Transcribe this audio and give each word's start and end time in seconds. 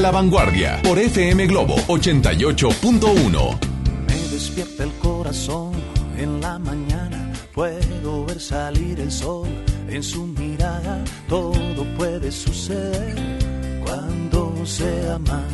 La 0.00 0.10
vanguardia 0.10 0.80
por 0.82 0.98
FM 0.98 1.46
Globo 1.46 1.76
88.1. 1.88 3.58
Me 4.06 4.14
despierta 4.28 4.84
el 4.84 4.92
corazón 4.92 5.72
en 6.16 6.40
la 6.40 6.58
mañana, 6.58 7.30
puedo 7.52 8.24
ver 8.24 8.40
salir 8.40 8.98
el 8.98 9.12
sol 9.12 9.48
en 9.88 10.02
su 10.02 10.24
mirada, 10.26 11.04
todo 11.28 11.84
puede 11.98 12.32
suceder 12.32 13.14
cuando 13.84 14.64
se 14.64 15.10
ama. 15.10 15.44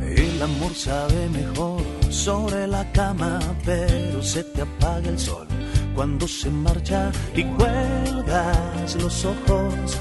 El 0.00 0.40
amor 0.40 0.74
sabe 0.74 1.28
mejor 1.30 1.82
sobre 2.10 2.68
la 2.68 2.90
cama, 2.92 3.40
pero 3.64 4.22
se 4.22 4.44
te 4.44 4.62
apaga 4.62 5.08
el 5.08 5.18
sol 5.18 5.48
cuando 5.96 6.28
se 6.28 6.48
marcha 6.48 7.10
y 7.34 7.42
cuelgas 7.42 8.94
los 9.02 9.24
ojos 9.24 9.98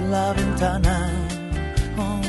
la 0.00 0.32
ventana. 0.32 1.10
Oh. 1.98 2.20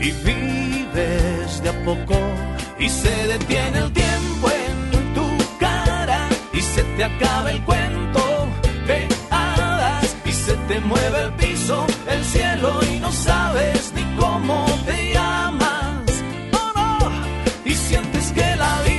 Y 0.00 0.10
vives 0.10 1.62
de 1.62 1.68
a 1.68 1.84
poco 1.84 2.18
y 2.78 2.88
se 2.88 3.14
detiene 3.26 3.78
el 3.78 3.92
tiempo 3.92 4.50
en 4.50 5.14
tu 5.14 5.26
cara 5.58 6.28
y 6.52 6.60
se 6.60 6.82
te 6.82 7.04
acaba 7.04 7.50
el 7.52 7.62
cuento 7.64 8.48
de 8.86 9.06
hadas 9.30 10.16
y 10.24 10.32
se 10.32 10.54
te 10.68 10.80
mueve 10.80 11.22
el 11.24 11.32
piso, 11.34 11.86
el 12.08 12.24
cielo 12.24 12.80
y 12.90 13.00
no 13.00 13.12
sabes 13.12 13.92
ni 13.94 14.04
cómo 14.16 14.64
te 14.86 15.12
llamas. 15.12 16.24
Oh 16.52 16.72
no, 16.74 17.10
y 17.64 17.74
sientes 17.74 18.32
que 18.32 18.56
la 18.56 18.80
Virgen 18.82 18.89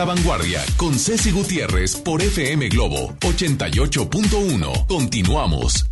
la 0.00 0.06
vanguardia 0.06 0.64
con 0.78 0.98
Ceci 0.98 1.30
Gutiérrez 1.30 1.96
por 1.96 2.22
FM 2.22 2.70
Globo 2.70 3.12
88.1. 3.20 4.86
Continuamos. 4.86 5.84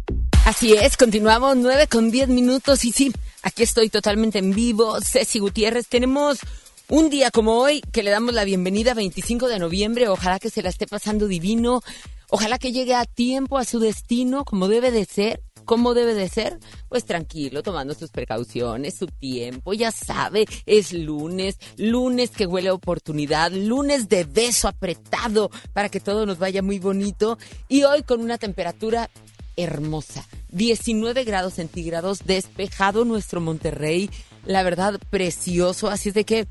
Así 0.47 0.73
es, 0.73 0.97
continuamos 0.97 1.59
9 1.59 1.89
con 1.89 2.11
10 2.11 2.31
minutos 2.31 2.87
y 2.87 2.93
sí, 2.93 3.13
aquí 3.43 3.65
estoy 3.65 3.91
totalmente 3.91 4.39
en 4.39 4.55
vivo, 4.55 4.99
Ceci 5.03 5.41
Gutiérrez. 5.41 5.89
Tenemos 5.89 6.39
un 6.89 7.11
día 7.11 7.31
como 7.31 7.59
hoy 7.59 7.83
que 7.93 8.03
le 8.03 8.11
damos 8.11 8.33
la 8.33 8.45
bienvenida 8.45 8.95
25 8.95 9.47
de 9.47 9.59
noviembre, 9.59 10.09
ojalá 10.09 10.39
que 10.39 10.49
se 10.49 10.63
la 10.63 10.71
esté 10.71 10.87
pasando 10.87 11.29
divino, 11.29 11.83
ojalá 12.31 12.59
que 12.59 12.73
llegue 12.73 12.95
a 12.95 13.05
tiempo 13.05 13.59
a 13.59 13.67
su 13.67 13.79
destino 13.79 14.47
como 14.47 14.69
debe 14.69 14.91
de 14.91 15.05
ser. 15.05 15.43
¿Cómo 15.69 15.93
debe 15.93 16.15
de 16.15 16.31
ser? 16.31 16.59
Pues 16.89 17.05
tranquilo, 17.05 17.63
tomando 17.63 17.93
sus 17.93 18.09
precauciones, 18.09 18.95
su 18.95 19.07
tiempo, 19.07 19.75
ya 19.75 19.93
sabe, 19.93 20.47
es 20.65 20.95
lunes, 20.95 21.59
lunes 21.77 22.31
que 22.31 22.47
huele 22.47 22.71
a 22.71 22.73
oportunidad, 22.73 23.53
lunes 23.53 24.09
de 24.09 24.25
beso 24.25 24.67
apretado 24.67 25.51
para 25.75 25.91
que 25.91 26.01
todo 26.01 26.25
nos 26.25 26.39
vaya 26.39 26.63
muy 26.63 26.79
bonito 26.79 27.37
y 27.69 27.83
hoy 27.83 28.03
con 28.03 28.23
una 28.23 28.39
temperatura 28.39 29.11
hermosa. 29.59 30.27
19 30.53 31.25
grados 31.25 31.53
centígrados, 31.53 32.25
despejado 32.25 33.05
nuestro 33.05 33.43
Monterrey, 33.43 34.09
la 34.47 34.63
verdad 34.63 34.99
precioso, 35.11 35.91
así 35.91 36.09
es 36.09 36.15
de 36.15 36.25
que 36.25 36.49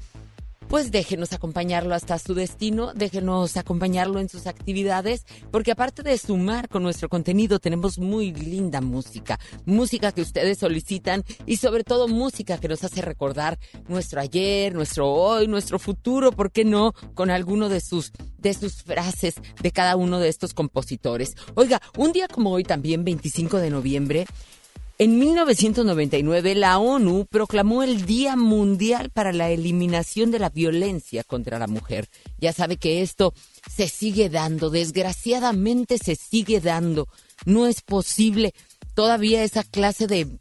pues 0.67 0.91
déjenos 0.91 1.33
acompañarlo 1.33 1.95
hasta 1.95 2.19
su 2.19 2.33
destino, 2.33 2.93
déjenos 2.93 3.57
acompañarlo 3.57 4.19
en 4.19 4.29
sus 4.29 4.47
actividades, 4.47 5.25
porque 5.51 5.71
aparte 5.71 6.03
de 6.03 6.17
sumar 6.17 6.67
con 6.69 6.83
nuestro 6.83 7.09
contenido, 7.09 7.59
tenemos 7.59 7.97
muy 8.00 8.33
linda 8.33 8.81
música, 8.81 9.39
música 9.65 10.12
que 10.12 10.21
ustedes 10.21 10.57
solicitan 10.59 11.24
y 11.45 11.57
sobre 11.57 11.83
todo 11.83 12.07
música 12.07 12.57
que 12.57 12.67
nos 12.67 12.83
hace 12.83 13.01
recordar 13.01 13.57
nuestro 13.88 14.19
ayer, 14.19 14.74
nuestro 14.74 15.07
hoy, 15.12 15.47
nuestro 15.47 15.79
futuro, 15.79 16.31
¿por 16.31 16.51
qué 16.51 16.65
no? 16.65 16.93
Con 17.13 17.29
alguno 17.29 17.69
de 17.69 17.79
sus, 17.79 18.12
de 18.38 18.53
sus 18.53 18.83
frases 18.83 19.36
de 19.62 19.71
cada 19.71 19.95
uno 19.95 20.19
de 20.19 20.29
estos 20.29 20.53
compositores. 20.53 21.36
Oiga, 21.55 21.81
un 21.97 22.12
día 22.12 22.27
como 22.27 22.51
hoy 22.51 22.63
también, 22.63 23.03
25 23.03 23.57
de 23.57 23.69
noviembre, 23.69 24.25
En 24.99 25.19
1999 25.19 26.55
la 26.55 26.79
ONU 26.79 27.27
proclamó 27.27 27.83
el 27.83 28.07
Día 28.07 28.35
Mundial 28.35 29.11
para 29.11 29.31
la 29.31 29.51
Eliminación 29.51 30.31
de 30.31 30.39
la 30.39 30.49
Violencia 30.49 31.23
contra 31.23 31.59
la 31.59 31.67
Mujer. 31.67 32.09
Ya 32.39 32.51
sabe 32.51 32.77
que 32.77 33.03
esto 33.03 33.35
se 33.71 33.89
sigue 33.89 34.29
dando, 34.29 34.71
desgraciadamente 34.71 35.99
se 35.99 36.15
sigue 36.15 36.61
dando. 36.61 37.07
No 37.45 37.67
es 37.67 37.83
posible 37.83 38.55
todavía 38.95 39.43
esa 39.43 39.63
clase 39.63 40.07
de... 40.07 40.39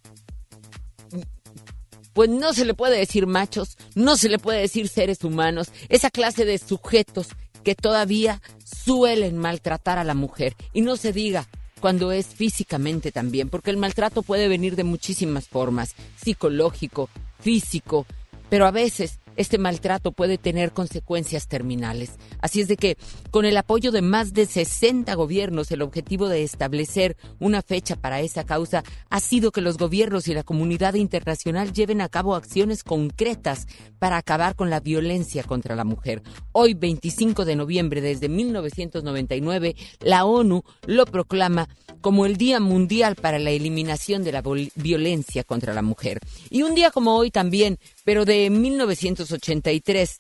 Pues 2.14 2.30
no 2.30 2.54
se 2.54 2.64
le 2.64 2.72
puede 2.72 2.96
decir 2.96 3.26
machos, 3.26 3.76
no 3.94 4.16
se 4.16 4.30
le 4.30 4.38
puede 4.38 4.62
decir 4.62 4.88
seres 4.88 5.22
humanos, 5.22 5.68
esa 5.90 6.10
clase 6.10 6.46
de 6.46 6.56
sujetos 6.56 7.28
que 7.62 7.74
todavía 7.74 8.40
suelen 8.64 9.36
maltratar 9.36 9.98
a 9.98 10.04
la 10.04 10.14
mujer. 10.14 10.56
Y 10.72 10.80
no 10.80 10.96
se 10.96 11.12
diga 11.12 11.46
cuando 11.80 12.12
es 12.12 12.26
físicamente 12.26 13.12
también, 13.12 13.48
porque 13.48 13.70
el 13.70 13.76
maltrato 13.76 14.22
puede 14.22 14.48
venir 14.48 14.76
de 14.76 14.84
muchísimas 14.84 15.48
formas, 15.48 15.94
psicológico, 16.16 17.08
físico, 17.40 18.06
pero 18.48 18.66
a 18.66 18.70
veces 18.70 19.18
este 19.36 19.58
maltrato 19.58 20.12
puede 20.12 20.38
tener 20.38 20.72
consecuencias 20.72 21.48
terminales. 21.48 22.12
Así 22.40 22.60
es 22.60 22.68
de 22.68 22.76
que, 22.76 22.96
con 23.30 23.44
el 23.44 23.56
apoyo 23.56 23.92
de 23.92 24.02
más 24.02 24.32
de 24.32 24.46
60 24.46 25.14
gobiernos, 25.14 25.70
el 25.70 25.82
objetivo 25.82 26.28
de 26.28 26.42
establecer 26.42 27.16
una 27.38 27.62
fecha 27.62 27.96
para 27.96 28.20
esa 28.20 28.44
causa 28.44 28.82
ha 29.10 29.20
sido 29.20 29.52
que 29.52 29.60
los 29.60 29.76
gobiernos 29.78 30.28
y 30.28 30.34
la 30.34 30.42
comunidad 30.42 30.94
internacional 30.94 31.72
lleven 31.72 32.00
a 32.00 32.08
cabo 32.08 32.34
acciones 32.34 32.82
concretas 32.82 33.66
para 33.98 34.16
acabar 34.16 34.56
con 34.56 34.70
la 34.70 34.80
violencia 34.80 35.42
contra 35.42 35.76
la 35.76 35.84
mujer. 35.84 36.22
Hoy, 36.52 36.74
25 36.74 37.44
de 37.44 37.56
noviembre, 37.56 38.00
desde 38.00 38.28
1999, 38.28 39.76
la 40.00 40.24
ONU 40.24 40.62
lo 40.86 41.06
proclama 41.06 41.68
como 42.00 42.26
el 42.26 42.36
Día 42.36 42.60
Mundial 42.60 43.16
para 43.16 43.38
la 43.38 43.50
Eliminación 43.50 44.22
de 44.22 44.32
la 44.32 44.42
Violencia 44.74 45.44
contra 45.44 45.74
la 45.74 45.82
Mujer. 45.82 46.20
Y 46.50 46.62
un 46.62 46.74
día 46.74 46.90
como 46.90 47.16
hoy 47.16 47.30
también, 47.30 47.78
pero 48.06 48.24
de 48.24 48.48
1983. 48.48 50.18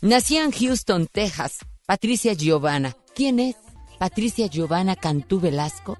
Nacía 0.00 0.42
en 0.42 0.50
Houston, 0.50 1.06
Texas, 1.06 1.58
Patricia 1.86 2.32
Giovanna. 2.32 2.96
¿Quién 3.14 3.38
es? 3.38 3.56
Patricia 3.98 4.46
Giovanna 4.46 4.96
Cantú 4.96 5.38
Velasco. 5.38 5.98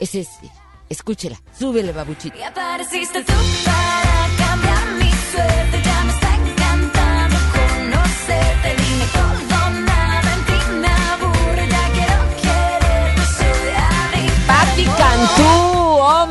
Es 0.00 0.14
este. 0.14 0.50
Escúchela. 0.88 1.40
Súbele, 1.58 1.92
babuchito. 1.92 2.38
Y 2.38 2.42
apareciste 2.42 3.22
tú 3.22 3.32
para 3.64 4.28
cambiar 4.38 4.92
mi 4.94 5.10
suerte. 5.10 5.82
Ya 5.84 6.04
me 6.04 6.12
está 6.12 6.34
encantando 6.36 7.36
conocerte. 7.56 8.68
Dime 8.82 9.06
todo, 9.12 9.70
nada 9.84 10.34
en 10.34 10.44
ti 10.46 10.58
me 10.80 10.88
aburre. 10.88 11.68
Ya 11.68 11.84
quiero 11.92 12.22
quererte. 12.40 13.22
Soy 13.36 14.30
Pati 14.46 14.84
Cantú 14.84 15.85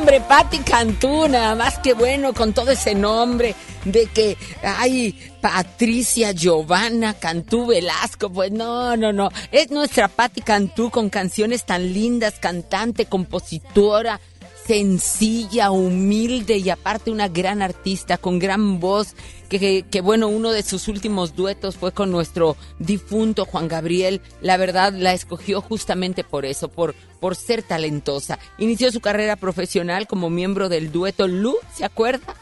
hombre, 0.05 0.21
Patti 0.21 0.59
Cantú, 0.59 1.27
nada 1.27 1.55
más 1.55 1.79
que 1.79 1.95
bueno 1.95 2.31
con 2.35 2.53
todo 2.53 2.69
ese 2.69 2.93
nombre 2.93 3.55
de 3.85 4.05
que 4.05 4.37
hay 4.61 5.13
Patricia 5.41 6.31
Giovanna 6.31 7.15
Cantú 7.15 7.65
Velasco, 7.65 8.29
pues 8.29 8.51
no, 8.51 8.95
no, 8.97 9.11
no, 9.11 9.31
es 9.51 9.71
nuestra 9.71 10.07
Patti 10.07 10.41
Cantú 10.41 10.91
con 10.91 11.09
canciones 11.09 11.65
tan 11.65 11.91
lindas, 11.91 12.35
cantante, 12.39 13.07
compositora, 13.07 14.21
sencilla, 14.65 15.71
humilde 15.71 16.57
y 16.57 16.69
aparte 16.69 17.11
una 17.11 17.27
gran 17.27 17.61
artista 17.61 18.17
con 18.17 18.39
gran 18.39 18.79
voz, 18.79 19.15
que, 19.49 19.85
que, 19.89 20.01
bueno, 20.01 20.27
uno 20.27 20.51
de 20.51 20.63
sus 20.63 20.87
últimos 20.87 21.35
duetos 21.35 21.77
fue 21.77 21.91
con 21.91 22.11
nuestro 22.11 22.57
difunto 22.79 23.45
Juan 23.45 23.67
Gabriel. 23.67 24.21
La 24.41 24.57
verdad 24.57 24.93
la 24.93 25.13
escogió 25.13 25.61
justamente 25.61 26.23
por 26.23 26.45
eso, 26.45 26.67
por, 26.67 26.95
por 27.19 27.35
ser 27.35 27.61
talentosa. 27.61 28.39
Inició 28.57 28.91
su 28.91 29.01
carrera 29.01 29.35
profesional 29.35 30.07
como 30.07 30.29
miembro 30.29 30.67
del 30.67 30.91
dueto 30.91 31.27
Lu, 31.27 31.55
¿se 31.73 31.85
acuerda? 31.85 32.35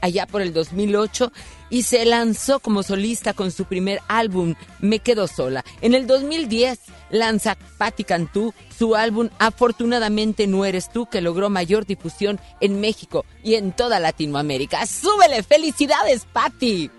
Allá 0.00 0.26
por 0.26 0.42
el 0.42 0.52
2008 0.52 1.32
y 1.70 1.84
se 1.84 2.04
lanzó 2.04 2.60
como 2.60 2.82
solista 2.82 3.32
con 3.32 3.50
su 3.50 3.64
primer 3.64 4.00
álbum 4.08 4.54
Me 4.80 4.98
Quedo 4.98 5.26
Sola. 5.28 5.64
En 5.80 5.94
el 5.94 6.06
2010 6.06 6.78
lanza 7.10 7.56
Patti 7.78 8.04
Cantú 8.04 8.52
su 8.76 8.96
álbum 8.96 9.28
Afortunadamente 9.38 10.46
No 10.46 10.64
Eres 10.64 10.90
Tú, 10.90 11.06
que 11.06 11.20
logró 11.20 11.50
mayor 11.50 11.86
difusión 11.86 12.40
en 12.60 12.80
México 12.80 13.24
y 13.42 13.54
en 13.54 13.72
toda 13.72 14.00
Latinoamérica. 14.00 14.86
¡Súbele! 14.86 15.42
¡Felicidades, 15.42 16.26
Patti! 16.32 16.90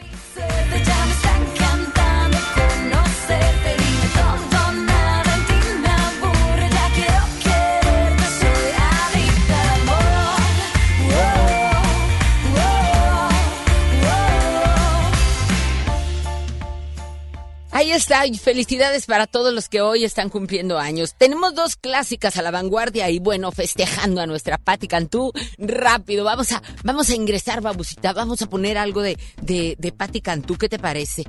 Ahí 17.73 17.91
está, 17.91 18.27
y 18.27 18.37
felicidades 18.37 19.05
para 19.05 19.27
todos 19.27 19.53
los 19.53 19.69
que 19.69 19.81
hoy 19.81 20.03
están 20.03 20.29
cumpliendo 20.29 20.77
años. 20.77 21.15
Tenemos 21.17 21.55
dos 21.55 21.77
clásicas 21.77 22.35
a 22.35 22.41
la 22.41 22.51
vanguardia 22.51 23.09
y 23.09 23.19
bueno, 23.19 23.51
festejando 23.51 24.19
a 24.19 24.27
nuestra 24.27 24.57
Patti 24.57 24.87
Cantú. 24.87 25.31
Rápido, 25.57 26.25
vamos 26.25 26.51
a, 26.51 26.61
vamos 26.83 27.09
a 27.09 27.15
ingresar, 27.15 27.61
babusita, 27.61 28.11
vamos 28.11 28.41
a 28.41 28.49
poner 28.49 28.77
algo 28.77 29.01
de, 29.01 29.17
de, 29.41 29.75
de 29.79 29.91
Patti 29.93 30.19
Cantú, 30.19 30.57
¿qué 30.57 30.67
te 30.67 30.79
parece? 30.79 31.23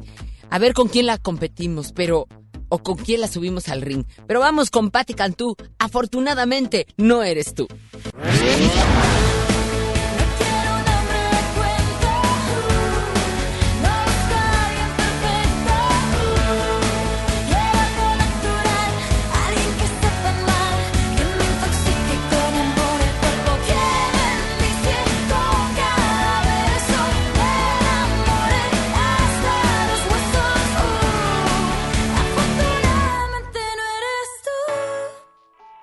A 0.50 0.58
ver 0.58 0.74
con 0.74 0.88
quién 0.88 1.06
la 1.06 1.16
competimos, 1.16 1.92
pero 1.92 2.26
o 2.68 2.78
con 2.78 2.96
quién 2.96 3.20
la 3.20 3.28
subimos 3.28 3.68
al 3.68 3.82
ring. 3.82 4.04
Pero 4.26 4.40
vamos 4.40 4.70
con 4.70 4.90
Patti 4.90 5.14
Cantú. 5.14 5.56
Afortunadamente, 5.78 6.86
no 6.96 7.22
eres 7.22 7.54
tú. 7.54 7.68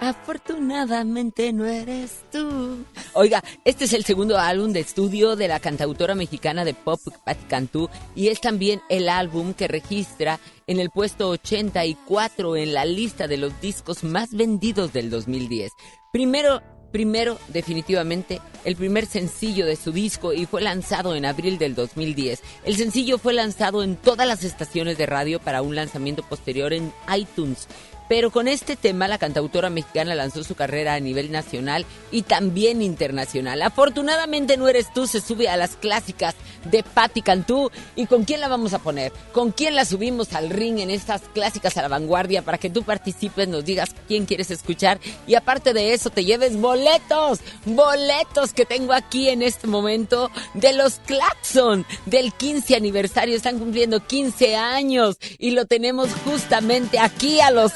Afortunadamente 0.09 1.53
no 1.53 1.65
eres 1.65 2.21
tú. 2.31 2.83
Oiga, 3.13 3.43
este 3.63 3.85
es 3.85 3.93
el 3.93 4.03
segundo 4.03 4.39
álbum 4.39 4.73
de 4.73 4.79
estudio 4.79 5.35
de 5.35 5.47
la 5.47 5.59
cantautora 5.59 6.15
mexicana 6.15 6.65
de 6.65 6.73
pop 6.73 6.99
Patti 7.23 7.45
Cantú 7.45 7.91
y 8.15 8.29
es 8.29 8.41
también 8.41 8.81
el 8.89 9.07
álbum 9.07 9.53
que 9.53 9.67
registra 9.67 10.39
en 10.65 10.79
el 10.79 10.89
puesto 10.89 11.29
84 11.29 12.57
en 12.57 12.73
la 12.73 12.85
lista 12.85 13.27
de 13.27 13.37
los 13.37 13.61
discos 13.61 14.03
más 14.03 14.33
vendidos 14.33 14.93
del 14.93 15.11
2010. 15.11 15.73
Primero 16.11 16.59
Primero, 16.91 17.37
definitivamente, 17.49 18.41
el 18.65 18.75
primer 18.75 19.05
sencillo 19.05 19.67
de 19.67 19.75
su 19.75 19.91
disco 19.91 20.33
y 20.33 20.47
fue 20.47 20.61
lanzado 20.61 21.15
en 21.15 21.23
abril 21.23 21.59
del 21.59 21.75
2010. 21.75 22.41
El 22.65 22.75
sencillo 22.77 23.19
fue 23.19 23.33
lanzado 23.33 23.83
en 23.83 23.95
todas 23.95 24.27
las 24.27 24.43
estaciones 24.43 24.97
de 24.97 25.05
radio 25.05 25.39
para 25.39 25.61
un 25.61 25.75
lanzamiento 25.75 26.23
posterior 26.23 26.73
en 26.73 26.91
iTunes. 27.15 27.67
Pero 28.09 28.31
con 28.31 28.47
este 28.47 28.75
tema 28.75 29.07
la 29.07 29.17
cantautora 29.17 29.69
mexicana 29.69 30.15
lanzó 30.15 30.43
su 30.43 30.55
carrera 30.55 30.95
a 30.95 30.99
nivel 30.99 31.31
nacional 31.31 31.85
y 32.11 32.23
también 32.23 32.81
internacional. 32.81 33.61
Afortunadamente 33.61 34.57
no 34.57 34.67
eres 34.67 34.91
tú, 34.93 35.07
se 35.07 35.21
sube 35.21 35.47
a 35.47 35.55
las 35.55 35.75
clásicas 35.77 36.35
de 36.65 36.83
Patti 36.83 37.21
Cantú. 37.21 37.71
¿Y 37.95 38.07
con 38.07 38.25
quién 38.25 38.41
la 38.41 38.47
vamos 38.47 38.73
a 38.73 38.79
poner? 38.79 39.13
¿Con 39.31 39.51
quién 39.51 39.75
la 39.75 39.85
subimos 39.85 40.33
al 40.33 40.49
ring 40.49 40.79
en 40.79 40.89
estas 40.89 41.21
clásicas 41.33 41.77
a 41.77 41.83
la 41.83 41.87
vanguardia 41.87 42.41
para 42.41 42.57
que 42.57 42.69
tú 42.69 42.83
participes, 42.83 43.47
nos 43.47 43.63
digas 43.63 43.91
quién 44.07 44.25
quieres 44.25 44.51
escuchar 44.51 44.99
y 45.27 45.35
aparte 45.35 45.73
de 45.73 45.93
eso 45.93 46.09
te 46.09 46.25
lleves 46.25 46.57
boletos, 46.57 47.39
boletos 47.65 48.53
que 48.53 48.65
tengo 48.65 48.93
aquí 48.93 49.29
en 49.29 49.43
este 49.43 49.67
momento 49.67 50.31
de 50.55 50.73
los 50.73 50.95
Claxon 51.05 51.85
del 52.05 52.33
15 52.33 52.75
aniversario. 52.75 53.35
Están 53.35 53.59
cumpliendo 53.59 54.05
15 54.05 54.55
años 54.55 55.17
y 55.37 55.51
lo 55.51 55.65
tenemos 55.65 56.09
justamente 56.25 56.99
aquí 56.99 57.39
a 57.41 57.51
los. 57.51 57.73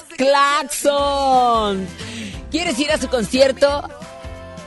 ¿Quieres 2.52 2.80
ir 2.80 2.92
a 2.92 2.98
su 2.98 3.08
concierto? 3.08 3.84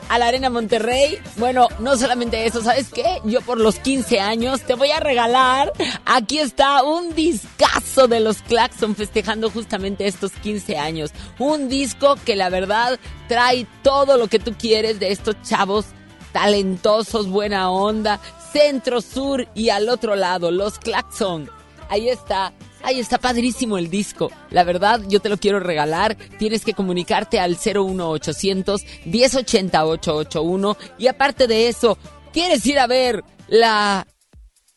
a 0.08 0.18
la 0.18 0.28
Arena 0.28 0.50
Monterrey. 0.50 1.18
Bueno, 1.36 1.68
no 1.78 1.96
solamente 1.96 2.46
eso, 2.46 2.62
¿sabes 2.62 2.90
qué? 2.92 3.20
Yo 3.24 3.40
por 3.40 3.58
los 3.58 3.78
15 3.78 4.20
años 4.20 4.62
te 4.62 4.74
voy 4.74 4.90
a 4.90 5.00
regalar. 5.00 5.72
Aquí 6.04 6.38
está 6.38 6.82
un 6.82 7.14
discazo 7.14 8.08
de 8.08 8.20
los 8.20 8.42
Claxon 8.42 8.94
festejando 8.94 9.50
justamente 9.50 10.06
estos 10.06 10.32
15 10.32 10.78
años. 10.78 11.10
Un 11.38 11.68
disco 11.68 12.16
que 12.24 12.36
la 12.36 12.50
verdad 12.50 12.98
trae 13.28 13.66
todo 13.82 14.16
lo 14.16 14.28
que 14.28 14.38
tú 14.38 14.54
quieres 14.58 15.00
de 15.00 15.12
estos 15.12 15.36
chavos 15.42 15.86
talentosos, 16.32 17.28
buena 17.28 17.70
onda, 17.70 18.20
centro, 18.52 19.00
sur 19.00 19.48
y 19.54 19.70
al 19.70 19.88
otro 19.88 20.16
lado, 20.16 20.50
los 20.50 20.78
Claxon. 20.78 21.50
Ahí 21.88 22.08
está 22.08 22.52
Ay, 22.88 23.00
está 23.00 23.18
padrísimo 23.18 23.78
el 23.78 23.90
disco. 23.90 24.30
La 24.50 24.62
verdad, 24.62 25.02
yo 25.08 25.18
te 25.18 25.28
lo 25.28 25.38
quiero 25.38 25.58
regalar. 25.58 26.16
Tienes 26.38 26.64
que 26.64 26.72
comunicarte 26.72 27.40
al 27.40 27.56
01800 27.56 28.84
1080 29.06 29.86
881 29.86 30.76
y 30.96 31.08
aparte 31.08 31.48
de 31.48 31.66
eso, 31.66 31.98
¿quieres 32.32 32.64
ir 32.64 32.78
a 32.78 32.86
ver 32.86 33.24
la 33.48 34.06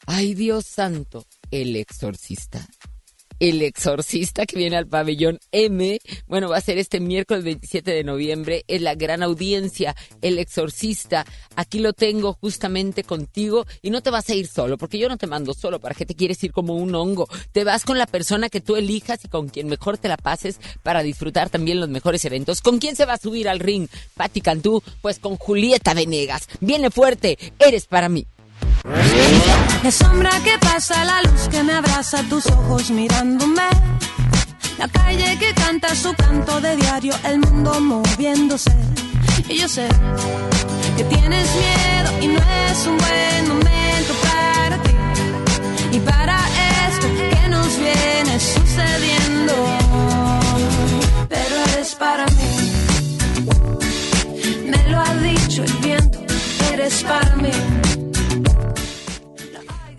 Ay, 0.07 0.33
Dios 0.33 0.65
santo, 0.65 1.23
el 1.51 1.75
exorcista. 1.75 2.65
El 3.39 3.61
Exorcista 3.61 4.45
que 4.45 4.57
viene 4.57 4.75
al 4.75 4.87
pabellón 4.87 5.39
M. 5.51 5.99
Bueno, 6.27 6.49
va 6.49 6.57
a 6.57 6.61
ser 6.61 6.77
este 6.77 6.99
miércoles 6.99 7.43
27 7.43 7.91
de 7.91 8.03
noviembre. 8.03 8.65
Es 8.67 8.81
la 8.81 8.95
gran 8.95 9.23
audiencia. 9.23 9.95
El 10.21 10.39
Exorcista. 10.39 11.25
Aquí 11.55 11.79
lo 11.79 11.93
tengo 11.93 12.33
justamente 12.33 13.03
contigo 13.03 13.65
y 13.81 13.91
no 13.91 14.01
te 14.01 14.09
vas 14.09 14.29
a 14.29 14.35
ir 14.35 14.47
solo, 14.47 14.77
porque 14.77 14.97
yo 14.97 15.07
no 15.07 15.17
te 15.17 15.27
mando 15.27 15.53
solo. 15.53 15.79
¿Para 15.79 15.95
qué 15.95 16.05
te 16.05 16.15
quieres 16.15 16.43
ir 16.43 16.51
como 16.51 16.75
un 16.75 16.93
hongo? 16.95 17.27
Te 17.51 17.63
vas 17.63 17.85
con 17.85 17.97
la 17.97 18.07
persona 18.07 18.49
que 18.49 18.61
tú 18.61 18.75
elijas 18.75 19.23
y 19.23 19.29
con 19.29 19.47
quien 19.47 19.67
mejor 19.67 19.97
te 19.97 20.09
la 20.09 20.17
pases 20.17 20.59
para 20.83 21.03
disfrutar 21.03 21.49
también 21.49 21.79
los 21.79 21.89
mejores 21.89 22.25
eventos. 22.25 22.61
¿Con 22.61 22.79
quién 22.79 22.95
se 22.95 23.05
va 23.05 23.13
a 23.13 23.17
subir 23.17 23.47
al 23.47 23.59
ring? 23.59 23.87
Patti 24.15 24.41
Cantú, 24.41 24.83
pues 25.01 25.19
con 25.19 25.37
Julieta 25.37 25.93
Venegas. 25.93 26.47
Viene 26.59 26.91
fuerte. 26.91 27.37
Eres 27.59 27.85
para 27.85 28.09
mí. 28.09 28.25
La 28.83 29.91
sombra 29.91 30.31
que 30.43 30.57
pasa, 30.59 31.03
la 31.03 31.21
luz 31.23 31.47
que 31.49 31.63
me 31.63 31.73
abraza, 31.73 32.23
tus 32.23 32.45
ojos 32.47 32.89
mirándome. 32.91 33.63
La 34.77 34.87
calle 34.87 35.37
que 35.37 35.53
canta 35.53 35.93
su 35.95 36.13
canto 36.13 36.61
de 36.61 36.75
diario, 36.77 37.13
el 37.23 37.39
mundo 37.39 37.79
moviéndose. 37.81 38.71
Y 39.47 39.57
yo 39.57 39.67
sé 39.67 39.87
que 40.95 41.03
tienes 41.03 41.47
miedo 41.55 42.21
y 42.21 42.27
no 42.27 42.39
es 42.39 42.87
un 42.87 42.97
buen 42.97 43.47
momento 43.47 44.13
para 44.21 44.81
ti. 44.83 44.91
Y 45.91 45.99
para 45.99 46.37
esto 46.87 47.07
que 47.07 47.49
nos 47.49 47.67
viene 47.77 48.39
sucediendo. 48.39 49.53
Pero 51.27 51.55
eres 51.73 51.95
para 51.95 52.25
mí. 52.27 52.71
Me 54.65 54.89
lo 54.89 54.99
ha 54.99 55.13
dicho 55.15 55.63
el 55.63 55.73
viento, 55.73 56.19
eres 56.71 57.03
para 57.03 57.35
mí. 57.37 57.51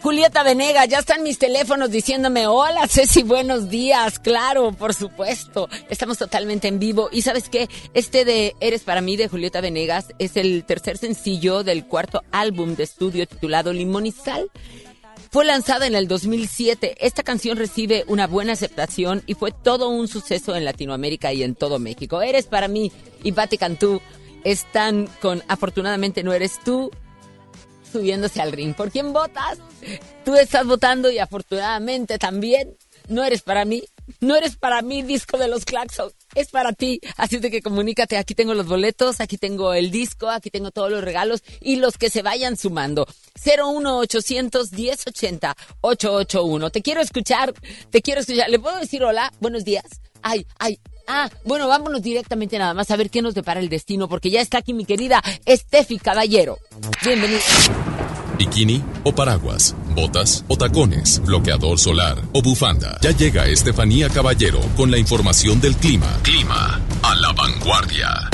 Julieta 0.03 0.43
Venega, 0.43 0.87
ya 0.87 1.01
están 1.01 1.23
mis 1.23 1.39
teléfonos 1.39 1.91
diciéndome, 1.91 2.47
hola 2.47 2.89
Ceci, 2.89 3.23
buenos 3.23 3.69
días, 3.69 4.19
claro, 4.19 4.73
por 4.73 4.95
supuesto, 4.95 5.69
estamos 5.91 6.17
totalmente 6.17 6.69
en 6.69 6.79
vivo. 6.79 7.11
Y 7.13 7.21
sabes 7.21 7.51
qué, 7.51 7.69
este 7.93 8.25
de 8.25 8.57
Eres 8.61 8.83
para 8.83 9.03
mí 9.03 9.19
de 9.19 9.29
Julieta 9.29 9.61
Venegas 9.61 10.15
es 10.19 10.39
el 10.39 10.65
tercer 10.65 10.97
sencillo 10.97 11.65
del 11.65 11.85
cuarto 11.85 12.23
álbum 12.33 12.77
de 12.77 12.85
estudio 12.85 13.27
titulado 13.27 13.75
Limón 13.75 14.07
y 14.07 14.13
Sal. 14.13 14.51
Fue 15.31 15.45
lanzada 15.45 15.87
en 15.87 15.95
el 15.95 16.09
2007. 16.09 16.97
Esta 17.07 17.23
canción 17.23 17.59
recibe 17.59 18.05
una 18.09 18.27
buena 18.27 18.55
aceptación 18.55 19.23
y 19.27 19.35
fue 19.35 19.53
todo 19.53 19.91
un 19.91 20.09
suceso 20.09 20.57
en 20.57 20.65
Latinoamérica 20.65 21.35
y 21.35 21.43
en 21.43 21.55
todo 21.55 21.79
México. 21.79 22.23
Eres 22.23 22.47
para 22.47 22.69
mí 22.69 22.91
y 23.23 23.33
Patti 23.33 23.59
Cantú 23.59 24.01
están 24.45 25.09
con 25.21 25.43
Afortunadamente 25.47 26.23
no 26.23 26.33
eres 26.33 26.59
tú 26.65 26.91
subiéndose 27.91 28.41
al 28.41 28.53
ring. 28.53 28.75
¿Por 28.75 28.91
quién 28.91 29.13
votas? 29.13 29.59
Tú 30.25 30.35
estás 30.35 30.67
votando 30.67 31.11
y 31.11 31.19
afortunadamente 31.19 32.19
también 32.19 32.77
no 33.09 33.25
eres 33.25 33.43
para 33.43 33.65
mí. 33.65 33.83
No 34.19 34.35
eres 34.35 34.57
para 34.57 34.83
mí, 34.83 35.03
disco 35.03 35.39
de 35.39 35.49
los 35.49 35.65
Claxons. 35.65 36.15
Es 36.35 36.49
para 36.49 36.73
ti. 36.73 37.01
Así 37.17 37.39
de 37.39 37.51
que 37.51 37.63
comunícate. 37.63 38.17
Aquí 38.17 38.35
tengo 38.35 38.55
los 38.55 38.67
boletos, 38.67 39.21
aquí 39.21 39.39
tengo 39.39 39.73
el 39.73 39.91
disco, 39.91 40.29
aquí 40.29 40.51
tengo 40.51 40.71
todos 40.71 40.91
los 40.91 41.05
regalos 41.05 41.43
y 41.61 41.77
los 41.77 41.97
que 41.97 42.11
se 42.11 42.23
vayan 42.23 42.57
sumando. 42.57 43.07
01800 43.45 44.73
1080 44.73 45.57
881. 45.81 46.71
Te 46.71 46.83
quiero 46.83 47.01
escuchar, 47.01 47.55
te 47.91 48.03
quiero 48.03 48.21
escuchar. 48.21 48.51
¿Le 48.51 48.59
puedo 48.59 48.79
decir 48.79 49.05
hola? 49.05 49.33
Buenos 49.41 49.65
días. 49.65 49.85
Ay, 50.23 50.47
ay, 50.59 50.79
Ah, 51.13 51.29
bueno, 51.45 51.67
vámonos 51.67 52.03
directamente 52.03 52.57
nada 52.57 52.73
más 52.73 52.89
a 52.93 52.97
ver 52.97 53.11
qué 53.11 53.21
nos 53.21 53.35
depara 53.35 53.59
el 53.59 53.69
destino, 53.69 54.09
porque 54.09 54.31
ya 54.31 54.41
está 54.41 54.59
aquí 54.59 54.73
mi 54.73 54.85
querida 54.85 55.21
Steffi 55.45 55.99
Caballero. 55.99 56.57
Bienvenida. 57.05 57.41
Bikini 58.39 58.81
o 59.03 59.13
paraguas, 59.13 59.75
botas 59.89 60.45
o 60.47 60.57
tacones, 60.57 61.21
bloqueador 61.25 61.81
solar 61.81 62.17
o 62.33 62.41
bufanda. 62.43 62.97
Ya 63.03 63.11
llega 63.11 63.49
Estefanía 63.49 64.09
Caballero 64.09 64.61
con 64.77 64.93
la 64.93 64.99
información 64.99 65.61
del 65.61 65.75
clima. 65.75 66.17
Clima 66.23 66.81
a 67.03 67.15
la 67.17 67.33
vanguardia. 67.33 68.31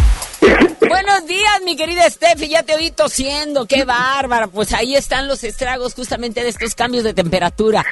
Buenos 0.87 1.27
días, 1.27 1.63
mi 1.65 1.77
querida 1.77 2.11
Steffi, 2.11 2.49
ya 2.49 2.63
te 2.63 2.75
oí 2.75 2.91
tosiendo, 2.91 3.65
qué 3.65 3.87
bárbara. 3.87 4.49
Pues 4.49 4.75
ahí 4.75 4.97
están 4.97 5.29
los 5.29 5.45
estragos 5.45 5.95
justamente 5.95 6.43
de 6.43 6.51
estos 6.51 6.75
cambios 6.75 7.05
de 7.05 7.15
temperatura. 7.15 7.87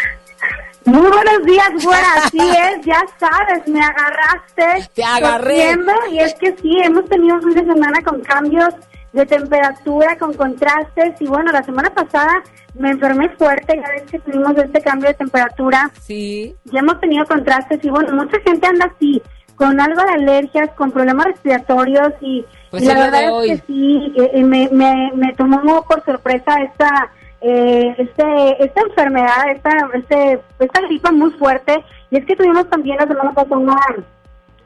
Muy 0.85 1.11
buenos 1.11 1.45
días, 1.47 1.71
güera. 1.83 2.07
Así 2.25 2.39
es, 2.39 2.85
ya 2.85 3.03
sabes, 3.19 3.67
me 3.67 3.81
agarraste. 3.81 4.89
Te 4.95 5.05
agarré. 5.05 5.77
Y 6.11 6.19
es 6.19 6.35
que 6.35 6.55
sí, 6.61 6.79
hemos 6.83 7.07
tenido 7.07 7.37
un 7.37 7.43
fin 7.43 7.55
de 7.55 7.73
semana 7.73 8.03
con 8.03 8.21
cambios 8.21 8.75
de 9.13 9.25
temperatura, 9.25 10.19
con 10.19 10.35
contrastes. 10.35 11.21
Y 11.21 11.27
bueno, 11.27 11.53
la 11.53 11.63
semana 11.63 11.91
pasada 11.91 12.43
me 12.75 12.91
enfermé 12.91 13.31
fuerte, 13.31 13.77
ya 13.77 13.89
ves 13.91 14.11
que 14.11 14.19
tuvimos 14.19 14.57
este 14.59 14.81
cambio 14.83 15.09
de 15.09 15.15
temperatura. 15.15 15.91
Sí. 16.03 16.55
Ya 16.65 16.81
hemos 16.81 17.01
tenido 17.01 17.25
contrastes 17.25 17.83
y 17.83 17.89
bueno, 17.89 18.13
mucha 18.13 18.39
gente 18.41 18.67
anda 18.67 18.91
así, 18.95 19.23
con 19.55 19.81
algo 19.81 20.03
de 20.03 20.11
alergias, 20.11 20.71
con 20.73 20.91
problemas 20.91 21.27
respiratorios 21.27 22.13
y, 22.21 22.45
Pues 22.71 22.83
y 22.83 22.87
la 22.87 22.95
verdad 22.95 23.45
es 23.45 23.63
que 23.63 23.67
sí, 23.69 24.13
eh, 24.17 24.43
me, 24.43 24.69
me, 24.71 25.13
me 25.15 25.33
tomó 25.35 25.85
por 25.85 26.05
sorpresa 26.05 26.61
esta 26.63 27.11
eh, 27.47 27.95
este, 27.99 28.65
esta 28.65 28.81
enfermedad, 28.81 29.51
esta, 29.51 29.71
este, 29.93 30.41
esta 30.59 30.81
gripa 30.81 31.13
muy 31.13 31.31
fuerte. 31.33 31.85
Y 32.11 32.17
es 32.17 32.25
que 32.25 32.37
tuvimos 32.37 32.71
también 32.71 32.97
la 32.97 33.07
semana 33.07 33.33
pasada 33.33 33.59
una, 33.59 33.77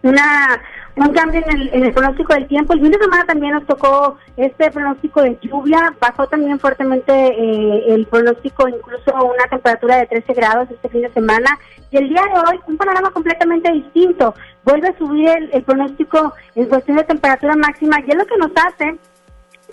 una, 0.02 0.62
un 0.94 1.08
cambio 1.08 1.42
en 1.44 1.60
el, 1.60 1.74
en 1.74 1.86
el 1.86 1.92
pronóstico 1.92 2.34
del 2.34 2.46
tiempo. 2.46 2.74
El 2.74 2.80
fin 2.80 2.92
de 2.92 2.98
semana 2.98 3.24
también 3.24 3.54
nos 3.54 3.66
tocó 3.66 4.16
este 4.36 4.70
pronóstico 4.70 5.22
de 5.22 5.36
lluvia. 5.42 5.92
Bajó 6.00 6.28
también 6.28 6.60
fuertemente 6.60 7.12
eh, 7.12 7.94
el 7.94 8.06
pronóstico, 8.06 8.68
incluso 8.68 9.12
una 9.24 9.48
temperatura 9.50 9.96
de 9.96 10.06
13 10.06 10.34
grados 10.34 10.70
este 10.70 10.88
fin 10.88 11.02
de 11.02 11.12
semana. 11.12 11.58
Y 11.90 11.96
el 11.96 12.08
día 12.10 12.22
de 12.22 12.38
hoy, 12.48 12.60
un 12.68 12.76
panorama 12.76 13.10
completamente 13.10 13.72
distinto. 13.72 14.36
Vuelve 14.62 14.86
a 14.86 14.98
subir 14.98 15.28
el, 15.28 15.50
el 15.52 15.64
pronóstico 15.64 16.32
en 16.54 16.66
cuestión 16.66 16.98
de 16.98 17.02
temperatura 17.02 17.56
máxima. 17.56 17.98
Y 18.06 18.10
es 18.10 18.16
lo 18.16 18.26
que 18.26 18.36
nos 18.36 18.52
hace 18.54 18.96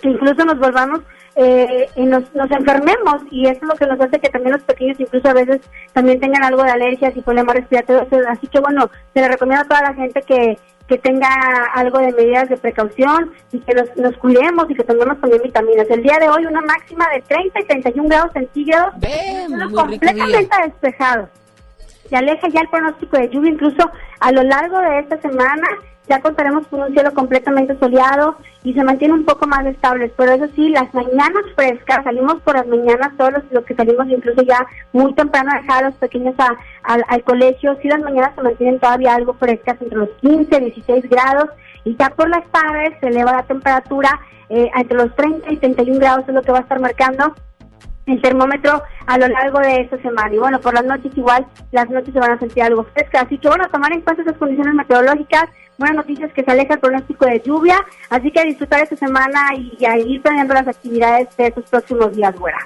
que 0.02 0.08
incluso 0.08 0.44
nos 0.44 0.58
volvamos 0.58 1.02
eh, 1.38 1.90
y 1.96 2.04
nos, 2.04 2.34
nos 2.34 2.50
enfermemos 2.50 3.22
y 3.30 3.46
eso 3.46 3.60
es 3.60 3.68
lo 3.68 3.74
que 3.74 3.86
nos 3.86 4.00
hace 4.00 4.18
que 4.18 4.30
también 4.30 4.52
los 4.52 4.62
pequeños 4.62 4.98
incluso 4.98 5.28
a 5.28 5.34
veces 5.34 5.60
también 5.92 6.18
tengan 6.18 6.42
algo 6.42 6.62
de 6.62 6.70
alergias 6.70 7.14
y 7.14 7.20
problemas 7.20 7.56
respiratorios. 7.56 8.26
Así 8.28 8.46
que 8.46 8.58
bueno, 8.60 8.90
se 9.12 9.20
le 9.20 9.28
recomiendo 9.28 9.62
a 9.62 9.68
toda 9.68 9.82
la 9.82 9.94
gente 9.94 10.22
que, 10.22 10.58
que 10.88 10.96
tenga 10.96 11.28
algo 11.74 11.98
de 11.98 12.12
medidas 12.12 12.48
de 12.48 12.56
precaución 12.56 13.32
y 13.52 13.60
que 13.60 13.74
nos, 13.74 13.94
nos 13.96 14.16
cuidemos 14.16 14.64
y 14.70 14.74
que 14.74 14.84
tomemos 14.84 15.20
también 15.20 15.42
vitaminas. 15.42 15.90
El 15.90 16.02
día 16.02 16.18
de 16.18 16.30
hoy 16.30 16.46
una 16.46 16.62
máxima 16.62 17.06
de 17.10 17.20
30 17.20 17.60
y 17.60 17.64
31 17.64 18.08
grados 18.08 18.32
centígrados, 18.32 18.98
día. 18.98 19.46
completamente 19.74 20.56
despejado. 20.64 21.28
Se 22.08 22.16
aleja 22.16 22.48
ya 22.48 22.60
el 22.60 22.68
pronóstico 22.68 23.18
de 23.18 23.28
lluvia, 23.28 23.50
incluso 23.50 23.90
a 24.20 24.32
lo 24.32 24.42
largo 24.42 24.78
de 24.78 25.00
esta 25.00 25.20
semana 25.20 25.66
ya 26.08 26.20
contaremos 26.20 26.66
con 26.68 26.80
un 26.82 26.92
cielo 26.92 27.12
completamente 27.14 27.76
soleado 27.78 28.36
y 28.64 28.72
se 28.74 28.84
mantiene 28.84 29.14
un 29.14 29.24
poco 29.24 29.46
más 29.46 29.64
estable. 29.66 30.12
Pero 30.16 30.32
eso 30.32 30.46
sí, 30.54 30.68
las 30.68 30.92
mañanas 30.94 31.42
frescas, 31.54 32.04
salimos 32.04 32.40
por 32.42 32.54
las 32.56 32.66
mañanas, 32.66 33.12
todos 33.16 33.34
los, 33.50 33.64
que 33.64 33.74
salimos 33.74 34.06
incluso 34.08 34.42
ya 34.42 34.66
muy 34.92 35.12
temprano 35.14 35.50
a 35.52 35.60
dejar 35.60 35.84
a 35.84 35.88
los 35.88 35.96
pequeños 35.98 36.34
a- 36.38 36.56
al- 36.84 37.04
al 37.08 37.22
colegio, 37.24 37.76
sí 37.82 37.88
las 37.88 38.00
mañanas 38.00 38.34
se 38.34 38.42
mantienen 38.42 38.78
todavía 38.80 39.14
algo 39.14 39.34
frescas, 39.34 39.80
entre 39.80 39.98
los 39.98 40.10
15 40.20 40.56
y 40.56 40.60
16 40.70 41.08
grados, 41.10 41.50
y 41.84 41.96
ya 41.96 42.10
por 42.10 42.28
las 42.28 42.44
tardes 42.50 42.94
se 43.00 43.08
eleva 43.08 43.32
la 43.32 43.42
temperatura 43.44 44.20
eh, 44.48 44.70
entre 44.76 44.96
los 44.96 45.14
30 45.16 45.50
y 45.52 45.56
31 45.56 45.98
grados, 45.98 46.24
es 46.28 46.34
lo 46.34 46.42
que 46.42 46.52
va 46.52 46.58
a 46.58 46.62
estar 46.62 46.78
marcando 46.80 47.34
el 48.06 48.22
termómetro 48.22 48.82
a 49.06 49.18
lo 49.18 49.28
largo 49.28 49.58
de 49.60 49.80
esta 49.82 49.98
semana. 49.98 50.34
Y 50.34 50.38
bueno, 50.38 50.60
por 50.60 50.74
las 50.74 50.84
noches 50.84 51.12
igual, 51.16 51.46
las 51.72 51.88
noches 51.90 52.12
se 52.12 52.20
van 52.20 52.32
a 52.32 52.38
sentir 52.38 52.62
algo 52.62 52.84
frescas. 52.94 53.24
Así 53.26 53.38
que 53.38 53.48
bueno, 53.48 53.68
tomar 53.70 53.92
en 53.92 54.00
cuenta 54.00 54.22
esas 54.22 54.38
condiciones 54.38 54.74
meteorológicas. 54.74 55.44
Buenas 55.78 55.96
noticias 55.96 56.32
que 56.32 56.42
se 56.42 56.50
aleja 56.50 56.74
el 56.74 56.80
pronóstico 56.80 57.26
de 57.26 57.42
lluvia. 57.44 57.78
Así 58.08 58.30
que 58.30 58.40
a 58.40 58.44
disfrutar 58.44 58.82
esta 58.82 58.96
semana 58.96 59.50
y 59.54 59.84
a 59.84 59.98
ir 59.98 60.22
planeando 60.22 60.54
las 60.54 60.68
actividades 60.68 61.28
de 61.36 61.48
estos 61.48 61.64
próximos 61.68 62.16
días, 62.16 62.34
güera. 62.36 62.58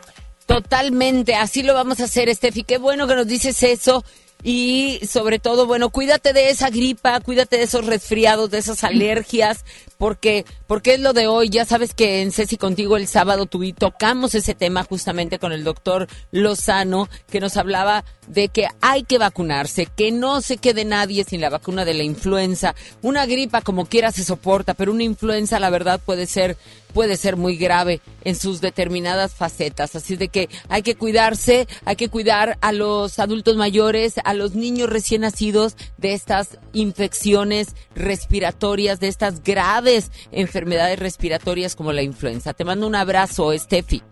Totalmente, 0.47 1.37
así 1.37 1.63
lo 1.63 1.75
vamos 1.75 2.01
a 2.01 2.05
hacer, 2.05 2.33
Steffi. 2.35 2.65
Qué 2.65 2.79
bueno 2.79 3.07
que 3.07 3.15
nos 3.15 3.27
dices 3.27 3.63
eso. 3.63 4.05
Y 4.43 5.01
sobre 5.07 5.39
todo, 5.39 5.67
bueno, 5.67 5.91
cuídate 5.91 6.33
de 6.33 6.51
esa 6.51 6.71
gripa, 6.71 7.21
cuídate 7.21 7.59
de 7.59 7.65
esos 7.65 7.85
resfriados, 7.87 8.51
de 8.51 8.59
esas 8.59 8.85
alergias, 8.85 9.65
porque, 9.99 10.47
porque 10.67 10.95
es 10.95 11.01
lo 11.01 11.13
de 11.13 11.27
hoy. 11.27 11.51
Ya 11.51 11.65
sabes 11.67 11.93
que 11.93 12.23
en 12.23 12.33
Ceci 12.33 12.57
contigo 12.57 12.97
el 12.97 13.07
sábado 13.07 13.47
tuvi- 13.47 13.75
tocamos 13.75 14.35
ese 14.35 14.55
tema 14.55 14.85
justamente 14.85 15.39
con 15.39 15.53
el 15.53 15.63
doctor 15.63 16.09
Lozano, 16.31 17.09
que 17.31 17.41
nos 17.41 17.57
hablaba 17.59 18.05
de 18.29 18.49
que 18.49 18.69
hay 18.81 19.03
que 19.03 19.19
vacunarse, 19.19 19.87
que 19.87 20.11
no 20.11 20.41
se 20.41 20.57
quede 20.57 20.85
nadie 20.85 21.25
sin 21.25 21.41
la 21.41 21.51
vacuna 21.51 21.85
de 21.85 21.95
la 21.95 22.05
influenza. 22.05 22.75
Una 23.03 23.27
gripa 23.27 23.61
como 23.61 23.87
quiera 23.87 24.11
se 24.13 24.25
soporta, 24.25 24.73
pero 24.75 24.93
una 24.93 25.03
influenza 25.03 25.61
la 25.61 25.69
verdad 25.69 26.01
puede 26.03 26.27
ser 26.27 26.57
puede 26.93 27.17
ser 27.17 27.37
muy 27.37 27.57
grave 27.57 28.01
en 28.25 28.37
sus 28.37 28.61
determinadas 28.61 29.35
facetas. 29.35 29.97
Así 29.97 30.17
de 30.17 30.29
que 30.29 30.49
hay 30.69 30.83
que 30.83 30.95
cuidarse, 30.95 31.67
hay 31.85 31.97
que 31.97 32.09
cuidar 32.09 32.59
a 32.61 32.73
los 32.73 33.19
adultos 33.19 33.57
mayores, 33.57 34.15
a 34.25 34.35
los 34.35 34.55
niños 34.55 34.91
recién 34.91 35.23
nacidos 35.23 35.77
de 35.99 36.15
estas 36.15 36.59
infecciones 36.73 37.75
respiratorias, 37.95 39.01
de 39.01 39.09
estas 39.09 39.43
graves 39.43 40.11
enfermedades 40.33 40.99
respiratorias 40.99 41.77
como 41.77 41.93
la 41.93 42.03
influenza. 42.03 42.55
Te 42.55 42.65
mando 42.65 42.87
un 42.87 42.95
abrazo, 42.95 43.57
Steffi. 43.57 44.03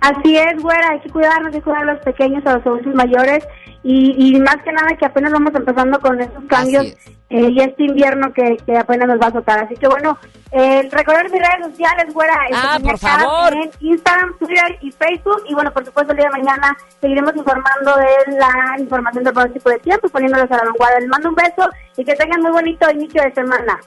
Así 0.00 0.36
es, 0.36 0.62
güera, 0.62 0.90
hay 0.90 1.00
que 1.00 1.10
cuidarnos, 1.10 1.46
hay 1.46 1.60
que 1.60 1.62
cuidar 1.62 1.82
a 1.82 1.94
los 1.94 2.04
pequeños, 2.04 2.44
a 2.46 2.56
los 2.56 2.66
adultos 2.66 2.94
mayores 2.94 3.44
y, 3.82 4.14
y 4.36 4.40
más 4.40 4.56
que 4.64 4.72
nada 4.72 4.96
que 4.98 5.04
apenas 5.04 5.32
vamos 5.32 5.54
empezando 5.54 6.00
con 6.00 6.20
esos 6.20 6.44
cambios 6.48 6.96
eh, 7.30 7.48
y 7.50 7.60
este 7.60 7.84
invierno 7.84 8.32
que, 8.32 8.56
que, 8.64 8.78
apenas 8.78 9.08
nos 9.08 9.20
va 9.20 9.26
a 9.26 9.28
azotar. 9.28 9.64
Así 9.64 9.74
que 9.74 9.88
bueno, 9.88 10.18
eh, 10.52 10.88
recordar 10.90 11.24
mis 11.30 11.40
redes 11.40 11.66
sociales, 11.70 12.14
güera. 12.14 12.34
Ah, 12.54 12.78
por 12.82 12.98
favor. 12.98 13.52
En 13.54 13.70
Instagram, 13.80 14.38
Twitter 14.38 14.78
y 14.80 14.90
Facebook. 14.92 15.42
Y 15.48 15.54
bueno, 15.54 15.72
por 15.72 15.84
supuesto, 15.84 16.12
el 16.12 16.18
día 16.18 16.30
de 16.30 16.42
mañana 16.42 16.76
seguiremos 17.00 17.34
informando 17.36 17.96
de 17.96 18.38
la 18.38 18.78
información 18.78 19.24
del 19.24 19.34
pronóstico 19.34 19.70
de 19.70 19.78
tiempo, 19.80 20.08
poniéndolos 20.08 20.50
a 20.50 20.56
la 20.56 20.64
vanguardia. 20.64 21.00
Les 21.00 21.08
mando 21.08 21.28
un 21.30 21.34
beso 21.34 21.68
y 21.96 22.04
que 22.04 22.14
tengan 22.14 22.40
muy 22.40 22.52
bonito 22.52 22.90
inicio 22.90 23.22
de 23.22 23.34
semana. 23.34 23.80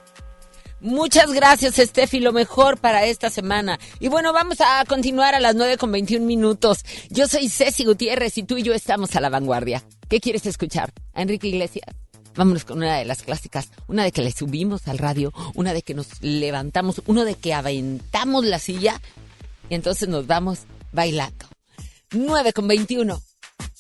Muchas 0.80 1.32
gracias, 1.34 1.76
Steffi. 1.76 2.20
Lo 2.20 2.34
mejor 2.34 2.78
para 2.78 3.06
esta 3.06 3.30
semana. 3.30 3.80
Y 4.00 4.08
bueno, 4.10 4.34
vamos 4.34 4.62
a 4.62 4.84
continuar 4.86 5.36
a 5.36 5.40
las 5.40 5.56
9 5.56 5.78
con 5.78 5.92
21 5.92 6.26
minutos. 6.26 6.86
Yo 7.10 7.28
soy 7.28 7.50
Ceci 7.50 7.84
Gutiérrez 7.84 8.38
y 8.38 8.44
tú 8.44 8.58
y 8.58 8.64
yo 8.64 8.74
estamos 8.74 9.16
a 9.16 9.22
la 9.22 9.30
vanguardia. 9.30 9.84
¿Qué 10.08 10.20
quieres 10.20 10.46
escuchar? 10.46 10.94
¿A 11.14 11.22
Enrique 11.22 11.48
Iglesias? 11.48 11.96
Vámonos 12.36 12.66
con 12.66 12.78
una 12.78 12.98
de 12.98 13.06
las 13.06 13.24
clásicas. 13.24 13.70
Una 13.88 14.04
de 14.04 14.12
que 14.12 14.22
le 14.22 14.32
subimos 14.32 14.88
al 14.88 15.00
radio, 15.00 15.34
una 15.56 15.74
de 15.74 15.82
que 15.82 15.96
nos 15.96 16.22
levantamos, 16.22 17.02
uno 17.08 17.26
de 17.26 17.34
que 17.36 17.54
aventamos 17.54 18.46
la 18.46 18.60
silla 18.60 19.02
y 19.70 19.76
entonces 19.76 20.08
nos 20.08 20.28
vamos 20.28 20.60
bailando. 20.92 21.48
9 22.12 22.54
con 22.54 22.68
21 22.68 23.20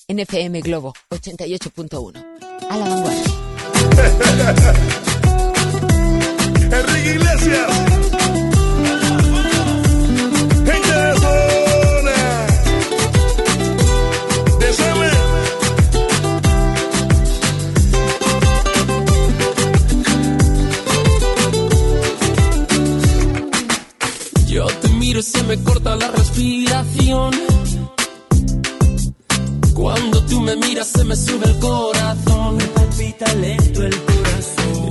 NFM 0.09 0.61
Globo 0.61 0.93
88.1. 1.09 2.25
A 2.69 2.77
la 2.77 2.89
vanguardia. 2.89 3.23
Enrique 6.71 7.11
Iglesias. 7.15 7.67
Gente 10.65 10.93
de 11.03 11.19
zona. 11.19 12.17
Desame. 14.59 15.09
Yo 24.47 24.65
te 24.67 24.89
miro 24.89 25.19
y 25.19 25.23
se 25.23 25.43
me 25.43 25.63
corta 25.63 25.95
la 25.95 26.11
respiración. 26.11 27.31
Cuando 29.73 30.21
tú 30.25 30.41
me 30.41 30.55
miras 30.57 30.87
se 30.87 31.03
me 31.05 31.15
sube 31.15 31.45
el 31.45 31.59
corazón. 31.59 32.57
Me 32.57 32.65
palpita 32.65 33.33
lento 33.35 33.83
el 33.83 33.95
corazón. 34.03 34.26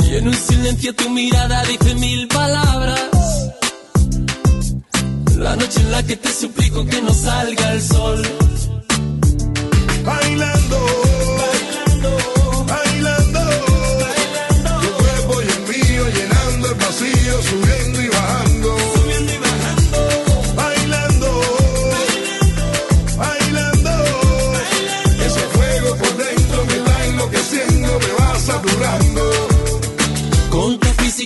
Y 0.08 0.16
en 0.16 0.28
un 0.28 0.34
silencio 0.34 0.94
tu 0.94 1.10
mirada 1.10 1.64
dice 1.64 1.94
mil 1.96 2.28
palabras. 2.28 3.00
La 5.36 5.56
noche 5.56 5.80
en 5.80 5.90
la 5.90 6.02
que 6.02 6.16
te 6.16 6.32
suplico 6.32 6.84
que 6.86 7.02
no 7.02 7.12
salga 7.12 7.72
el 7.72 7.82
sol. 7.82 8.22
Bailando. 10.04 11.05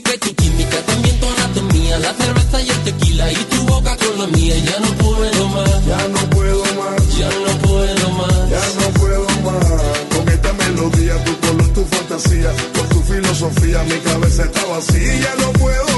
Física 0.01 0.15
y 0.15 0.19
tu 0.19 0.35
química, 0.35 0.77
también 0.87 1.21
tu 1.21 1.27
anatomía, 1.27 1.99
la 1.99 2.15
cerveza 2.15 2.63
y 2.63 2.71
el 2.71 2.79
tequila 2.85 3.33
y 3.33 3.37
tu 3.37 3.63
boca 3.67 3.97
con 3.97 4.19
la 4.19 4.27
mía. 4.29 4.55
Ya 4.59 4.81
no 4.81 4.95
puedo 4.97 5.49
más, 5.49 5.87
Ya 5.87 6.09
no 6.09 6.31
puedo 6.31 6.65
más. 6.65 7.19
ya 7.19 7.29
no 7.29 7.59
puedo 7.61 8.11
más. 8.13 8.51
Ya 8.51 8.65
no 8.81 8.91
puedo 8.99 9.27
más 9.45 9.67
con 10.15 10.29
esta 10.29 10.53
melodía, 10.55 11.25
tu 11.25 11.37
color, 11.41 11.69
tu 11.75 11.85
fantasía, 11.85 12.51
con 12.75 12.89
tu 12.89 13.01
filosofía, 13.13 13.83
mi 13.85 13.99
cabeza 13.99 14.45
está 14.45 14.65
vacía. 14.67 15.21
Ya 15.21 15.35
no 15.45 15.53
puedo 15.53 15.90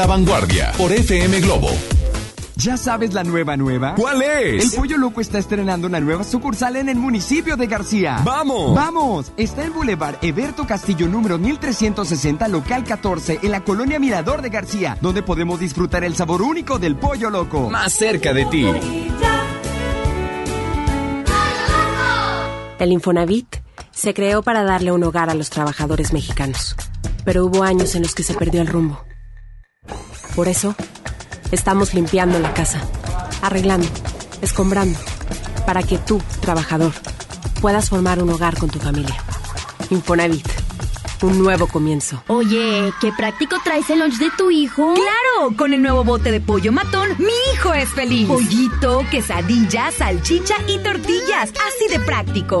la 0.00 0.06
vanguardia 0.06 0.72
por 0.78 0.90
FM 0.90 1.40
Globo 1.40 1.68
¿Ya 2.56 2.78
sabes 2.78 3.12
la 3.12 3.22
nueva 3.22 3.58
nueva? 3.58 3.96
¿Cuál 3.96 4.22
es? 4.22 4.72
El 4.72 4.80
Pollo 4.80 4.96
Loco 4.96 5.20
está 5.20 5.36
estrenando 5.36 5.88
una 5.88 6.00
nueva 6.00 6.24
sucursal 6.24 6.76
en 6.76 6.88
el 6.88 6.96
municipio 6.96 7.54
de 7.58 7.66
García. 7.66 8.18
¡Vamos! 8.24 8.74
¡Vamos! 8.74 9.32
Está 9.36 9.62
en 9.62 9.74
Boulevard 9.74 10.16
Eberto 10.22 10.66
Castillo 10.66 11.06
número 11.06 11.36
1360, 11.36 12.48
local 12.48 12.84
14, 12.84 13.40
en 13.42 13.50
la 13.50 13.62
colonia 13.62 13.98
Mirador 13.98 14.40
de 14.40 14.48
García, 14.48 14.96
donde 15.02 15.22
podemos 15.22 15.60
disfrutar 15.60 16.02
el 16.02 16.16
sabor 16.16 16.40
único 16.40 16.78
del 16.78 16.96
Pollo 16.96 17.28
Loco. 17.28 17.68
Más 17.68 17.92
cerca 17.92 18.32
de 18.32 18.46
ti. 18.46 18.66
El 22.78 22.92
Infonavit 22.92 23.56
se 23.90 24.14
creó 24.14 24.42
para 24.42 24.62
darle 24.62 24.92
un 24.92 25.04
hogar 25.04 25.28
a 25.28 25.34
los 25.34 25.50
trabajadores 25.50 26.14
mexicanos, 26.14 26.74
pero 27.26 27.44
hubo 27.44 27.64
años 27.64 27.94
en 27.94 28.02
los 28.02 28.14
que 28.14 28.22
se 28.22 28.32
perdió 28.32 28.62
el 28.62 28.66
rumbo. 28.66 29.09
Por 30.34 30.48
eso, 30.48 30.74
estamos 31.50 31.94
limpiando 31.94 32.38
la 32.38 32.54
casa, 32.54 32.80
arreglando, 33.42 33.88
escombrando, 34.40 34.98
para 35.66 35.82
que 35.82 35.98
tú, 35.98 36.20
trabajador, 36.40 36.92
puedas 37.60 37.88
formar 37.90 38.22
un 38.22 38.30
hogar 38.30 38.56
con 38.56 38.70
tu 38.70 38.78
familia. 38.78 39.16
Infonavit, 39.90 40.46
un 41.22 41.38
nuevo 41.38 41.66
comienzo. 41.66 42.22
Oye, 42.28 42.92
qué 43.00 43.12
práctico 43.12 43.56
traes 43.62 43.90
el 43.90 43.98
lunch 43.98 44.18
de 44.18 44.30
tu 44.30 44.50
hijo. 44.50 44.94
Claro, 44.94 45.56
con 45.56 45.74
el 45.74 45.82
nuevo 45.82 46.04
bote 46.04 46.30
de 46.30 46.40
pollo 46.40 46.72
matón, 46.72 47.08
mi 47.18 47.32
hijo 47.52 47.74
es 47.74 47.88
feliz. 47.90 48.28
Pollito, 48.28 49.04
quesadilla, 49.10 49.90
salchicha 49.90 50.54
y 50.68 50.78
tortillas, 50.78 51.50
así 51.50 51.88
de 51.90 52.00
práctico. 52.00 52.60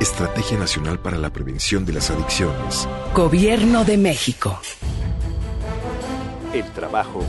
Estrategia 0.00 0.56
Nacional 0.56 0.98
para 0.98 1.18
la 1.18 1.30
Prevención 1.30 1.84
de 1.84 1.92
las 1.92 2.10
Adicciones. 2.10 2.88
Gobierno 3.14 3.84
de 3.84 3.98
México. 3.98 4.58
El 6.54 6.64
trabajo 6.72 7.22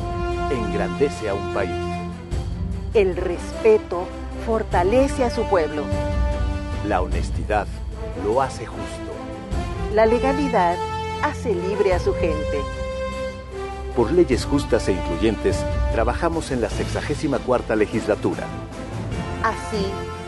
engrandece 0.50 1.28
a 1.28 1.34
un 1.34 1.54
país. 1.54 1.70
El 2.94 3.18
respeto 3.18 4.08
fortalece 4.46 5.26
a 5.26 5.30
su 5.30 5.44
pueblo. 5.50 5.84
La 6.88 7.02
honestidad 7.02 7.68
lo 8.24 8.42
hace 8.42 8.66
justo. 8.66 9.12
La 9.94 10.06
legalidad 10.06 10.78
hace 11.24 11.54
libre 11.54 11.94
a 11.94 12.00
su 12.00 12.14
gente. 12.14 12.62
Por 13.98 14.14
leyes 14.14 14.46
justas 14.46 14.88
e 14.88 14.94
incluyentes, 14.94 15.58
trabajamos 15.92 16.52
en 16.52 16.62
la 16.62 16.70
64 16.70 17.76
legislatura. 17.76 18.48
Así, 19.44 19.86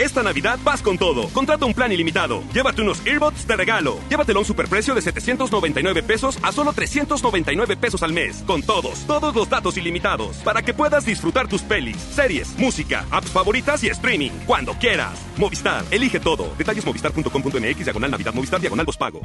Esta 0.00 0.22
Navidad 0.22 0.58
vas 0.64 0.80
con 0.80 0.96
todo. 0.96 1.28
Contrata 1.28 1.66
un 1.66 1.74
plan 1.74 1.92
ilimitado. 1.92 2.42
Llévate 2.54 2.80
unos 2.80 3.06
earbuds 3.06 3.46
de 3.46 3.54
regalo. 3.54 3.98
Llévatelo 4.08 4.38
a 4.38 4.40
un 4.40 4.46
superprecio 4.46 4.94
de 4.94 5.02
799 5.02 6.02
pesos 6.02 6.38
a 6.40 6.52
solo 6.52 6.72
399 6.72 7.76
pesos 7.76 8.02
al 8.02 8.14
mes. 8.14 8.42
Con 8.46 8.62
todos, 8.62 9.06
todos 9.06 9.34
los 9.34 9.50
datos 9.50 9.76
ilimitados. 9.76 10.38
Para 10.38 10.62
que 10.62 10.72
puedas 10.72 11.04
disfrutar 11.04 11.48
tus 11.48 11.60
pelis, 11.60 11.98
series, 11.98 12.58
música, 12.58 13.04
apps 13.10 13.30
favoritas 13.30 13.84
y 13.84 13.88
streaming. 13.88 14.30
Cuando 14.46 14.72
quieras. 14.72 15.20
Movistar, 15.36 15.84
elige 15.90 16.18
todo. 16.18 16.50
Detalles 16.56 16.86
movistar.com.mx, 16.86 17.84
diagonal 17.84 18.10
Navidad, 18.10 18.32
Movistar, 18.32 18.58
diagonal 18.58 18.86
pago. 18.98 19.20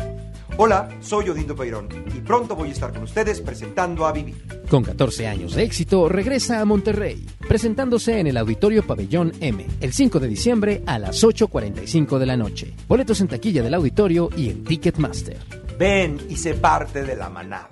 Hola, 0.58 0.90
soy 1.02 1.30
Odindo 1.30 1.56
Peirón 1.56 1.88
y 2.16 2.20
pronto 2.20 2.56
voy 2.56 2.70
a 2.70 2.72
estar 2.72 2.94
con 2.94 3.04
ustedes 3.04 3.42
presentando 3.42 4.06
a 4.06 4.12
Vivir. 4.12 4.36
Con 4.70 4.84
14 4.84 5.28
años 5.28 5.54
de 5.54 5.64
éxito, 5.64 6.08
regresa 6.08 6.62
a 6.62 6.66
Monterrey, 6.66 7.26
presentándose 7.48 8.20
en 8.20 8.28
el 8.28 8.38
Auditorio 8.38 8.86
Pabellón 8.86 9.34
M, 9.42 9.66
el 9.82 9.94
5 9.94 10.20
de 10.20 10.28
diciembre 10.28 10.65
a 10.86 11.00
las 11.00 11.24
8.45 11.24 12.18
de 12.18 12.26
la 12.26 12.38
noche. 12.38 12.74
Boletos 12.88 13.22
en 13.22 13.28
taquilla 13.28 13.62
del 13.62 13.74
auditorio 13.74 14.30
y 14.36 14.50
en 14.50 14.64
Ticketmaster. 14.64 15.38
Ven 15.78 16.20
y 16.30 16.38
sé 16.38 16.54
parte 16.56 17.04
de 17.04 17.16
la 17.16 17.30
manada. 17.30 17.70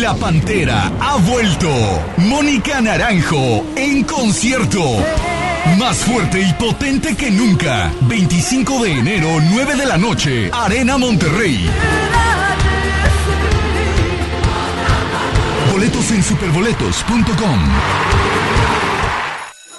La 0.00 0.14
Pantera 0.14 0.90
ha 1.00 1.16
vuelto. 1.16 1.68
Mónica 2.16 2.80
Naranjo 2.80 3.64
en 3.76 4.04
concierto. 4.04 4.80
Más 5.78 5.98
fuerte 5.98 6.40
y 6.40 6.52
potente 6.54 7.14
que 7.14 7.30
nunca. 7.30 7.92
25 8.02 8.82
de 8.82 8.92
enero, 8.92 9.28
9 9.50 9.76
de 9.76 9.86
la 9.86 9.98
noche. 9.98 10.50
Arena 10.52 10.96
Monterrey. 10.96 11.68
Boletos 15.70 16.10
en 16.10 16.22
superboletos.com. 16.22 17.60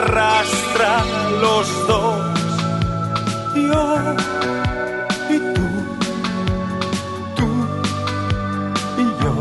arrastra 0.00 1.04
los 1.42 1.86
dos, 1.86 2.40
yo 3.54 4.14
y 5.34 5.38
tú, 5.54 5.66
tú 7.36 7.48
y 9.02 9.04
yo. 9.22 9.34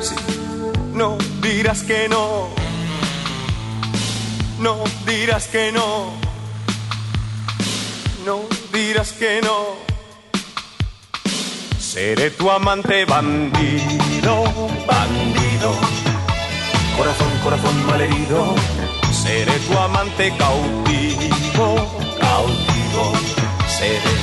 Sí, 0.00 0.16
no 0.94 1.16
dirás 1.40 1.82
que 1.82 2.08
no, 2.08 2.48
no 4.58 4.76
dirás 5.06 5.46
que 5.46 5.70
no, 5.72 6.12
no 8.26 8.40
dirás 8.72 9.12
que 9.12 9.40
no. 9.42 9.58
Seré 11.78 12.30
tu 12.30 12.50
amante 12.50 13.04
bandido, 13.04 14.44
bandido. 14.86 15.70
Corazón, 16.96 17.30
corazón 17.42 17.86
malherido 17.86 18.54
Seré 19.22 19.52
tu 19.66 19.76
amante 19.78 20.32
cautivo, 20.38 21.66
cautivo. 22.18 23.04
Seré 23.68 24.14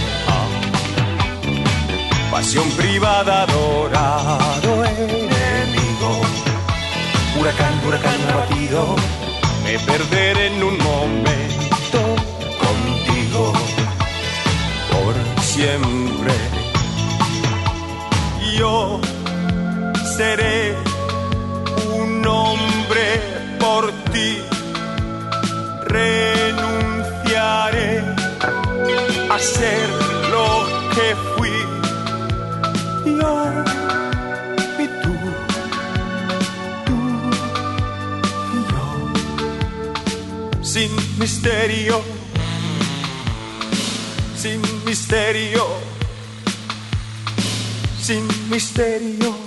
pasión 2.32 2.68
privada, 2.72 3.44
adorado 3.44 4.86
enemigo. 4.86 6.12
Huracán, 7.40 7.74
huracán 7.86 8.20
abatido. 8.34 8.96
Me 9.64 9.78
perderé 9.80 10.48
en 10.48 10.64
un 10.64 10.78
momento 10.78 12.00
contigo 12.66 13.54
por 14.92 15.44
siempre. 15.44 16.34
Yo 18.58 19.00
seré 20.18 20.76
un 21.94 22.26
hombre 22.26 23.22
por 23.60 23.92
ti. 24.12 24.57
Renunciaré 25.90 26.84
a 29.30 29.40
ser 29.40 29.90
lo 30.32 30.66
que 30.94 31.16
fui. 31.36 31.58
Yo 33.06 33.34
y 34.80 34.86
tú, 35.02 35.14
tú 36.86 36.98
y 38.54 38.60
yo. 38.72 38.86
Sin 40.62 40.92
misterio, 41.18 41.96
sin 44.36 44.62
misterio, 44.86 45.66
sin 48.02 48.28
misterio. 48.50 49.47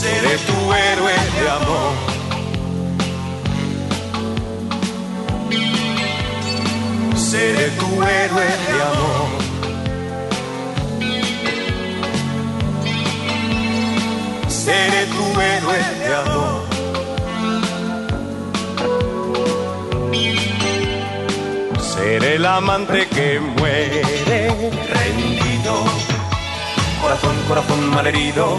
seré 0.00 0.34
tu 0.48 0.58
héroe 0.82 1.16
de 1.36 1.44
amor. 1.58 1.92
Seré 7.30 7.66
tu 7.80 7.88
héroe 8.14 8.48
de 8.66 8.76
amor. 8.90 9.28
Seré 14.48 15.02
tu 15.14 15.24
héroe 15.48 15.80
de 16.02 16.10
amor. 16.22 16.60
Seré 21.92 22.34
el 22.36 22.46
amante 22.46 23.06
que 23.14 23.28
muere 23.58 24.02
rendido. 24.94 25.74
Corazón, 27.02 27.36
corazón 27.48 27.80
malherido 27.90 28.58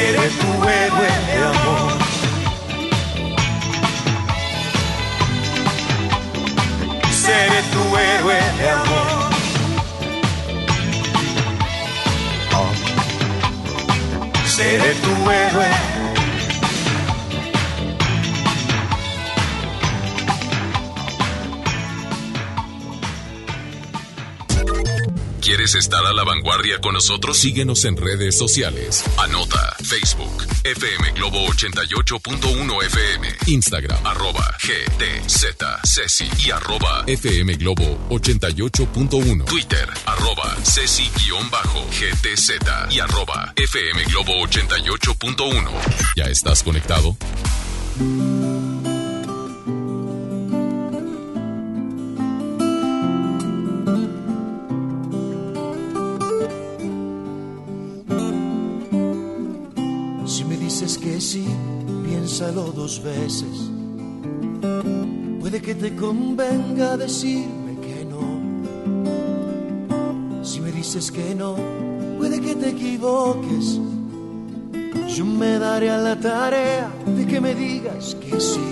Seré 0.00 0.28
tu 0.40 0.50
héroe 0.68 1.10
de 1.28 1.36
amor. 1.50 1.92
Seré 7.12 7.60
tu 7.72 7.82
héroe 7.96 8.40
de 8.58 8.68
amor. 8.70 9.30
Seré 14.46 14.94
tu 15.04 15.30
héroe. 15.30 15.70
¿Quieres 25.40 25.74
estar 25.74 26.04
a 26.06 26.12
la 26.12 26.24
vanguardia 26.24 26.80
con 26.80 26.94
nosotros? 26.94 27.36
Síguenos 27.38 27.84
en 27.84 27.96
redes 27.96 28.38
sociales. 28.38 29.04
Anota 29.18 29.76
Facebook, 29.90 30.46
FM 30.62 31.14
Globo 31.16 31.48
88.1 31.48 32.84
FM, 32.84 33.26
Instagram, 33.48 34.06
arroba 34.06 34.54
GTZ 34.62 35.56
Ceci 35.82 36.30
y 36.46 36.52
arroba 36.52 37.02
FM 37.08 37.56
Globo 37.56 37.98
88.1, 38.08 39.44
Twitter, 39.46 39.88
arroba 40.06 40.56
Ceci-GTZ 40.62 42.52
y 42.92 43.00
arroba 43.00 43.52
FM 43.56 44.04
Globo 44.04 44.46
88.1. 44.46 45.70
¿Ya 46.14 46.26
estás 46.26 46.62
conectado? 46.62 47.16
Piénsalo 62.40 62.72
dos 62.72 63.02
veces. 63.02 63.70
Puede 65.40 65.60
que 65.60 65.74
te 65.74 65.94
convenga 65.94 66.96
decirme 66.96 67.76
que 67.82 68.06
no. 68.06 68.40
Si 70.42 70.60
me 70.60 70.72
dices 70.72 71.10
que 71.12 71.34
no, 71.34 71.56
puede 72.16 72.40
que 72.40 72.54
te 72.54 72.70
equivoques. 72.70 73.78
Yo 75.14 75.26
me 75.26 75.58
daré 75.58 75.90
a 75.90 75.98
la 75.98 76.18
tarea 76.18 76.90
de 77.04 77.26
que 77.26 77.40
me 77.42 77.54
digas 77.54 78.16
que 78.20 78.40
sí. 78.40 78.70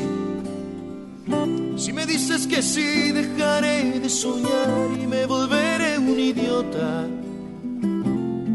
Si 1.77 1.93
me 1.93 2.07
dices 2.07 2.47
que 2.47 2.63
sí, 2.63 3.13
dejaré 3.13 4.01
de 4.01 4.09
soñar 4.09 4.99
y 4.99 5.07
me 5.07 5.27
volveré 5.27 5.99
un 5.99 6.19
idiota. 6.19 7.07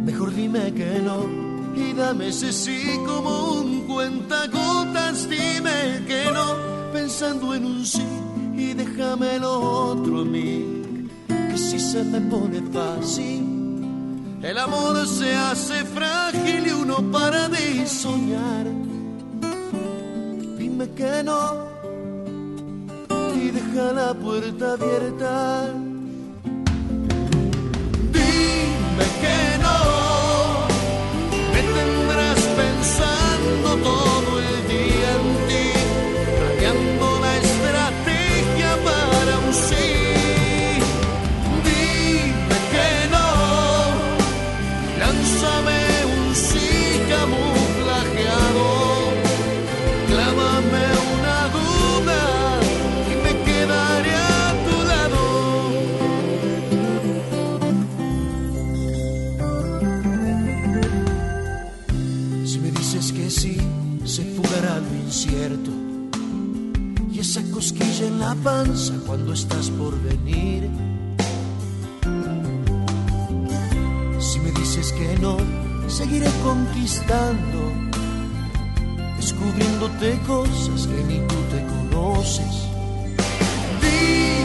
Mejor 0.06 0.34
dime 0.34 0.74
que 0.74 1.00
no 1.06 1.44
y 1.76 1.94
dame 1.94 2.30
ese 2.30 2.52
sí 2.52 3.00
como 3.06 3.54
un 3.62 3.73
cuentagotas. 3.94 5.30
Dime 5.30 6.04
que 6.08 6.32
no, 6.34 6.48
pensando 6.92 7.54
en 7.54 7.66
un 7.66 7.86
sí 7.86 8.06
y 8.56 8.74
déjame 8.74 9.40
lo 9.40 9.54
otro 9.92 10.22
a 10.22 10.26
mí. 10.26 11.10
Que 11.28 11.58
si 11.58 11.80
se 11.80 12.04
me 12.04 12.20
pone 12.22 12.62
fácil, 12.72 13.44
el 14.42 14.58
amor 14.58 15.08
se 15.08 15.34
hace 15.36 15.86
frágil 15.86 16.68
y 16.68 16.72
uno 16.72 16.98
para 17.12 17.48
de 17.50 17.86
soñar. 17.88 18.66
Dime 20.58 20.90
que 20.92 21.24
no 21.24 21.74
y 23.36 23.52
deja 23.52 23.92
la 23.92 24.14
puerta 24.14 24.74
abierta. 24.74 25.83
Todo 33.82 34.13
en 68.04 68.20
la 68.20 68.36
panza 68.36 68.94
cuando 69.06 69.34
estás 69.34 69.70
por 69.70 69.94
venir. 70.02 70.70
Si 74.20 74.40
me 74.40 74.52
dices 74.52 74.92
que 74.94 75.18
no, 75.20 75.38
seguiré 75.88 76.30
conquistando, 76.44 77.60
descubriéndote 79.18 80.20
cosas 80.28 80.88
que 80.88 81.04
ni 81.04 81.20
tú 81.28 81.36
te 81.52 81.60
conoces. 81.74 82.54
Dime 83.82 84.43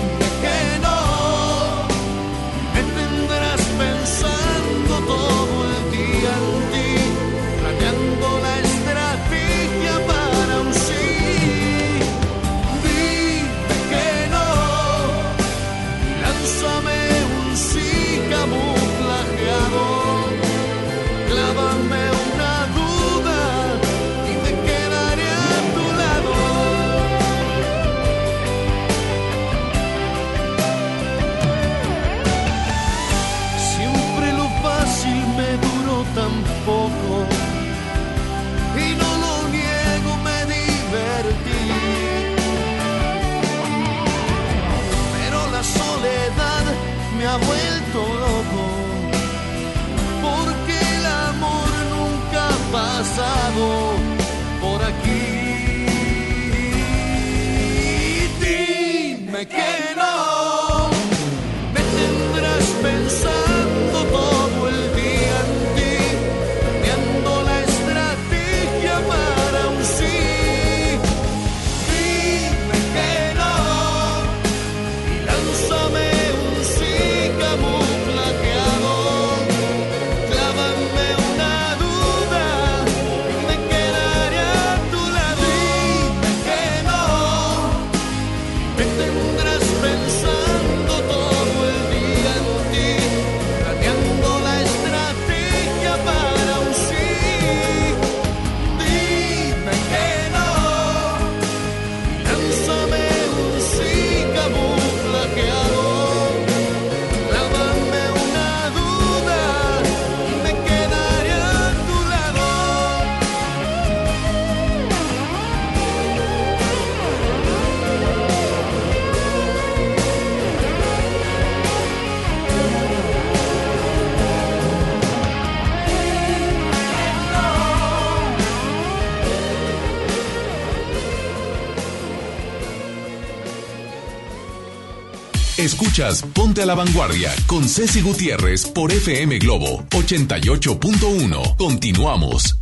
Ponte 135.98 136.62
a 136.62 136.66
la 136.66 136.76
Vanguardia 136.76 137.34
con 137.48 137.68
Ceci 137.68 138.00
Gutiérrez 138.02 138.66
por 138.66 138.92
FM 138.92 139.36
Globo 139.40 139.82
88.1. 139.90 141.56
Continuamos. 141.56 142.56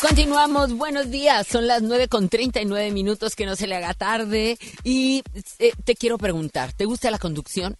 Continuamos, 0.00 0.72
buenos 0.72 1.08
días, 1.08 1.46
son 1.46 1.68
las 1.68 1.82
9 1.82 2.08
con 2.08 2.28
39 2.28 2.90
minutos, 2.90 3.36
que 3.36 3.46
no 3.46 3.54
se 3.54 3.68
le 3.68 3.76
haga 3.76 3.94
tarde 3.94 4.58
y 4.82 5.22
eh, 5.60 5.74
te 5.84 5.94
quiero 5.94 6.18
preguntar, 6.18 6.72
¿te 6.72 6.86
gusta 6.86 7.08
la 7.12 7.20
conducción? 7.20 7.76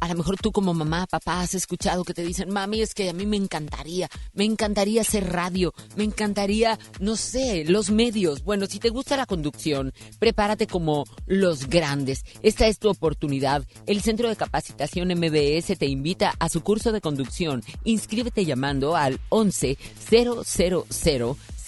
A 0.00 0.08
lo 0.08 0.14
mejor 0.14 0.36
tú 0.36 0.52
como 0.52 0.74
mamá, 0.74 1.06
papá 1.06 1.40
has 1.40 1.54
escuchado 1.54 2.04
que 2.04 2.14
te 2.14 2.22
dicen, 2.22 2.50
mami, 2.50 2.82
es 2.82 2.94
que 2.94 3.10
a 3.10 3.12
mí 3.12 3.26
me 3.26 3.36
encantaría, 3.36 4.08
me 4.32 4.44
encantaría 4.44 5.00
hacer 5.00 5.32
radio, 5.32 5.74
me 5.96 6.04
encantaría, 6.04 6.78
no 7.00 7.16
sé, 7.16 7.64
los 7.64 7.90
medios. 7.90 8.44
Bueno, 8.44 8.66
si 8.66 8.78
te 8.78 8.90
gusta 8.90 9.16
la 9.16 9.26
conducción, 9.26 9.92
prepárate 10.18 10.66
como 10.66 11.04
los 11.26 11.68
grandes. 11.68 12.24
Esta 12.42 12.66
es 12.66 12.78
tu 12.78 12.88
oportunidad. 12.88 13.64
El 13.86 14.00
Centro 14.00 14.28
de 14.28 14.36
Capacitación 14.36 15.08
MBS 15.08 15.76
te 15.78 15.86
invita 15.86 16.34
a 16.38 16.48
su 16.48 16.62
curso 16.62 16.92
de 16.92 17.00
conducción. 17.00 17.62
Inscríbete 17.84 18.44
llamando 18.44 18.96
al 18.96 19.20
11 19.30 19.76
000 20.10 20.44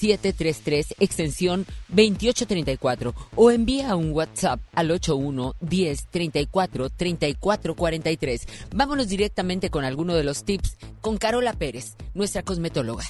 733 0.01 0.94
extensión 0.98 1.66
2834 1.88 3.14
o 3.36 3.51
envía 3.51 3.94
un 3.96 4.12
WhatsApp 4.12 4.61
al 4.72 4.90
81 4.90 5.55
10 5.61 6.07
34 6.11 6.90
34 6.90 7.76
43. 7.76 8.48
Vámonos 8.74 9.09
directamente 9.09 9.68
con 9.70 9.84
alguno 9.84 10.14
de 10.14 10.24
los 10.24 10.44
tips 10.44 10.78
con 11.01 11.18
Carola 11.18 11.53
Pérez, 11.53 11.96
nuestra 12.14 12.42
cosmetóloga. 12.42 13.05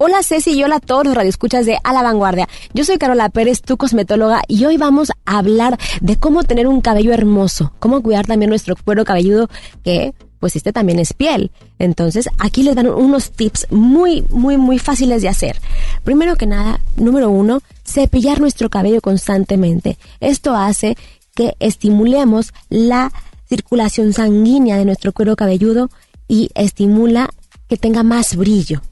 Hola 0.00 0.22
Ceci 0.22 0.52
y 0.52 0.62
hola 0.62 0.76
a 0.76 0.80
todos 0.80 1.04
los 1.04 1.14
radioescuchas 1.16 1.66
de 1.66 1.76
A 1.82 1.92
la 1.92 2.02
Vanguardia. 2.04 2.48
Yo 2.72 2.84
soy 2.84 2.98
Carola 2.98 3.30
Pérez, 3.30 3.62
tu 3.62 3.76
cosmetóloga, 3.76 4.42
y 4.46 4.64
hoy 4.64 4.76
vamos 4.76 5.10
a 5.24 5.38
hablar 5.38 5.76
de 6.00 6.14
cómo 6.14 6.44
tener 6.44 6.68
un 6.68 6.80
cabello 6.80 7.12
hermoso, 7.12 7.72
cómo 7.80 8.00
cuidar 8.00 8.24
también 8.24 8.48
nuestro 8.48 8.76
cuero 8.76 9.04
cabelludo, 9.04 9.48
que 9.82 10.14
pues 10.38 10.56
este 10.56 10.72
también 10.72 10.98
es 10.98 11.12
piel. 11.12 11.50
Entonces 11.78 12.28
aquí 12.38 12.62
les 12.62 12.74
dan 12.74 12.88
unos 12.88 13.32
tips 13.32 13.66
muy, 13.70 14.24
muy, 14.30 14.56
muy 14.56 14.78
fáciles 14.78 15.22
de 15.22 15.28
hacer. 15.28 15.60
Primero 16.04 16.36
que 16.36 16.46
nada, 16.46 16.80
número 16.96 17.30
uno, 17.30 17.60
cepillar 17.84 18.40
nuestro 18.40 18.70
cabello 18.70 19.00
constantemente. 19.00 19.98
Esto 20.20 20.54
hace 20.54 20.96
que 21.34 21.54
estimulemos 21.60 22.52
la 22.68 23.12
circulación 23.48 24.12
sanguínea 24.12 24.76
de 24.76 24.84
nuestro 24.84 25.12
cuero 25.12 25.36
cabelludo 25.36 25.90
y 26.26 26.50
estimula 26.54 27.30
que 27.68 27.76
tenga 27.76 28.02
más 28.02 28.36
brillo. 28.36 28.82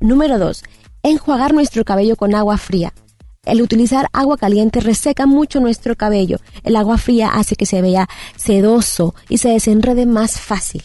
Número 0.00 0.38
2. 0.38 0.62
Enjuagar 1.02 1.54
nuestro 1.54 1.84
cabello 1.84 2.16
con 2.16 2.34
agua 2.34 2.58
fría. 2.58 2.92
El 3.48 3.62
utilizar 3.62 4.08
agua 4.12 4.36
caliente 4.36 4.80
reseca 4.80 5.24
mucho 5.24 5.58
nuestro 5.58 5.96
cabello. 5.96 6.38
El 6.64 6.76
agua 6.76 6.98
fría 6.98 7.28
hace 7.28 7.56
que 7.56 7.64
se 7.64 7.80
vea 7.80 8.06
sedoso 8.36 9.14
y 9.30 9.38
se 9.38 9.48
desenrede 9.48 10.04
más 10.04 10.38
fácil. 10.38 10.82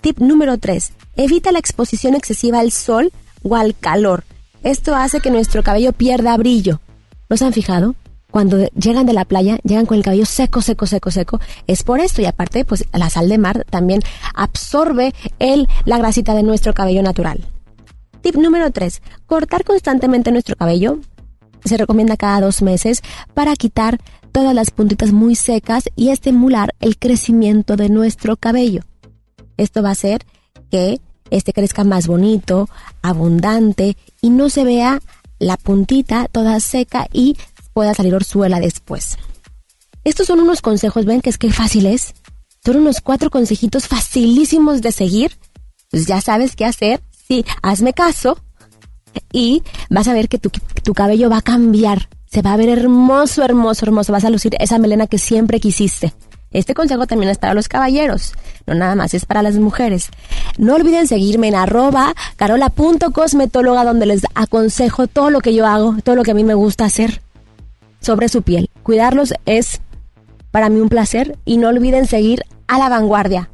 Tip 0.00 0.18
número 0.18 0.58
3. 0.58 0.92
Evita 1.14 1.52
la 1.52 1.60
exposición 1.60 2.16
excesiva 2.16 2.58
al 2.58 2.72
sol 2.72 3.12
o 3.44 3.54
al 3.54 3.76
calor. 3.78 4.24
Esto 4.64 4.96
hace 4.96 5.20
que 5.20 5.30
nuestro 5.30 5.62
cabello 5.62 5.92
pierda 5.92 6.36
brillo. 6.36 6.80
¿Los 7.28 7.42
han 7.42 7.52
fijado? 7.52 7.94
Cuando 8.32 8.66
llegan 8.70 9.06
de 9.06 9.12
la 9.12 9.24
playa, 9.24 9.58
llegan 9.62 9.86
con 9.86 9.96
el 9.98 10.02
cabello 10.02 10.26
seco, 10.26 10.62
seco, 10.62 10.86
seco, 10.86 11.12
seco. 11.12 11.40
Es 11.68 11.84
por 11.84 12.00
esto. 12.00 12.22
Y 12.22 12.26
aparte, 12.26 12.64
pues 12.64 12.86
la 12.92 13.08
sal 13.08 13.28
de 13.28 13.38
mar 13.38 13.64
también 13.70 14.00
absorbe 14.34 15.14
el, 15.38 15.68
la 15.84 15.98
grasita 15.98 16.34
de 16.34 16.42
nuestro 16.42 16.74
cabello 16.74 17.04
natural. 17.04 17.46
Tip 18.20 18.34
número 18.34 18.72
3. 18.72 19.00
Cortar 19.26 19.62
constantemente 19.62 20.32
nuestro 20.32 20.56
cabello. 20.56 20.98
Se 21.66 21.76
recomienda 21.76 22.16
cada 22.16 22.40
dos 22.40 22.62
meses 22.62 23.02
para 23.34 23.56
quitar 23.56 23.98
todas 24.30 24.54
las 24.54 24.70
puntitas 24.70 25.12
muy 25.12 25.34
secas 25.34 25.84
y 25.96 26.10
estimular 26.10 26.74
el 26.80 26.96
crecimiento 26.96 27.76
de 27.76 27.88
nuestro 27.88 28.36
cabello. 28.36 28.82
Esto 29.56 29.82
va 29.82 29.88
a 29.88 29.92
hacer 29.92 30.24
que 30.70 31.00
este 31.30 31.52
crezca 31.52 31.82
más 31.82 32.06
bonito, 32.06 32.68
abundante 33.02 33.96
y 34.20 34.30
no 34.30 34.48
se 34.48 34.62
vea 34.62 35.00
la 35.40 35.56
puntita 35.56 36.28
toda 36.30 36.60
seca 36.60 37.08
y 37.12 37.36
pueda 37.72 37.94
salir 37.94 38.14
orzuela 38.14 38.60
después. 38.60 39.18
Estos 40.04 40.28
son 40.28 40.38
unos 40.38 40.62
consejos, 40.62 41.04
ven 41.04 41.20
que 41.20 41.30
es 41.30 41.38
que 41.38 41.52
fácil 41.52 41.86
es. 41.86 42.14
Son 42.64 42.76
unos 42.76 43.00
cuatro 43.00 43.28
consejitos 43.28 43.88
facilísimos 43.88 44.82
de 44.82 44.92
seguir. 44.92 45.32
Pues 45.90 46.06
ya 46.06 46.20
sabes 46.20 46.54
qué 46.54 46.64
hacer. 46.64 47.00
Sí, 47.26 47.44
hazme 47.60 47.92
caso 47.92 48.38
y 49.32 49.62
vas 49.90 50.08
a 50.08 50.14
ver 50.14 50.28
que 50.28 50.38
tu, 50.38 50.50
tu 50.82 50.94
cabello 50.94 51.30
va 51.30 51.38
a 51.38 51.42
cambiar. 51.42 52.08
Se 52.26 52.42
va 52.42 52.52
a 52.52 52.56
ver 52.56 52.68
hermoso, 52.68 53.44
hermoso, 53.44 53.86
hermoso. 53.86 54.12
Vas 54.12 54.24
a 54.24 54.30
lucir 54.30 54.56
esa 54.58 54.78
melena 54.78 55.06
que 55.06 55.18
siempre 55.18 55.60
quisiste. 55.60 56.12
Este 56.56 56.74
consejo 56.74 57.06
también 57.06 57.30
es 57.30 57.38
para 57.38 57.54
los 57.54 57.68
caballeros, 57.68 58.32
no 58.66 58.74
nada 58.74 58.94
más, 58.94 59.12
es 59.14 59.26
para 59.26 59.42
las 59.42 59.56
mujeres. 59.56 60.08
No 60.56 60.74
olviden 60.74 61.06
seguirme 61.06 61.48
en 61.48 61.54
arroba 61.54 62.14
carola.cosmetóloga 62.36 63.84
donde 63.84 64.06
les 64.06 64.22
aconsejo 64.34 65.06
todo 65.06 65.30
lo 65.30 65.40
que 65.40 65.54
yo 65.54 65.66
hago, 65.66 65.96
todo 66.02 66.14
lo 66.14 66.22
que 66.22 66.30
a 66.30 66.34
mí 66.34 66.44
me 66.44 66.54
gusta 66.54 66.84
hacer 66.84 67.20
sobre 68.00 68.28
su 68.28 68.42
piel. 68.42 68.70
Cuidarlos 68.82 69.34
es 69.44 69.80
para 70.50 70.68
mí 70.68 70.80
un 70.80 70.88
placer 70.88 71.36
y 71.44 71.58
no 71.58 71.68
olviden 71.68 72.06
seguir 72.06 72.44
a 72.68 72.78
la 72.78 72.88
vanguardia. 72.88 73.50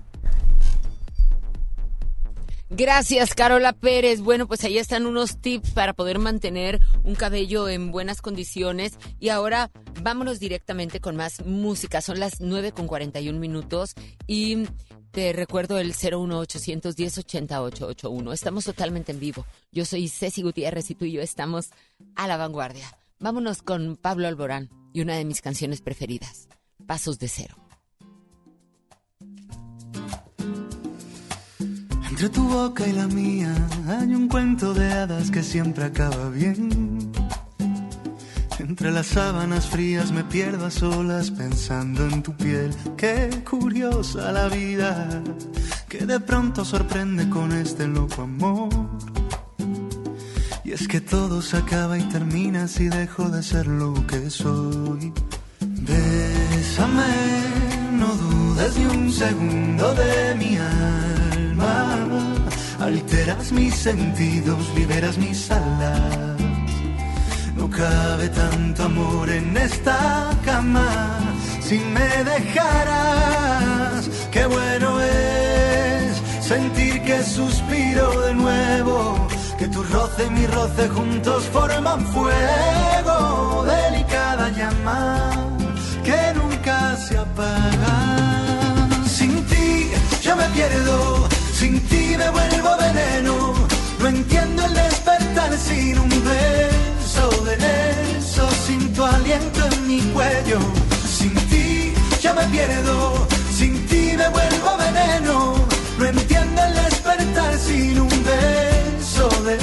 Gracias, 2.75 3.35
Carola 3.35 3.75
Pérez. 3.75 4.23
Bueno, 4.23 4.49
pues 4.49 4.65
ahí 4.65 4.79
están 4.79 5.05
unos 5.05 5.39
tips 5.43 5.73
para 5.73 5.93
poder 5.93 6.19
mantener 6.19 6.81
un 7.05 7.15
cabello 7.15 7.69
en 7.69 7.93
buenas 7.93 8.23
condiciones. 8.23 8.99
Y 9.21 9.29
ahora 9.29 9.71
vámonos 10.01 10.41
directamente 10.41 10.99
con 10.99 11.15
más 11.15 11.45
música. 11.45 12.01
Son 12.01 12.19
las 12.19 12.41
9 12.41 12.73
con 12.73 12.87
41 12.87 13.39
minutos 13.39 13.93
y 14.27 14.65
te 15.11 15.35
recuerdo 15.35 15.79
el 15.79 15.89
01810 15.89 17.19
8881. 17.19 18.33
Estamos 18.33 18.65
totalmente 18.65 19.13
en 19.13 19.21
vivo. 19.21 19.45
Yo 19.71 19.85
soy 19.85 20.09
Ceci 20.09 20.41
Gutiérrez 20.41 20.91
y 20.91 20.95
tú 20.95 21.05
y 21.05 21.13
yo 21.13 21.21
estamos 21.21 21.73
a 22.17 22.27
la 22.27 22.39
vanguardia. 22.39 22.91
Vámonos 23.19 23.61
con 23.61 23.97
Pablo 23.97 24.29
Alborán 24.29 24.71
y 24.95 25.03
una 25.03 25.17
de 25.17 25.27
mis 25.27 25.43
canciones 25.43 25.83
preferidas, 25.83 26.49
Pasos 26.87 27.19
de 27.19 27.29
Cero. 27.29 27.62
Entre 32.13 32.29
tu 32.29 32.47
boca 32.47 32.87
y 32.87 32.93
la 32.93 33.07
mía 33.07 33.55
hay 33.89 34.15
un 34.15 34.29
cuento 34.29 34.75
de 34.75 34.93
hadas 34.93 35.31
que 35.31 35.43
siempre 35.43 35.85
acaba 35.85 36.29
bien. 36.29 37.11
Entre 38.59 38.91
las 38.91 39.07
sábanas 39.07 39.67
frías 39.67 40.13
me 40.13 40.23
pierdo 40.23 40.67
a 40.67 40.71
solas 40.71 41.31
pensando 41.31 42.05
en 42.07 42.23
tu 42.23 42.37
piel. 42.37 42.75
Qué 42.99 43.31
curiosa 43.49 44.31
la 44.31 44.51
vida 44.51 45.23
que 45.89 46.05
de 46.05 46.21
pronto 46.21 46.67
sorprende 46.67 47.31
con 47.31 47.51
este 47.51 47.89
loco 47.89 48.23
amor. 48.23 48.69
Y 50.65 50.73
es 50.73 50.87
que 50.87 51.01
todo 51.01 51.41
se 51.41 51.57
acaba 51.57 51.97
y 51.97 52.03
termina 52.11 52.69
si 52.69 52.91
dejo 52.91 53.31
de 53.31 53.43
ser 53.43 53.67
lo 53.67 53.95
que 54.07 54.29
soy. 54.29 55.15
Bésame, 55.61 57.15
no 57.93 58.09
dudes 58.09 58.77
ni 58.77 58.85
un 58.85 59.11
segundo 59.11 59.95
de 59.95 60.35
mi 60.35 60.57
alma. 60.59 61.22
Alteras 62.81 63.53
mis 63.53 63.75
sentidos, 63.75 64.59
liberas 64.75 65.17
mis 65.17 65.51
alas. 65.51 66.37
No 67.57 67.71
cabe 67.71 68.29
tanto 68.29 68.85
amor 68.85 69.31
en 69.31 69.57
esta 69.57 70.31
cama. 70.45 70.89
Si 71.61 71.79
me 71.79 72.25
dejaras, 72.25 74.11
qué 74.33 74.47
bueno 74.47 75.01
es 75.01 76.21
sentir 76.41 77.03
que 77.03 77.23
suspiro 77.23 78.21
de 78.23 78.35
nuevo. 78.35 79.29
Que 79.59 79.69
tu 79.69 79.83
roce 79.85 80.27
y 80.27 80.31
mi 80.31 80.47
roce 80.47 80.89
juntos 80.89 81.45
forman 81.53 82.05
fuego. 82.07 83.65
Delicada 83.65 84.49
llama 84.51 85.31
que 86.03 86.33
nunca 86.35 86.97
se 86.97 87.17
apaga. 87.17 87.97
Sin 89.07 89.45
ti 89.47 89.93
yo 90.21 90.35
me 90.37 90.47
pierdo, 90.49 91.22
sin 91.63 91.79
ti 91.91 92.05
me 92.21 92.29
vuelvo 92.31 92.71
veneno. 92.87 93.35
No 94.01 94.07
entiendo 94.09 94.61
el 94.67 94.75
despertar 94.75 95.53
sin 95.57 95.97
un 96.07 96.13
beso 96.33 97.27
de 97.49 97.55
eso, 98.19 98.45
sin 98.67 98.93
tu 98.95 99.03
aliento 99.05 99.61
en 99.71 99.87
mi 99.87 100.01
cuello. 100.15 100.59
Sin 101.19 101.35
ti 101.51 101.95
yo 102.23 102.35
me 102.35 102.45
pierdo, 102.55 102.97
sin 103.59 103.75
ti 103.87 104.03
me 104.21 104.29
vuelvo 104.37 104.71
veneno. 104.87 105.35
No 105.99 106.05
entiendo 106.05 106.59
el 106.69 106.75
despertar 106.85 107.53
sin 107.67 108.01
un 108.01 108.17
beso 108.33 109.27
de 109.49 109.57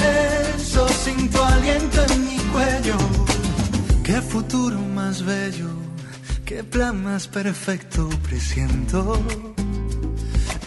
eso, 0.56 0.88
sin 1.04 1.28
tu 1.30 1.38
aliento 1.54 1.98
en 2.12 2.18
mi 2.28 2.38
cuello. 2.54 2.96
Qué 4.06 4.18
futuro 4.32 4.78
más 4.98 5.22
bello, 5.22 5.70
qué 6.46 6.64
plan 6.64 7.04
más 7.04 7.28
perfecto 7.28 8.08
presiento. 8.28 9.00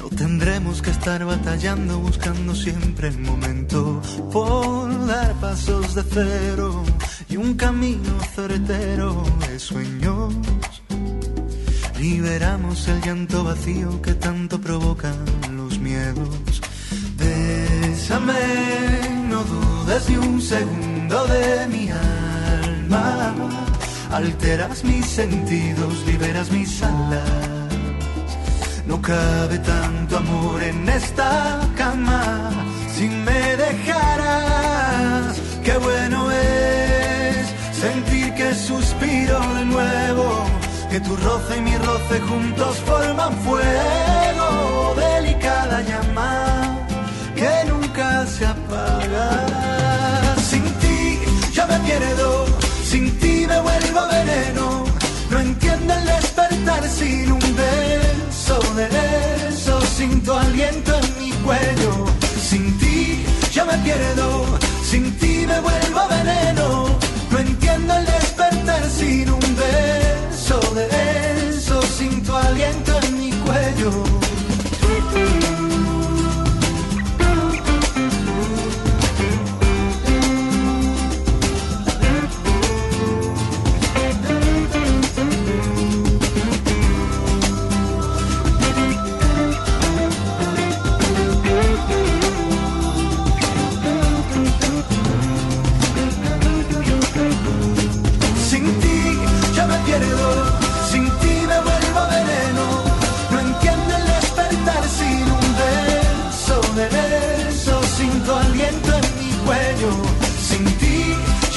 No 0.03 0.09
tendremos 0.09 0.81
que 0.81 0.89
estar 0.89 1.23
batallando, 1.23 1.97
buscando 1.97 2.53
siempre 2.53 3.07
el 3.07 3.19
momento 3.19 4.01
por 4.33 5.07
dar 5.07 5.33
pasos 5.35 5.95
de 5.95 6.03
cero 6.03 6.83
y 7.29 7.37
un 7.37 7.53
camino 7.53 8.11
certero 8.35 9.23
de 9.47 9.57
sueños. 9.57 10.33
Liberamos 11.97 12.85
el 12.89 12.99
llanto 13.01 13.45
vacío 13.45 14.01
que 14.01 14.13
tanto 14.15 14.59
provocan 14.59 15.23
los 15.55 15.79
miedos. 15.79 16.61
Bésame, 17.17 18.33
no 19.29 19.41
dudes 19.45 20.09
ni 20.09 20.17
un 20.17 20.41
segundo 20.41 21.25
de 21.27 21.67
mi 21.69 21.89
alma. 21.89 23.33
Alteras 24.11 24.83
mis 24.83 25.05
sentidos, 25.05 26.05
liberas 26.05 26.51
mis 26.51 26.83
alas. 26.83 27.62
No 28.85 29.01
cabe 29.01 29.59
tanto 29.59 30.17
amor 30.17 30.61
en 30.61 30.89
esta 30.89 31.61
cama. 31.75 32.51
Si 32.93 33.07
me 33.07 33.55
dejaras, 33.55 35.39
qué 35.63 35.77
bueno 35.77 36.29
es 36.31 37.47
sentir 37.71 38.33
que 38.33 38.53
suspiro 38.53 39.39
de 39.55 39.65
nuevo. 39.65 40.45
Que 40.91 40.99
tu 40.99 41.15
roce 41.15 41.57
y 41.57 41.61
mi 41.61 41.77
roce 41.77 42.19
juntos 42.21 42.77
forman 42.85 43.33
fuego. 43.37 44.95
Delicada 44.95 45.81
llama 45.81 46.77
que 47.35 47.69
nunca 47.69 48.25
se 48.27 48.45
apaga. 48.45 50.35
Sin 50.49 50.63
ti 50.81 51.19
yo 51.53 51.65
me 51.67 51.79
pierdo, 51.79 52.45
sin 52.83 53.17
ti 53.19 53.45
me 53.47 53.59
vuelvo 53.61 54.01
veneno. 54.11 54.83
No 55.31 55.39
entiendo 55.39 55.93
el 55.93 56.05
despertar 56.05 56.83
sin 56.87 57.31
un 57.31 57.42
beso 58.53 58.75
de 58.75 59.47
eso, 59.49 59.81
sin 59.81 60.21
tu 60.21 60.33
aliento 60.33 60.93
en 60.95 61.23
mi 61.23 61.31
cuello. 61.43 62.05
Sin 62.39 62.77
ti 62.77 63.23
yo 63.51 63.65
me 63.65 63.77
pierdo, 63.79 64.45
sin 64.83 65.11
ti 65.17 65.45
me 65.47 65.59
vuelvo 65.59 66.07
veneno. 66.09 66.85
No 67.31 67.39
entiendo 67.39 67.93
el 67.93 68.05
despertar 68.05 68.89
sin 68.89 69.29
un 69.29 69.39
beso 69.39 70.59
de 70.75 71.49
eso, 71.49 71.81
sin 71.81 72.23
tu 72.23 72.35
aliento 72.35 72.99
en 73.03 73.19
mi 73.19 73.31
cuello. 73.31 74.22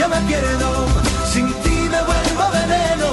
Yo 0.06 0.14
me 0.14 0.20
pierdo, 0.28 0.86
sin 1.32 1.52
ti 1.62 1.70
me 1.70 2.02
vuelvo 2.02 2.50
veneno. 2.52 3.08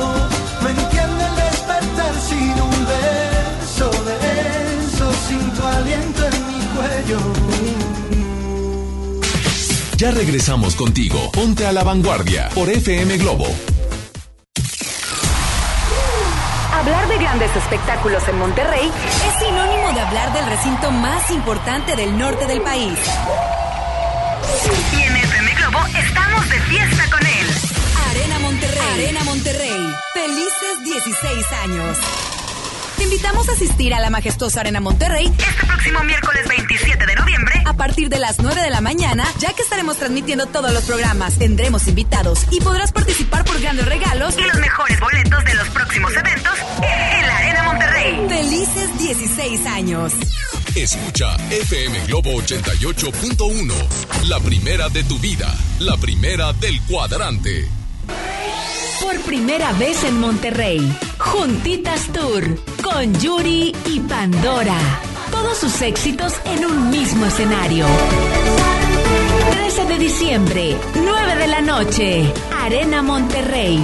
No 0.61 0.69
entiendo 0.69 1.25
el 1.27 1.35
despertar 1.35 2.13
sin 2.27 2.61
un 2.61 2.87
beso 2.93 3.89
de 4.03 4.15
beso, 4.27 5.13
sin 5.27 5.51
tu 5.53 5.65
aliento 5.65 6.25
en 6.25 6.47
mi 6.47 6.59
cuello. 6.75 7.19
Ya 9.97 10.11
regresamos 10.11 10.75
contigo. 10.75 11.31
Ponte 11.31 11.65
a 11.65 11.71
la 11.71 11.83
vanguardia 11.83 12.49
por 12.53 12.69
FM 12.69 13.17
Globo. 13.17 13.47
Hablar 16.73 17.07
de 17.07 17.17
grandes 17.17 17.55
espectáculos 17.55 18.27
en 18.27 18.39
Monterrey 18.39 18.91
Es 19.27 19.45
sinónimo 19.45 19.93
de 19.93 20.01
hablar 20.01 20.33
del 20.33 20.45
recinto 20.47 20.91
más 20.91 21.31
importante 21.31 21.95
del 21.95 22.17
norte 22.17 22.45
del 22.45 22.61
país. 22.61 22.97
y 24.97 25.01
en 25.01 25.22
Globo 25.73 25.87
estamos 25.97 26.49
de 26.49 26.59
fiesta 26.61 27.09
con 27.09 27.25
él. 27.25 27.47
Arena 28.11 28.39
Monterrey. 28.39 28.93
Arena 28.93 29.23
Monterrey. 29.23 29.95
Felices 30.13 30.83
16 30.83 31.51
años. 31.63 31.97
Te 32.97 33.03
invitamos 33.05 33.49
a 33.49 33.53
asistir 33.53 33.93
a 33.95 33.99
la 33.99 34.11
majestuosa 34.11 34.59
Arena 34.59 34.79
Monterrey 34.81 35.25
este 35.25 35.65
próximo 35.65 36.03
miércoles 36.03 36.47
27 36.47 37.05
de 37.07 37.15
noviembre 37.15 37.63
a 37.65 37.73
partir 37.73 38.09
de 38.09 38.19
las 38.19 38.39
9 38.39 38.61
de 38.61 38.69
la 38.69 38.81
mañana, 38.81 39.25
ya 39.39 39.53
que 39.53 39.63
estaremos 39.63 39.97
transmitiendo 39.97 40.45
todos 40.45 40.71
los 40.71 40.83
programas. 40.83 41.39
Tendremos 41.39 41.87
invitados 41.87 42.45
y 42.51 42.61
podrás 42.61 42.91
participar 42.91 43.43
por 43.43 43.59
grandes 43.59 43.87
regalos 43.87 44.37
y 44.37 44.43
los 44.43 44.59
mejores 44.59 44.99
boletos 44.99 45.43
de 45.43 45.53
los 45.55 45.67
próximos 45.69 46.13
eventos 46.15 46.53
en 46.83 47.27
la 47.27 47.37
Arena 47.37 47.63
Monterrey. 47.63 48.27
Felices 48.29 48.99
16 48.99 49.65
años. 49.65 50.13
Escucha 50.75 51.35
FM 51.51 51.99
Globo 52.07 52.31
88.1. 52.41 53.73
La 54.27 54.39
primera 54.39 54.89
de 54.89 55.03
tu 55.03 55.19
vida. 55.19 55.53
La 55.79 55.95
primera 55.97 56.51
del 56.53 56.81
cuadrante. 56.81 57.67
Por 58.99 59.21
primera 59.21 59.71
vez 59.73 60.03
en 60.03 60.19
Monterrey, 60.19 60.81
Juntitas 61.19 62.07
Tour 62.11 62.57
con 62.81 63.13
Yuri 63.19 63.75
y 63.85 63.99
Pandora. 63.99 64.79
Todos 65.29 65.59
sus 65.59 65.79
éxitos 65.83 66.33
en 66.45 66.65
un 66.65 66.89
mismo 66.89 67.27
escenario. 67.27 67.85
13 69.51 69.85
de 69.85 69.99
diciembre, 69.99 70.75
9 70.95 71.35
de 71.35 71.47
la 71.47 71.61
noche, 71.61 72.33
Arena 72.63 73.03
Monterrey. 73.03 73.79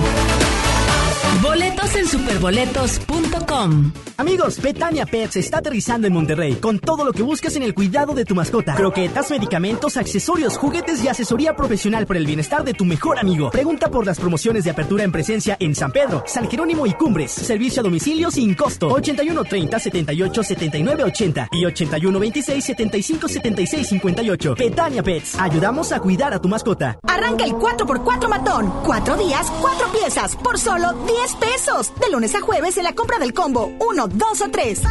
Boletos 1.41 1.95
en 1.95 2.05
superboletos.com. 2.05 3.91
Amigos, 4.17 4.61
Betania 4.61 5.05
Pets 5.05 5.37
está 5.37 5.59
aterrizando 5.59 6.05
en 6.05 6.11
Monterrey 6.11 6.55
con 6.55 6.79
todo 6.79 7.05
lo 7.05 7.13
que 7.13 7.23
buscas 7.23 7.55
en 7.55 7.63
el 7.63 7.73
cuidado 7.73 8.13
de 8.13 8.25
tu 8.25 8.35
mascota. 8.35 8.75
Croquetas, 8.75 9.31
medicamentos, 9.31 9.95
accesorios, 9.95 10.57
juguetes 10.57 11.01
y 11.01 11.07
asesoría 11.07 11.55
profesional 11.55 12.05
por 12.05 12.17
el 12.17 12.25
bienestar 12.25 12.65
de 12.65 12.73
tu 12.73 12.83
mejor 12.83 13.19
amigo. 13.19 13.51
Pregunta 13.51 13.89
por 13.89 14.05
las 14.05 14.19
promociones 14.19 14.65
de 14.65 14.71
apertura 14.71 15.05
en 15.05 15.13
presencia 15.13 15.55
en 15.61 15.73
San 15.75 15.93
Pedro, 15.93 16.25
San 16.27 16.49
Jerónimo 16.49 16.85
y 16.85 16.91
Cumbres. 16.93 17.31
Servicio 17.31 17.79
a 17.79 17.83
domicilio 17.83 18.29
sin 18.29 18.55
costo. 18.55 18.89
81 18.89 19.41
30 19.45 19.79
78 19.79 20.43
79 20.43 21.03
80 21.03 21.49
y 21.53 21.65
81 21.65 22.19
26 22.19 22.65
75 22.65 23.27
76 23.29 23.87
58. 23.87 24.55
Betania 24.55 25.01
Pets. 25.01 25.39
Ayudamos 25.39 25.93
a 25.93 26.01
cuidar 26.01 26.33
a 26.33 26.41
tu 26.41 26.49
mascota. 26.49 26.99
Arranca 27.07 27.45
el 27.45 27.53
4x4 27.53 28.27
matón. 28.27 28.73
Cuatro 28.85 29.15
días, 29.15 29.49
cuatro 29.61 29.87
piezas, 29.93 30.35
por 30.35 30.59
solo 30.59 30.91
10 31.05 31.28
pesos. 31.35 31.91
De 31.99 32.09
lunes 32.11 32.35
a 32.35 32.41
jueves 32.41 32.77
en 32.77 32.83
la 32.83 32.93
compra 32.93 33.19
del 33.19 33.33
combo 33.33 33.71
1, 33.79 34.07
2 34.07 34.41
o 34.41 34.49
3. 34.51 34.81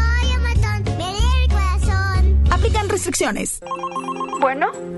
Aplican 2.50 2.88
restricciones. 2.88 3.60
Bueno. 4.40 4.97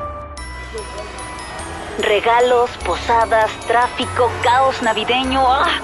Regalos, 1.99 2.69
posadas, 2.85 3.51
tráfico, 3.67 4.31
caos 4.43 4.81
navideño. 4.81 5.41
¡Ah! 5.45 5.79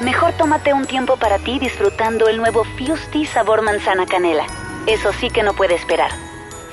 Mejor 0.00 0.32
tómate 0.34 0.72
un 0.72 0.86
tiempo 0.86 1.16
para 1.16 1.38
ti 1.38 1.58
disfrutando 1.58 2.28
el 2.28 2.36
nuevo 2.36 2.64
Fusti 2.64 3.26
sabor 3.26 3.62
manzana 3.62 4.06
canela. 4.06 4.46
Eso 4.86 5.12
sí 5.12 5.30
que 5.30 5.42
no 5.42 5.54
puede 5.54 5.74
esperar. 5.74 6.10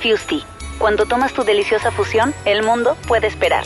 Fusti, 0.00 0.44
cuando 0.78 1.06
tomas 1.06 1.32
tu 1.32 1.42
deliciosa 1.42 1.90
fusión, 1.90 2.34
el 2.44 2.62
mundo 2.62 2.96
puede 3.08 3.26
esperar. 3.26 3.64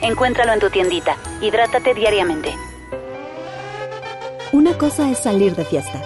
Encuéntralo 0.00 0.52
en 0.52 0.60
tu 0.60 0.70
tiendita. 0.70 1.16
Hidrátate 1.40 1.94
diariamente. 1.94 2.54
Una 4.52 4.78
cosa 4.78 5.10
es 5.10 5.18
salir 5.18 5.54
de 5.56 5.64
fiesta. 5.64 6.00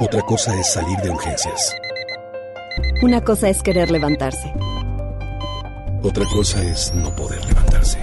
Otra 0.00 0.22
cosa 0.22 0.58
es 0.58 0.72
salir 0.72 0.96
de 0.98 1.10
urgencias. 1.10 1.74
Una 3.02 3.22
cosa 3.22 3.48
es 3.48 3.62
querer 3.62 3.90
levantarse. 3.90 4.52
Otra 6.04 6.26
cosa 6.26 6.62
es 6.62 6.92
no 6.94 7.16
poder 7.16 7.42
levantarse. 7.46 7.98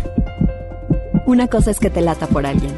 Una 1.27 1.47
cosa 1.47 1.69
es 1.69 1.79
que 1.79 1.91
te 1.91 2.01
lata 2.01 2.25
por 2.25 2.47
alguien. 2.47 2.75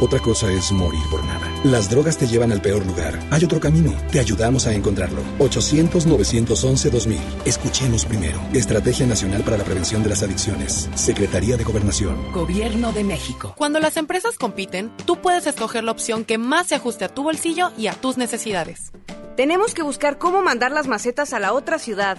Otra 0.00 0.20
cosa 0.20 0.50
es 0.52 0.70
morir 0.70 1.02
por 1.10 1.24
nada. 1.24 1.52
Las 1.64 1.90
drogas 1.90 2.16
te 2.16 2.28
llevan 2.28 2.52
al 2.52 2.62
peor 2.62 2.86
lugar. 2.86 3.18
Hay 3.32 3.44
otro 3.44 3.58
camino. 3.58 3.92
Te 4.12 4.20
ayudamos 4.20 4.68
a 4.68 4.74
encontrarlo. 4.74 5.22
800-911-2000. 5.40 7.18
Escuchemos 7.44 8.04
primero. 8.04 8.40
Estrategia 8.52 9.08
Nacional 9.08 9.42
para 9.42 9.58
la 9.58 9.64
Prevención 9.64 10.04
de 10.04 10.10
las 10.10 10.22
Adicciones. 10.22 10.88
Secretaría 10.94 11.56
de 11.56 11.64
Gobernación. 11.64 12.30
Gobierno 12.32 12.92
de 12.92 13.02
México. 13.02 13.54
Cuando 13.56 13.80
las 13.80 13.96
empresas 13.96 14.38
compiten, 14.38 14.92
tú 15.04 15.16
puedes 15.16 15.48
escoger 15.48 15.82
la 15.82 15.90
opción 15.90 16.24
que 16.24 16.38
más 16.38 16.68
se 16.68 16.76
ajuste 16.76 17.06
a 17.06 17.08
tu 17.12 17.24
bolsillo 17.24 17.72
y 17.76 17.88
a 17.88 17.94
tus 17.94 18.18
necesidades. 18.18 18.92
Tenemos 19.36 19.74
que 19.74 19.82
buscar 19.82 20.16
cómo 20.16 20.42
mandar 20.42 20.70
las 20.70 20.86
macetas 20.86 21.32
a 21.32 21.40
la 21.40 21.52
otra 21.52 21.80
ciudad. 21.80 22.18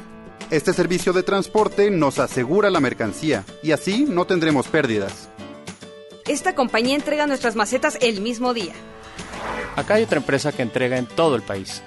Este 0.49 0.73
servicio 0.73 1.13
de 1.13 1.23
transporte 1.23 1.89
nos 1.91 2.19
asegura 2.19 2.69
la 2.69 2.79
mercancía 2.79 3.45
y 3.63 3.71
así 3.71 4.05
no 4.07 4.25
tendremos 4.25 4.67
pérdidas. 4.67 5.29
Esta 6.27 6.55
compañía 6.55 6.95
entrega 6.95 7.27
nuestras 7.27 7.55
macetas 7.55 7.97
el 8.01 8.21
mismo 8.21 8.53
día. 8.53 8.73
Acá 9.75 9.95
hay 9.95 10.03
otra 10.03 10.17
empresa 10.17 10.51
que 10.51 10.61
entrega 10.61 10.97
en 10.97 11.05
todo 11.05 11.35
el 11.35 11.41
país. 11.41 11.81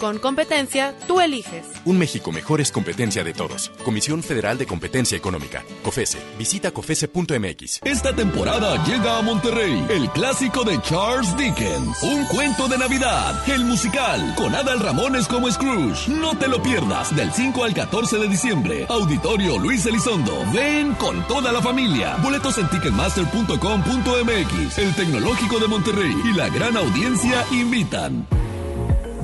Con 0.00 0.18
competencia, 0.18 0.96
tú 1.06 1.20
eliges. 1.20 1.66
Un 1.84 1.98
México 1.98 2.32
mejor 2.32 2.62
es 2.62 2.72
competencia 2.72 3.22
de 3.22 3.34
todos. 3.34 3.70
Comisión 3.84 4.22
Federal 4.22 4.56
de 4.56 4.64
Competencia 4.64 5.18
Económica. 5.18 5.62
COFESE. 5.82 6.18
Visita 6.38 6.70
COFESE.mx. 6.70 7.80
Esta 7.84 8.16
temporada 8.16 8.82
llega 8.86 9.18
a 9.18 9.22
Monterrey 9.22 9.84
el 9.90 10.08
clásico 10.12 10.64
de 10.64 10.80
Charles 10.80 11.36
Dickens. 11.36 12.02
Un 12.02 12.24
cuento 12.24 12.66
de 12.66 12.78
Navidad. 12.78 13.46
El 13.46 13.66
musical. 13.66 14.34
Con 14.36 14.54
Adal 14.54 14.80
Ramones 14.80 15.28
como 15.28 15.52
Scrooge. 15.52 16.08
No 16.08 16.34
te 16.38 16.48
lo 16.48 16.62
pierdas. 16.62 17.14
Del 17.14 17.30
5 17.30 17.64
al 17.64 17.74
14 17.74 18.16
de 18.16 18.28
diciembre. 18.28 18.86
Auditorio 18.88 19.58
Luis 19.58 19.84
Elizondo. 19.84 20.46
Ven 20.54 20.94
con 20.94 21.28
toda 21.28 21.52
la 21.52 21.60
familia. 21.60 22.16
Boletos 22.22 22.56
en 22.56 22.70
ticketmaster.com.mx. 22.70 24.78
El 24.78 24.94
Tecnológico 24.94 25.58
de 25.58 25.68
Monterrey 25.68 26.16
y 26.24 26.32
la 26.32 26.48
gran 26.48 26.78
audiencia 26.78 27.44
invitan. 27.52 28.26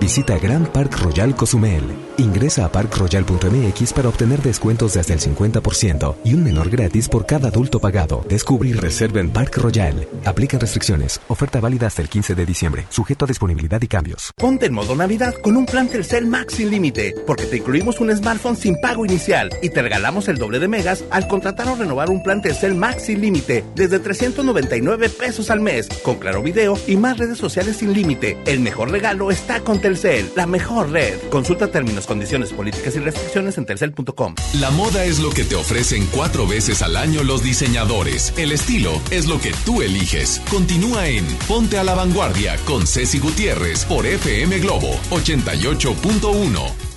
Visita 0.00 0.38
Grand 0.38 0.66
Park 0.66 0.98
Royal 1.02 1.36
Cozumel. 1.36 1.82
Ingresa 2.16 2.64
a 2.64 2.72
parkroyal.mx 2.72 3.92
para 3.92 4.08
obtener 4.08 4.40
descuentos 4.40 4.94
de 4.94 5.00
hasta 5.00 5.12
el 5.12 5.20
50% 5.20 6.16
y 6.24 6.32
un 6.32 6.42
menor 6.42 6.70
gratis 6.70 7.06
por 7.06 7.26
cada 7.26 7.48
adulto 7.48 7.80
pagado. 7.80 8.24
Descubre 8.26 8.70
y 8.70 8.72
reserva 8.72 9.20
en 9.20 9.30
Park 9.30 9.58
Royal. 9.58 10.08
Aplican 10.24 10.58
restricciones. 10.58 11.20
Oferta 11.28 11.60
válida 11.60 11.86
hasta 11.86 12.00
el 12.00 12.08
15 12.08 12.34
de 12.34 12.46
diciembre. 12.46 12.86
Sujeto 12.88 13.26
a 13.26 13.28
disponibilidad 13.28 13.80
y 13.82 13.88
cambios. 13.88 14.32
Ponte 14.36 14.66
en 14.66 14.72
modo 14.72 14.96
Navidad 14.96 15.34
con 15.34 15.56
un 15.56 15.66
plan 15.66 15.86
Telcel 15.88 16.26
Max 16.26 16.54
sin 16.54 16.70
límite, 16.70 17.14
porque 17.26 17.44
te 17.44 17.58
incluimos 17.58 18.00
un 18.00 18.14
smartphone 18.16 18.56
sin 18.56 18.80
pago 18.80 19.04
inicial 19.04 19.50
y 19.62 19.68
te 19.68 19.82
regalamos 19.82 20.28
el 20.28 20.38
doble 20.38 20.60
de 20.60 20.68
megas 20.68 21.04
al 21.10 21.28
contratar 21.28 21.68
o 21.68 21.76
renovar 21.76 22.08
un 22.08 22.22
plan 22.22 22.40
Telcel 22.40 22.74
Max 22.74 23.04
sin 23.04 23.20
límite 23.20 23.64
desde 23.74 23.98
399 23.98 25.10
pesos 25.10 25.50
al 25.50 25.60
mes, 25.60 25.88
con 26.02 26.16
claro 26.16 26.42
video 26.42 26.78
y 26.86 26.96
más 26.96 27.18
redes 27.18 27.36
sociales 27.36 27.76
sin 27.76 27.92
límite. 27.92 28.38
El 28.46 28.60
mejor 28.60 28.90
regalo 28.90 29.30
está 29.30 29.60
con 29.60 29.78
Telcel, 29.78 29.89
la 30.36 30.46
mejor 30.46 30.90
red. 30.90 31.18
Consulta 31.30 31.68
términos, 31.68 32.06
condiciones, 32.06 32.52
políticas 32.52 32.94
y 32.96 33.00
restricciones 33.00 33.58
en 33.58 33.66
telcel.com. 33.66 34.34
La 34.60 34.70
moda 34.70 35.04
es 35.04 35.18
lo 35.18 35.30
que 35.30 35.44
te 35.44 35.56
ofrecen 35.56 36.06
cuatro 36.12 36.46
veces 36.46 36.82
al 36.82 36.96
año 36.96 37.24
los 37.24 37.42
diseñadores. 37.42 38.32
El 38.36 38.52
estilo 38.52 39.00
es 39.10 39.26
lo 39.26 39.40
que 39.40 39.52
tú 39.64 39.82
eliges. 39.82 40.40
Continúa 40.50 41.08
en 41.08 41.24
Ponte 41.48 41.78
a 41.78 41.84
la 41.84 41.94
Vanguardia 41.94 42.56
con 42.66 42.86
Ceci 42.86 43.18
Gutiérrez 43.18 43.84
por 43.84 44.06
FM 44.06 44.58
Globo 44.60 44.92
88.1. 45.10 46.89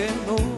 que 0.00 0.08
no 0.26 0.49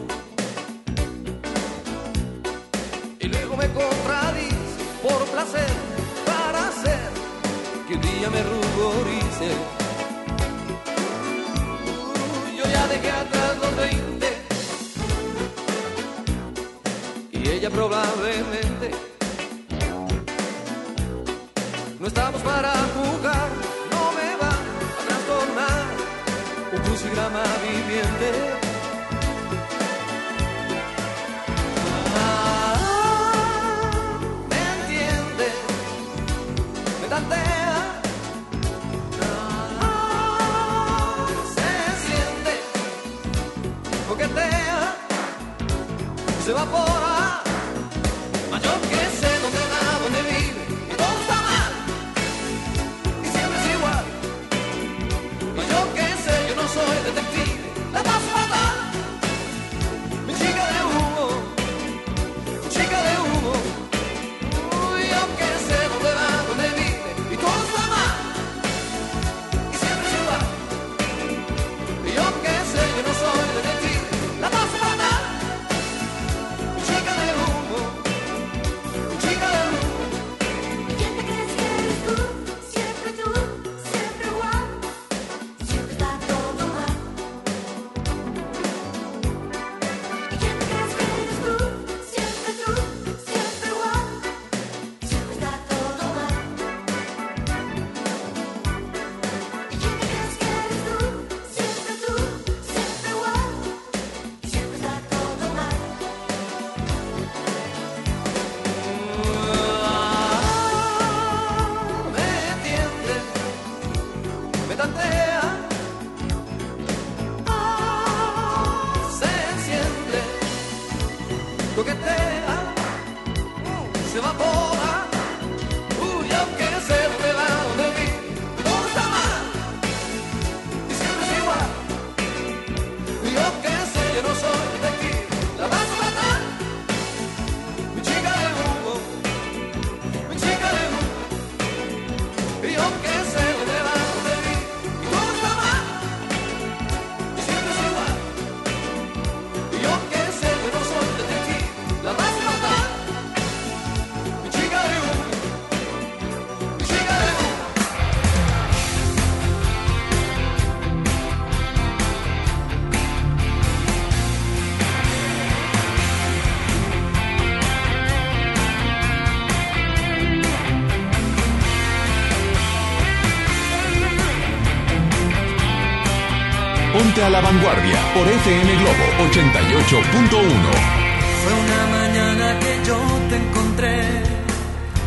vanguardia 177.43 177.99
por 178.15 178.27
FM 178.27 178.73
Globo 178.81 179.05
88.1. 179.31 181.03
Fue 181.43 181.53
una 181.65 181.83
mañana 181.99 182.59
que 182.61 182.73
yo 182.87 182.99
te 183.29 183.37
encontré, 183.37 184.23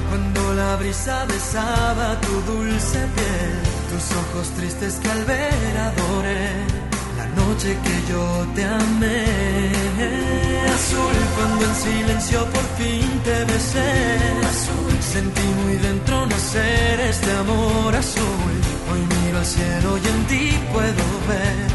cuando 0.09 0.53
la 0.53 0.75
brisa 0.75 1.25
besaba 1.25 2.19
tu 2.21 2.33
dulce 2.51 2.99
piel, 3.15 3.53
tus 3.89 4.05
ojos 4.21 4.49
tristes 4.57 4.95
que 5.01 5.09
al 5.09 5.23
ver 5.23 5.77
adoré, 5.89 6.49
la 7.17 7.27
noche 7.41 7.77
que 7.85 8.11
yo 8.11 8.47
te 8.55 8.65
amé. 8.65 9.23
Azul 10.75 11.15
cuando 11.35 11.65
en 11.65 11.75
silencio 11.75 12.45
por 12.47 12.65
fin 12.77 13.09
te 13.23 13.45
besé, 13.45 13.91
azul 14.51 14.97
sentí 14.99 15.47
muy 15.63 15.75
dentro 15.77 16.25
nacer 16.25 16.99
este 16.99 17.31
amor 17.31 17.95
azul. 17.95 18.55
Hoy 18.91 19.01
miro 19.15 19.37
al 19.39 19.45
cielo 19.45 19.97
y 20.03 20.07
en 20.07 20.25
ti 20.27 20.59
puedo 20.73 21.05
ver 21.29 21.74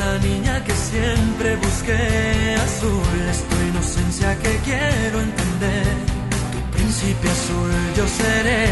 la 0.00 0.18
niña 0.18 0.54
que 0.66 0.74
siempre 0.90 1.48
busqué 1.56 2.02
azul, 2.68 3.14
es 3.32 3.40
tu 3.50 3.56
inocencia 3.70 4.28
que 4.42 4.52
quiero 4.68 5.16
entender. 5.28 5.92
Tu 6.52 6.60
príncipe 6.74 7.26
azul 7.38 7.72
yo 7.98 8.06
seré. 8.20 8.64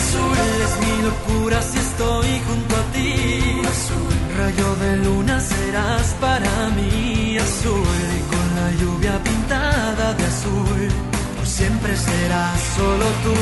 Azul 0.00 0.38
es 0.66 0.72
mi 0.84 0.94
locura 1.08 1.58
si 1.70 1.78
estoy 1.86 2.30
junto 2.48 2.72
a 2.82 2.84
ti. 2.94 3.10
Azul, 3.74 4.14
rayo 4.40 4.68
de 4.82 4.90
luna 5.04 5.36
serás 5.52 6.06
para 6.26 6.52
mí. 6.76 7.38
Azul 7.48 7.98
y 8.18 8.22
con 8.32 8.46
la 8.58 8.68
lluvia 8.80 9.14
pintada 9.28 10.06
de 10.18 10.24
azul, 10.34 10.82
por 11.36 11.46
siempre 11.58 11.92
serás 12.08 12.58
solo 12.76 13.06
tú. 13.24 13.41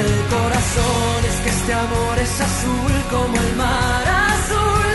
el 0.00 0.12
corazón. 0.34 1.18
Es 1.30 1.36
que 1.42 1.50
este 1.50 1.72
amor 1.74 2.18
es 2.18 2.40
azul 2.40 2.94
como 3.10 3.34
el 3.36 3.56
mar 3.56 4.04
azul, 4.34 4.88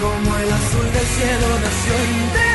como 0.00 0.36
el 0.38 0.52
azul 0.60 0.86
del 0.96 1.06
cielo 1.16 1.48
nació 1.64 2.45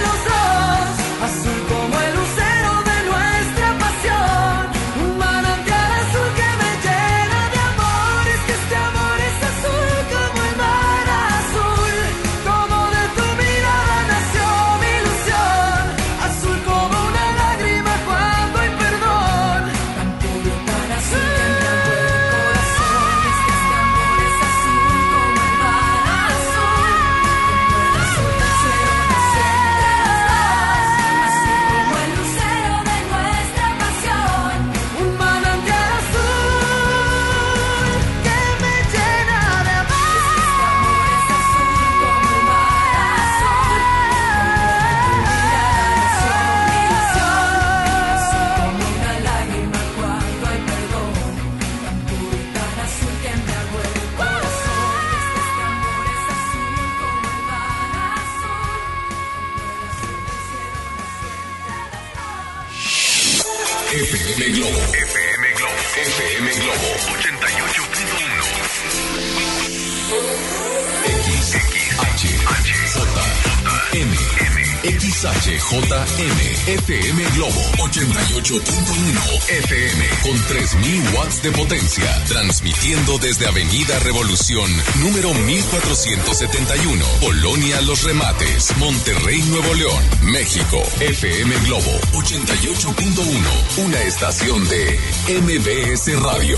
watts 81.22 81.44
de 81.44 81.52
potencia, 81.52 82.24
transmitiendo 82.28 83.18
desde 83.20 83.48
Avenida 83.48 83.98
Revolución, 84.00 84.70
número 85.00 85.34
1471, 85.34 87.06
Polonia 87.20 87.82
Los 87.82 88.04
Remates, 88.04 88.76
Monterrey, 88.78 89.42
Nuevo 89.44 89.74
León, 89.74 90.04
México, 90.24 90.82
FM 91.00 91.56
Globo, 91.66 91.92
88.1, 92.14 93.86
una 93.86 94.02
estación 94.02 94.68
de 94.70 95.00
MBS 95.42 96.22
Radio. 96.22 96.58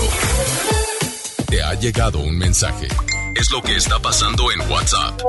Te 1.48 1.62
ha 1.62 1.74
llegado 1.74 2.18
un 2.18 2.36
mensaje. 2.38 2.88
Es 3.34 3.50
lo 3.50 3.62
que 3.62 3.76
está 3.76 4.00
pasando 4.00 4.50
en 4.52 4.60
WhatsApp, 4.70 5.20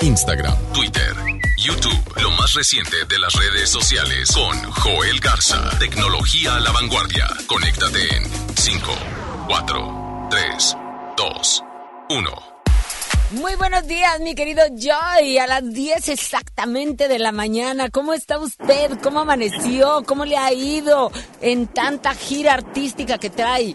Instagram, 0.00 0.56
Twitter, 0.72 1.14
YouTube, 1.58 2.22
lo 2.22 2.30
más 2.32 2.54
reciente 2.54 2.96
de 3.08 3.18
las 3.18 3.34
redes 3.34 3.68
sociales 3.68 4.30
con 4.32 4.62
Joel 4.72 5.20
Garza. 5.20 5.78
Tecnología 5.78 6.56
a 6.56 6.60
la 6.60 6.70
vanguardia. 6.70 7.26
Conéctate 7.46 8.16
en 8.16 8.37
5, 8.70 8.92
4, 9.48 10.28
3, 10.28 10.76
2, 11.16 11.64
1. 12.10 12.30
Muy 13.40 13.54
buenos 13.56 13.88
días, 13.88 14.20
mi 14.20 14.34
querido 14.34 14.62
Joy. 14.76 15.38
A 15.38 15.46
las 15.46 15.72
10 15.72 16.10
exactamente 16.10 17.08
de 17.08 17.18
la 17.18 17.32
mañana. 17.32 17.88
¿Cómo 17.88 18.12
está 18.12 18.38
usted? 18.38 18.90
¿Cómo 19.02 19.20
amaneció? 19.20 20.02
¿Cómo 20.06 20.26
le 20.26 20.36
ha 20.36 20.52
ido 20.52 21.10
en 21.40 21.66
tanta 21.68 22.12
gira 22.12 22.52
artística 22.52 23.16
que 23.16 23.30
trae? 23.30 23.74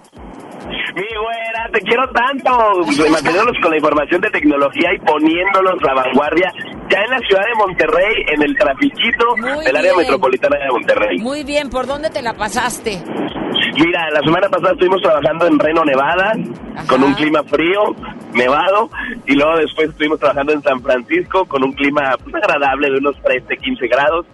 Mi 0.96 1.02
güera, 1.02 1.70
te 1.74 1.80
quiero 1.80 2.04
tanto. 2.12 2.52
Manteniéndolos 2.86 3.58
con 3.64 3.72
la 3.72 3.78
información 3.78 4.22
de 4.22 4.30
tecnología 4.30 4.94
y 4.94 5.00
poniéndolos 5.00 5.82
a 5.82 5.88
la 5.88 6.04
vanguardia 6.04 6.54
ya 6.90 7.00
en 7.02 7.10
la 7.10 7.20
ciudad 7.28 7.42
de 7.48 7.56
Monterrey, 7.56 8.14
en 8.32 8.44
el 8.44 8.56
trafiquito 8.56 9.38
Muy 9.38 9.66
del 9.66 9.76
área 9.76 9.96
metropolitana 9.96 10.58
de 10.58 10.70
Monterrey. 10.70 11.18
Muy 11.18 11.44
bien, 11.44 11.72
¿por 11.72 11.88
dónde 11.88 12.12
te 12.12 12.22
la 12.22 12.36
pasaste? 12.36 13.02
Mira, 13.76 14.10
la 14.12 14.20
semana 14.22 14.50
pasada 14.50 14.74
estuvimos 14.74 15.02
trabajando 15.02 15.48
en 15.48 15.58
Reno, 15.58 15.84
Nevada, 15.84 16.34
con 16.88 17.04
un 17.04 17.14
clima 17.16 17.44
frío, 17.44 17.96
nevado, 18.34 18.90
y 19.26 19.34
luego 19.34 19.58
después 19.58 19.90
estuvimos 19.90 20.20
trabajando 20.20 20.54
en 20.54 20.62
San 20.62 20.82
Francisco 20.82 21.46
con 21.46 21.64
un 21.64 21.74
clima 21.74 22.16
pues, 22.24 22.36
agradable 22.36 22.92
de 22.92 22.98
unos 22.98 23.16
13, 23.24 23.58
15 23.58 23.88
grados, 23.88 24.26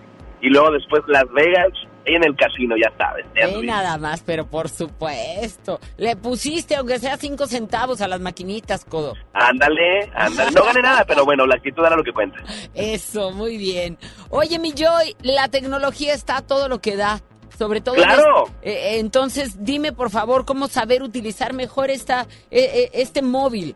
y 0.41 0.49
luego 0.49 0.71
después 0.71 1.03
Las 1.07 1.29
Vegas, 1.31 1.69
en 2.05 2.23
el 2.23 2.35
casino, 2.35 2.75
ya 2.75 2.91
sabes. 2.97 3.25
ya 3.35 3.47
Eh, 3.47 3.61
nada 3.63 3.97
más, 3.97 4.23
pero 4.25 4.45
por 4.45 4.69
supuesto. 4.69 5.79
Le 5.97 6.15
pusiste, 6.15 6.75
aunque 6.75 6.99
sea 6.99 7.17
cinco 7.17 7.45
centavos, 7.45 8.01
a 8.01 8.07
las 8.07 8.19
maquinitas, 8.19 8.83
Codo. 8.85 9.13
Ándale, 9.33 10.09
ándale. 10.15 10.51
No 10.51 10.63
gané 10.63 10.81
nada, 10.81 11.05
pero 11.05 11.23
bueno, 11.25 11.45
la 11.45 11.55
actitud 11.55 11.85
era 11.85 11.95
lo 11.95 12.03
que 12.03 12.11
cuenta. 12.11 12.39
Eso, 12.73 13.31
muy 13.31 13.57
bien. 13.57 13.97
Oye, 14.29 14.59
mi 14.59 14.71
Joy, 14.71 15.15
la 15.21 15.47
tecnología 15.49 16.13
está 16.13 16.41
todo 16.41 16.67
lo 16.67 16.79
que 16.79 16.95
da. 16.95 17.21
Sobre 17.59 17.81
todo. 17.81 17.95
en 17.95 18.03
¡Claro! 18.03 18.45
es- 18.61 18.73
eh, 18.73 18.99
entonces, 18.99 19.57
dime 19.65 19.91
por 19.91 20.09
favor 20.09 20.45
cómo 20.45 20.69
saber 20.69 21.03
utilizar 21.03 21.51
mejor 21.53 21.89
esta, 21.91 22.21
eh, 22.49 22.71
eh, 22.73 22.89
este 22.93 23.21
móvil. 23.21 23.75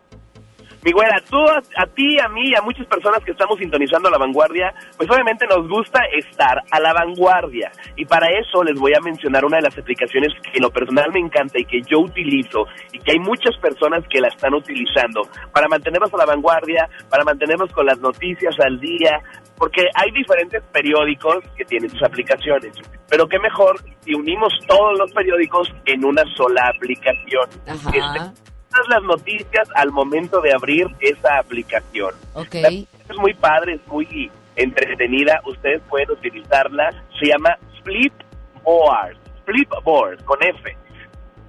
Mi 0.84 0.92
güera, 0.92 1.16
tú, 1.30 1.38
a, 1.38 1.62
a 1.82 1.86
ti, 1.86 2.18
a 2.20 2.28
mí 2.28 2.50
y 2.50 2.54
a 2.54 2.60
muchas 2.60 2.86
personas 2.86 3.24
que 3.24 3.30
estamos 3.30 3.58
sintonizando 3.58 4.08
a 4.08 4.12
la 4.12 4.18
vanguardia, 4.18 4.74
pues 4.98 5.08
obviamente 5.10 5.46
nos 5.46 5.66
gusta 5.66 6.00
estar 6.12 6.60
a 6.70 6.78
la 6.78 6.92
vanguardia. 6.92 7.72
Y 7.96 8.04
para 8.04 8.28
eso 8.28 8.62
les 8.62 8.78
voy 8.78 8.92
a 8.94 9.00
mencionar 9.00 9.46
una 9.46 9.56
de 9.56 9.62
las 9.62 9.78
aplicaciones 9.78 10.34
que 10.42 10.58
en 10.58 10.62
lo 10.62 10.70
personal 10.70 11.10
me 11.10 11.20
encanta 11.20 11.58
y 11.58 11.64
que 11.64 11.80
yo 11.88 12.00
utilizo 12.00 12.66
y 12.92 12.98
que 12.98 13.12
hay 13.12 13.18
muchas 13.18 13.56
personas 13.62 14.04
que 14.10 14.20
la 14.20 14.28
están 14.28 14.52
utilizando 14.52 15.22
para 15.52 15.68
mantenernos 15.68 16.12
a 16.12 16.18
la 16.18 16.26
vanguardia, 16.26 16.86
para 17.08 17.24
mantenernos 17.24 17.72
con 17.72 17.86
las 17.86 17.98
noticias 18.00 18.54
al 18.60 18.78
día, 18.78 19.22
porque 19.56 19.88
hay 19.94 20.10
diferentes 20.10 20.62
periódicos 20.70 21.38
que 21.56 21.64
tienen 21.64 21.88
sus 21.88 22.02
aplicaciones. 22.02 22.74
Pero 23.08 23.26
qué 23.26 23.38
mejor 23.38 23.80
si 24.00 24.14
unimos 24.14 24.52
todos 24.68 24.98
los 24.98 25.10
periódicos 25.12 25.72
en 25.86 26.04
una 26.04 26.24
sola 26.36 26.70
aplicación. 26.76 27.48
Este, 27.66 28.44
todas 28.74 28.88
las 28.88 29.02
noticias 29.02 29.68
al 29.76 29.90
momento 29.92 30.40
de 30.40 30.52
abrir 30.52 30.86
esa 31.00 31.38
aplicación. 31.38 32.12
La 32.34 32.68
es 32.68 33.16
muy 33.18 33.34
padre, 33.34 33.74
es 33.74 33.86
muy 33.86 34.30
entretenida. 34.56 35.40
Ustedes 35.46 35.80
pueden 35.88 36.10
utilizarla. 36.10 36.90
Se 37.20 37.26
llama 37.26 37.56
Flipboard. 37.82 39.16
Flipboard, 39.44 40.24
con 40.24 40.42
F. 40.42 40.76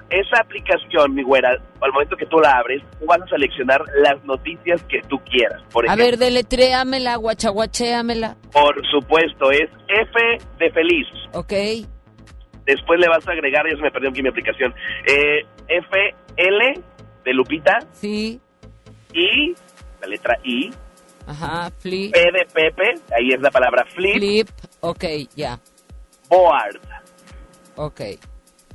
Esa 0.10 0.42
aplicación, 0.42 1.16
mi 1.16 1.24
güera, 1.24 1.50
al 1.82 1.92
momento 1.92 2.16
que 2.16 2.28
tú 2.28 2.38
la 2.40 2.58
abres, 2.60 2.84
tú 3.00 3.06
vas 3.08 3.22
a 3.22 3.28
seleccionar 3.28 3.82
las 4.04 4.24
noticias 4.24 4.84
que 4.84 5.02
tú 5.10 5.18
quieras. 5.20 5.62
Por 5.72 5.86
A 5.86 5.94
ejemplo, 5.94 6.06
ver, 6.06 6.18
deletréamela, 6.18 7.16
guachaguachéamela. 7.16 8.36
por 8.52 8.76
supuesto, 8.88 9.50
es 9.52 9.70
F 9.88 10.38
de 10.60 10.72
feliz. 10.72 11.08
Ok. 11.34 11.54
Después 12.66 13.00
le 13.00 13.08
vas 13.08 13.28
a 13.28 13.32
agregar, 13.32 13.66
ya 13.70 13.76
se 13.76 13.82
me 13.82 13.92
perdió 13.92 14.10
aquí 14.10 14.22
mi 14.22 14.30
aplicación, 14.30 14.74
eh, 15.08 15.46
F, 15.68 16.16
L 16.38 16.82
de 17.26 17.34
Lupita. 17.34 17.80
Sí. 17.92 18.40
I, 19.14 19.54
la 20.02 20.08
letra 20.08 20.38
I. 20.44 20.72
Ajá, 21.28 21.72
flip. 21.80 22.14
P 22.14 22.20
de 22.20 22.46
Pepe, 22.54 22.94
ahí 23.18 23.34
es 23.34 23.42
la 23.42 23.50
palabra 23.50 23.84
flip. 23.94 24.16
Flip. 24.16 24.50
Ok, 24.82 25.04
ya. 25.36 25.60
Board. 26.30 26.80
Ok. 27.76 28.02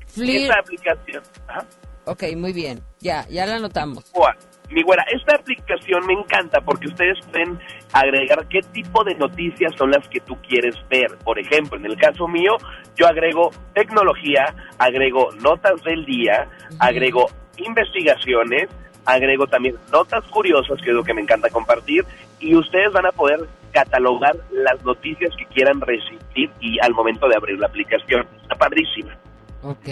Flip. 0.09 0.43
Esa 0.43 0.59
aplicación. 0.59 1.23
Ajá. 1.47 1.65
Ok, 2.07 2.25
muy 2.37 2.53
bien. 2.53 2.81
Ya, 2.99 3.27
ya 3.29 3.47
la 3.47 3.57
anotamos. 3.57 4.11
Board. 4.13 4.37
Mi 4.71 4.83
güera, 4.85 5.05
esta 5.13 5.35
aplicación 5.35 6.07
me 6.07 6.13
encanta 6.13 6.61
porque 6.61 6.87
ustedes 6.87 7.19
pueden 7.27 7.59
agregar 7.93 8.47
qué 8.47 8.61
tipo 8.73 9.03
de 9.03 9.17
noticias 9.17 9.73
son 9.77 9.91
las 9.91 10.07
que 10.09 10.21
tú 10.21 10.37
quieres 10.49 10.77
ver. 10.89 11.19
Por 11.25 11.41
ejemplo, 11.41 11.77
en 11.77 11.87
el 11.87 11.97
caso 11.97 12.29
mío, 12.29 12.53
yo 12.97 13.09
agrego 13.09 13.51
tecnología, 13.75 14.55
agrego 14.79 15.31
notas 15.41 15.83
del 15.83 16.05
día, 16.05 16.49
agrego 16.79 17.27
investigaciones, 17.65 18.69
agrego 19.05 19.47
también 19.47 19.77
notas 19.93 20.25
curiosas, 20.27 20.81
que 20.83 20.91
es 20.91 20.95
lo 20.95 21.05
que 21.05 21.15
me 21.15 21.23
encanta 21.23 21.51
compartir, 21.51 22.05
y 22.39 22.55
ustedes 22.55 22.93
van 22.93 23.07
a 23.07 23.13
poder 23.13 23.41
catalogar 23.73 24.37
las 24.51 24.83
noticias 24.85 25.31
que 25.37 25.47
quieran 25.47 25.81
recibir 25.81 26.51
y 26.61 26.79
al 26.81 26.93
momento 26.93 27.29
de 27.29 27.37
abrir 27.37 27.59
la 27.59 27.67
aplicación. 27.67 28.27
Está 28.43 28.57
padrísima. 28.57 29.17
Ok, 29.63 29.89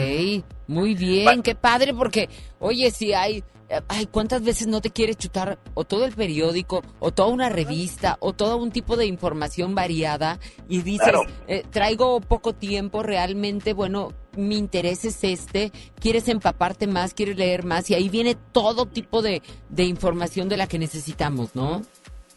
muy 0.66 0.94
bien, 0.94 1.42
qué 1.42 1.54
padre, 1.54 1.92
porque, 1.92 2.28
oye, 2.58 2.90
si 2.90 3.12
hay, 3.12 3.44
ay, 3.88 4.06
¿cuántas 4.06 4.42
veces 4.42 4.66
no 4.66 4.80
te 4.80 4.90
quieres 4.90 5.16
chutar 5.18 5.58
o 5.74 5.84
todo 5.84 6.04
el 6.04 6.12
periódico, 6.14 6.82
o 7.00 7.10
toda 7.12 7.28
una 7.28 7.48
revista, 7.48 8.16
o 8.20 8.32
todo 8.32 8.56
un 8.56 8.70
tipo 8.70 8.96
de 8.96 9.06
información 9.06 9.74
variada, 9.74 10.38
y 10.68 10.82
dices, 10.82 11.02
Claro. 11.08 11.22
eh, 11.46 11.64
traigo 11.70 12.20
poco 12.20 12.54
tiempo, 12.54 13.02
realmente, 13.02 13.72
bueno, 13.74 14.12
mi 14.36 14.56
interés 14.56 15.04
es 15.04 15.22
este, 15.24 15.72
quieres 16.00 16.28
empaparte 16.28 16.86
más, 16.86 17.12
quieres 17.14 17.36
leer 17.36 17.64
más, 17.64 17.90
y 17.90 17.94
ahí 17.94 18.08
viene 18.08 18.36
todo 18.52 18.86
tipo 18.86 19.20
de, 19.22 19.42
de 19.68 19.84
información 19.84 20.48
de 20.48 20.56
la 20.56 20.66
que 20.66 20.78
necesitamos, 20.78 21.54
¿no? 21.54 21.82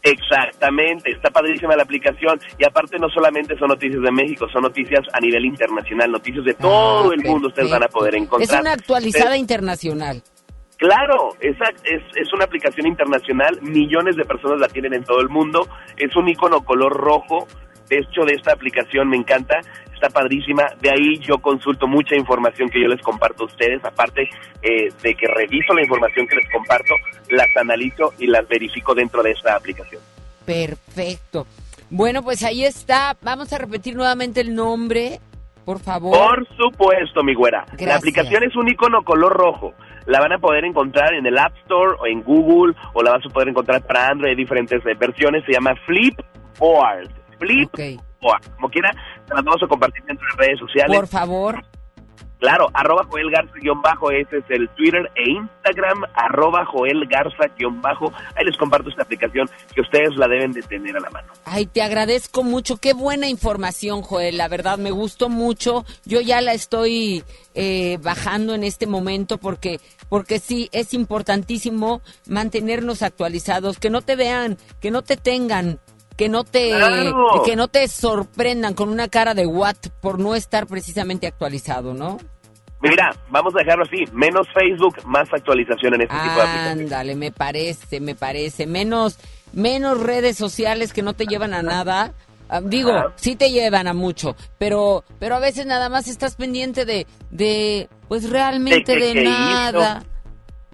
Exactamente, 0.04 1.12
está 1.12 1.30
padrísima 1.30 1.76
la 1.76 1.84
aplicación 1.84 2.40
y 2.58 2.64
aparte 2.64 2.98
no 2.98 3.08
solamente 3.08 3.56
son 3.56 3.68
noticias 3.68 4.02
de 4.02 4.10
México, 4.10 4.46
son 4.52 4.62
noticias 4.62 5.00
a 5.12 5.20
nivel 5.20 5.44
internacional, 5.44 6.10
noticias 6.10 6.44
de 6.44 6.54
todo 6.54 7.12
el 7.12 7.22
mundo 7.22 7.48
ustedes 7.48 7.70
van 7.70 7.84
a 7.84 7.88
poder 7.88 8.16
encontrar. 8.16 8.50
Ah, 8.50 8.54
Es 8.56 8.60
una 8.60 8.72
actualizada 8.72 9.24
Ustedes- 9.26 9.40
internacional. 9.40 10.22
Claro, 10.82 11.36
esa 11.38 11.66
es, 11.84 12.02
es 12.16 12.32
una 12.32 12.44
aplicación 12.44 12.88
internacional, 12.88 13.56
millones 13.62 14.16
de 14.16 14.24
personas 14.24 14.58
la 14.58 14.66
tienen 14.66 14.94
en 14.94 15.04
todo 15.04 15.20
el 15.20 15.28
mundo, 15.28 15.68
es 15.96 16.16
un 16.16 16.28
icono 16.28 16.64
color 16.64 16.92
rojo, 16.92 17.46
de 17.88 17.98
hecho 17.98 18.24
de 18.24 18.32
esta 18.34 18.52
aplicación 18.52 19.08
me 19.08 19.16
encanta, 19.16 19.60
está 19.94 20.10
padrísima, 20.10 20.64
de 20.80 20.90
ahí 20.90 21.20
yo 21.20 21.38
consulto 21.38 21.86
mucha 21.86 22.16
información 22.16 22.68
que 22.68 22.82
yo 22.82 22.88
les 22.88 23.00
comparto 23.00 23.44
a 23.44 23.46
ustedes, 23.46 23.84
aparte 23.84 24.28
eh, 24.60 24.88
de 25.00 25.14
que 25.14 25.28
reviso 25.28 25.72
la 25.72 25.82
información 25.82 26.26
que 26.26 26.34
les 26.34 26.50
comparto, 26.50 26.94
las 27.30 27.56
analizo 27.56 28.12
y 28.18 28.26
las 28.26 28.48
verifico 28.48 28.92
dentro 28.92 29.22
de 29.22 29.30
esta 29.30 29.54
aplicación. 29.54 30.02
Perfecto. 30.44 31.46
Bueno, 31.90 32.24
pues 32.24 32.42
ahí 32.42 32.64
está. 32.64 33.16
Vamos 33.22 33.52
a 33.52 33.58
repetir 33.58 33.94
nuevamente 33.94 34.40
el 34.40 34.52
nombre, 34.52 35.20
por 35.64 35.78
favor. 35.78 36.18
Por 36.18 36.48
supuesto, 36.56 37.22
mi 37.22 37.34
güera. 37.34 37.66
La 37.78 37.94
aplicación 37.94 38.42
es 38.42 38.56
un 38.56 38.68
icono 38.68 39.04
color 39.04 39.32
rojo. 39.32 39.74
La 40.06 40.20
van 40.20 40.32
a 40.32 40.38
poder 40.38 40.64
encontrar 40.64 41.14
en 41.14 41.26
el 41.26 41.38
App 41.38 41.56
Store 41.62 41.96
o 42.00 42.06
en 42.06 42.22
Google 42.22 42.74
o 42.94 43.02
la 43.02 43.12
vas 43.12 43.26
a 43.26 43.28
poder 43.28 43.48
encontrar 43.48 43.82
para 43.82 44.08
Android. 44.08 44.30
Hay 44.30 44.36
diferentes 44.36 44.84
eh, 44.86 44.94
versiones. 44.98 45.44
Se 45.44 45.52
llama 45.52 45.74
Flipboard. 45.86 47.10
Flipboard. 47.38 48.54
Como 48.56 48.68
quiera, 48.70 48.92
las 49.28 49.44
vamos 49.44 49.62
a 49.62 49.66
compartir 49.66 50.02
dentro 50.04 50.26
de 50.36 50.46
redes 50.46 50.58
sociales. 50.58 50.96
Por 50.96 51.08
favor. 51.08 51.62
Claro, 52.42 52.68
arroba 52.74 53.06
Joel 53.08 53.30
Garza-bajo, 53.30 54.10
ese 54.10 54.38
es 54.38 54.44
el 54.48 54.68
Twitter 54.70 55.08
e 55.14 55.30
Instagram, 55.30 56.02
arroba 56.12 56.64
Joel 56.66 57.06
Garza-bajo. 57.06 58.12
Ahí 58.34 58.44
les 58.44 58.56
comparto 58.56 58.90
esta 58.90 59.04
aplicación 59.04 59.48
que 59.72 59.80
ustedes 59.80 60.16
la 60.16 60.26
deben 60.26 60.50
de 60.50 60.60
tener 60.62 60.96
a 60.96 61.00
la 61.00 61.08
mano. 61.10 61.32
Ay, 61.44 61.66
te 61.66 61.82
agradezco 61.82 62.42
mucho. 62.42 62.78
Qué 62.78 62.94
buena 62.94 63.28
información, 63.28 64.02
Joel. 64.02 64.38
La 64.38 64.48
verdad, 64.48 64.76
me 64.76 64.90
gustó 64.90 65.28
mucho. 65.28 65.84
Yo 66.04 66.20
ya 66.20 66.40
la 66.40 66.52
estoy 66.52 67.22
eh, 67.54 67.98
bajando 68.02 68.54
en 68.54 68.64
este 68.64 68.88
momento 68.88 69.38
porque, 69.38 69.78
porque 70.08 70.40
sí, 70.40 70.68
es 70.72 70.94
importantísimo 70.94 72.02
mantenernos 72.26 73.02
actualizados. 73.02 73.78
Que 73.78 73.88
no 73.88 74.02
te 74.02 74.16
vean, 74.16 74.58
que 74.80 74.90
no 74.90 75.02
te 75.02 75.16
tengan, 75.16 75.78
que 76.22 76.28
no 76.28 76.44
te, 76.44 76.70
Claro. 76.70 77.42
que 77.44 77.56
no 77.56 77.66
te 77.68 77.88
sorprendan 77.88 78.74
con 78.74 78.88
una 78.88 79.08
cara 79.08 79.34
de 79.34 79.46
what 79.46 79.76
por 80.00 80.18
no 80.20 80.34
estar 80.36 80.66
precisamente 80.66 81.26
actualizado, 81.26 81.94
¿no? 81.94 82.18
Mira, 82.80 83.14
vamos 83.30 83.54
a 83.54 83.58
dejarlo 83.58 83.84
así, 83.84 84.04
menos 84.12 84.46
Facebook, 84.52 84.96
más 85.04 85.28
actualización 85.32 85.94
en 85.94 86.02
este 86.02 86.14
tipo 86.14 86.34
de 86.34 86.42
aplicaciones. 86.42 86.84
Ándale, 86.84 87.14
me 87.16 87.30
parece, 87.32 88.00
me 88.00 88.14
parece. 88.14 88.66
Menos, 88.66 89.18
menos 89.52 90.00
redes 90.00 90.36
sociales 90.36 90.92
que 90.92 91.02
no 91.02 91.12
te 91.14 91.26
llevan 91.26 91.54
a 91.54 91.62
nada. 91.62 92.12
Ah, 92.48 92.60
digo, 92.62 92.90
Ajá. 92.92 93.12
sí 93.16 93.34
te 93.36 93.50
llevan 93.50 93.86
a 93.86 93.94
mucho, 93.94 94.36
pero, 94.58 95.04
pero 95.18 95.36
a 95.36 95.38
veces 95.38 95.64
nada 95.64 95.88
más 95.88 96.06
estás 96.08 96.34
pendiente 96.36 96.84
de, 96.84 97.06
de, 97.30 97.88
pues 98.08 98.28
realmente 98.28 98.94
De 98.96 99.24
nada. 99.24 99.98
hizo. 100.02 100.06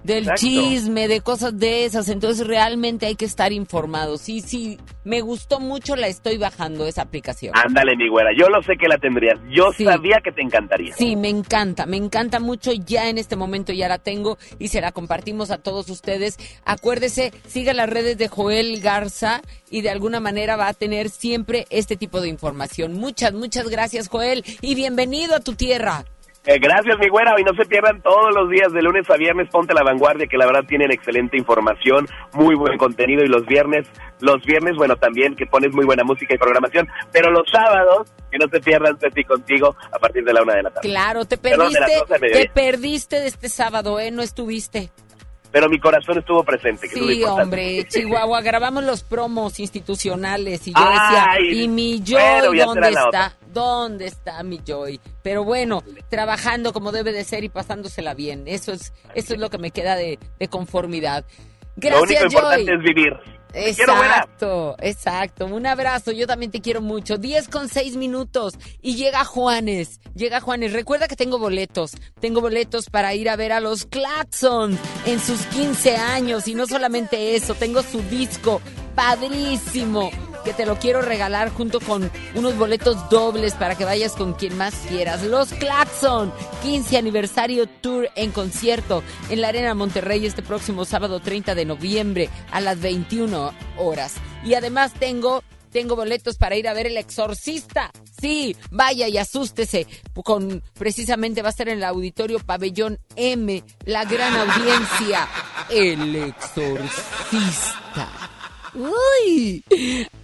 Del 0.09 0.20
Exacto. 0.20 0.40
chisme, 0.40 1.06
de 1.06 1.20
cosas 1.20 1.59
de 1.59 1.84
esas, 1.84 2.09
entonces 2.09 2.46
realmente 2.46 3.04
hay 3.04 3.14
que 3.14 3.26
estar 3.26 3.52
informados. 3.52 4.22
Sí, 4.22 4.40
sí, 4.40 4.78
me 5.04 5.20
gustó 5.20 5.61
mucho, 5.61 5.96
la 5.96 6.06
estoy 6.06 6.38
bajando 6.38 6.86
esa 6.86 7.02
aplicación. 7.02 7.52
Ándale, 7.54 7.94
mi 7.94 8.09
güera, 8.09 8.30
yo 8.34 8.48
lo 8.48 8.62
sé 8.62 8.78
que 8.78 8.88
la 8.88 8.96
tendrías. 8.96 9.38
Yo 9.50 9.70
sabía 9.70 10.22
que 10.24 10.32
te 10.32 10.40
encantaría. 10.40 10.94
Sí, 10.94 11.14
me 11.14 11.28
encanta, 11.28 11.84
me 11.84 11.98
encanta 11.98 12.40
mucho. 12.40 12.72
Ya 12.72 13.11
en 13.11 13.18
este 13.18 13.36
momento 13.36 13.74
ya 13.74 13.86
la 13.86 13.98
tengo 13.98 14.38
y 14.59 14.68
se 14.68 14.80
la 14.80 14.92
compartimos 14.92 15.50
a 15.50 15.59
todos 15.59 15.90
ustedes. 15.90 16.38
Acuérdese, 16.64 17.34
siga 17.46 17.74
las 17.74 17.90
redes 17.90 18.16
de 18.16 18.28
Joel 18.28 18.80
Garza 18.80 19.42
y 19.70 19.82
de 19.82 19.90
alguna 19.90 20.20
manera 20.20 20.56
va 20.56 20.68
a 20.68 20.72
tener 20.72 21.11
siempre 21.11 21.66
este 21.68 21.96
tipo 21.96 22.22
de 22.22 22.30
información. 22.30 22.94
Muchas, 22.94 23.34
muchas 23.34 23.68
gracias, 23.68 24.09
Joel, 24.09 24.42
y 24.62 24.74
bienvenido 24.74 25.34
a 25.34 25.40
tu 25.40 25.52
tierra. 25.52 26.06
Eh, 26.51 26.59
gracias, 26.59 26.99
mi 26.99 27.11
güera, 27.11 27.38
y 27.38 27.44
no 27.44 27.53
se 27.53 27.66
pierdan 27.66 28.01
todos 28.01 28.34
los 28.34 28.49
días 28.49 28.72
de 28.72 28.80
lunes 28.80 29.09
a 29.11 29.18
viernes, 29.18 29.51
ponte 29.51 29.74
la 29.74 29.82
vanguardia, 29.82 30.26
que 30.26 30.38
la 30.38 30.46
verdad 30.46 30.64
tienen 30.66 30.90
excelente 30.90 31.36
información, 31.36 32.09
muy 32.32 32.55
buen 32.55 32.78
contenido, 32.78 33.22
y 33.22 33.28
los 33.28 33.44
viernes, 33.44 33.86
los 34.20 34.42
viernes, 34.46 34.74
bueno, 34.76 34.96
también 34.96 35.36
que 35.36 35.44
pones 35.44 35.74
muy 35.74 35.84
buena 35.84 36.05
música 36.05 36.34
y 36.34 36.38
programación, 36.38 36.88
pero 37.12 37.30
los 37.30 37.46
sábados, 37.53 38.11
que 38.30 38.38
no 38.38 38.49
se 38.49 38.61
pierdan 38.61 38.99
Ceci 38.99 39.24
contigo 39.24 39.76
a 39.92 39.99
partir 39.99 40.24
de 40.24 40.32
la 40.32 40.42
una 40.42 40.55
de 40.55 40.62
la 40.62 40.70
tarde. 40.70 40.88
Claro, 40.88 41.26
te 41.26 41.36
Perdón, 41.36 41.70
de 41.70 41.80
perdiste, 41.80 42.18
del 42.18 42.32
te 42.32 42.49
perdiste 42.49 43.20
de 43.20 43.26
este 43.26 43.51
sábado, 43.51 44.01
¿eh? 44.01 44.11
No 44.11 44.22
estuviste. 44.22 44.90
Pero 45.51 45.68
mi 45.70 45.78
corazón 45.80 46.18
estuvo 46.18 46.44
presente, 46.44 46.88
que 46.88 46.94
Sí, 46.94 47.24
hombre, 47.24 47.86
Chihuahua, 47.88 48.42
grabamos 48.42 48.84
los 48.84 49.03
promos 49.03 49.59
institucionales 49.61 50.68
y 50.68 50.72
yo 50.72 50.78
Ay, 50.78 51.42
decía, 51.46 51.62
¿y 51.64 51.68
mi 51.68 52.03
Joy 52.05 52.59
dónde 52.59 52.88
está? 52.88 53.07
otra. 53.09 53.32
¿Dónde 53.53 54.07
está 54.07 54.42
mi 54.42 54.61
Joy? 54.66 55.01
Pero 55.22 55.44
bueno, 55.44 55.82
trabajando 56.11 56.72
como 56.74 56.92
debe 56.92 57.12
de 57.12 57.24
ser 57.24 57.44
y 57.44 57.49
pasándosela 57.49 58.12
bien. 58.14 58.42
Eso 58.46 58.72
es, 58.72 58.92
eso 59.14 59.34
es 59.34 59.40
lo 59.40 59.49
que 59.49 59.57
me 59.59 59.70
queda 59.70 59.96
de, 59.96 60.18
de 60.38 60.49
conformidad. 60.49 61.24
Lo 61.76 61.88
único 62.03 62.07
Gracias, 62.07 62.32
importante 62.34 62.64
Joy. 62.66 62.74
es 62.76 62.82
vivir. 62.82 63.12
Exacto, 63.59 64.76
exacto. 64.80 65.46
Un 65.46 65.66
abrazo, 65.66 66.12
yo 66.12 66.26
también 66.26 66.50
te 66.50 66.61
quiero 66.61 66.80
mucho. 66.80 67.18
10 67.18 67.48
con 67.48 67.68
6 67.68 67.96
minutos 67.96 68.54
y 68.80 68.96
llega 68.96 69.24
Juanes. 69.24 70.00
Llega 70.14 70.40
Juanes. 70.40 70.72
Recuerda 70.72 71.09
que 71.09 71.16
tengo 71.16 71.38
boletos. 71.38 71.92
Tengo 72.20 72.40
boletos 72.40 72.90
para 72.90 73.14
ir 73.14 73.28
a 73.28 73.36
ver 73.36 73.52
a 73.52 73.61
los 73.61 73.86
Claxons 73.86 74.78
en 75.06 75.20
sus 75.20 75.40
15 75.46 75.96
años. 75.96 76.48
Y 76.48 76.54
no 76.54 76.66
solamente 76.66 77.36
eso, 77.36 77.54
tengo 77.54 77.82
su 77.82 78.00
disco 78.02 78.61
padrísimo 78.94 80.11
que 80.45 80.53
te 80.53 80.66
lo 80.66 80.78
quiero 80.78 81.03
regalar 81.03 81.51
junto 81.51 81.80
con 81.80 82.11
unos 82.34 82.57
boletos 82.57 83.09
dobles 83.11 83.55
para 83.55 83.74
que 83.74 83.84
vayas 83.84 84.12
con 84.12 84.34
quien 84.34 84.57
más 84.57 84.74
quieras. 84.89 85.22
Los 85.22 85.53
Claxon, 85.53 86.32
15 86.62 86.97
aniversario 86.99 87.68
tour 87.68 88.09
en 88.14 88.30
concierto 88.30 89.03
en 89.30 89.41
la 89.41 89.49
Arena 89.49 89.74
Monterrey 89.74 90.24
este 90.26 90.43
próximo 90.43 90.84
sábado 90.84 91.20
30 91.20 91.55
de 91.55 91.64
noviembre 91.64 92.30
a 92.51 92.61
las 92.61 92.80
21 92.80 93.53
horas. 93.76 94.14
Y 94.45 94.55
además 94.55 94.93
tengo 94.99 95.43
tengo 95.70 95.97
boletos 95.97 96.36
para 96.39 96.57
ir 96.57 96.66
a 96.68 96.72
ver 96.72 96.86
El 96.86 96.97
Exorcista. 96.97 97.91
Sí, 98.20 98.57
vaya 98.70 99.07
y 99.09 99.18
asústese. 99.18 99.86
Con 100.24 100.62
precisamente 100.74 101.43
va 101.43 101.49
a 101.49 101.51
estar 101.51 101.68
en 101.68 101.78
el 101.78 101.84
auditorio 101.84 102.39
Pabellón 102.41 102.99
M, 103.16 103.62
la 103.84 104.05
gran 104.05 104.34
audiencia. 104.34 105.28
El 105.70 106.16
Exorcista. 106.16 108.09
Uy, 108.75 109.64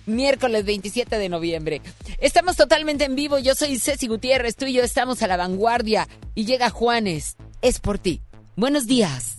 miércoles 0.07 0.65
27 0.65 1.19
de 1.19 1.29
noviembre. 1.29 1.83
Estamos 2.19 2.57
totalmente 2.57 3.05
en 3.05 3.15
vivo. 3.15 3.39
Yo 3.39 3.55
soy 3.55 3.79
Ceci 3.79 4.07
Gutiérrez. 4.07 4.57
Tú 4.57 4.67
y 4.67 4.75
yo 4.75 4.83
estamos 4.83 5.23
a 5.23 5.27
la 5.27 5.37
vanguardia. 5.37 6.09
Y 6.35 6.45
llega 6.45 6.71
Juanes. 6.71 7.37
Es 7.63 7.81
por 7.81 7.99
ti. 7.99 8.21
Buenos 8.57 8.87
días. 8.87 9.39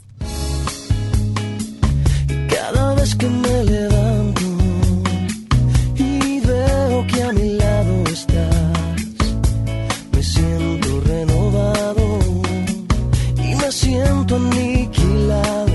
Cada 2.49 2.95
vez 2.95 3.16
que 3.16 3.28
me 3.30 3.64
levanto 3.64 4.41
y 5.95 6.39
veo 6.39 7.08
que 7.08 7.24
a 7.24 7.32
mi 7.32 7.49
lado 7.53 8.03
estás, 8.12 9.01
me 10.12 10.24
siento 10.24 10.99
renovado 11.01 12.20
y 13.38 13.56
me 13.56 13.72
siento 13.72 14.36
aniquilado, 14.36 15.74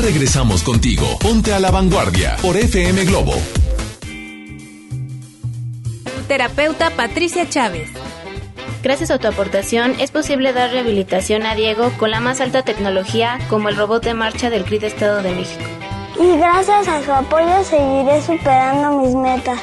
Regresamos 0.00 0.62
contigo. 0.62 1.18
Ponte 1.20 1.52
a 1.52 1.60
la 1.60 1.70
vanguardia 1.70 2.36
por 2.42 2.56
FM 2.56 3.04
Globo. 3.04 3.34
Terapeuta 6.28 6.90
Patricia 6.90 7.48
Chávez. 7.48 7.90
Gracias 8.82 9.10
a 9.10 9.18
tu 9.18 9.28
aportación 9.28 9.94
es 10.00 10.10
posible 10.10 10.52
dar 10.52 10.70
rehabilitación 10.70 11.44
a 11.44 11.54
Diego 11.54 11.92
con 11.98 12.10
la 12.10 12.20
más 12.20 12.40
alta 12.40 12.62
tecnología 12.62 13.38
como 13.50 13.68
el 13.68 13.76
robot 13.76 14.04
de 14.04 14.14
marcha 14.14 14.48
del 14.48 14.64
CRID 14.64 14.84
Estado 14.84 15.22
de 15.22 15.34
México. 15.34 15.64
Y 16.18 16.36
gracias 16.38 16.88
a 16.88 17.02
su 17.02 17.12
apoyo 17.12 17.64
seguiré 17.64 18.22
superando 18.22 19.00
mis 19.00 19.14
metas. 19.14 19.60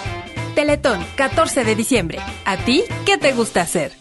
Teletón, 0.56 1.06
14 1.16 1.64
de 1.64 1.76
diciembre. 1.76 2.20
¿A 2.46 2.58
ti 2.58 2.84
qué 3.06 3.18
te 3.18 3.32
gusta 3.32 3.62
hacer? 3.62 3.94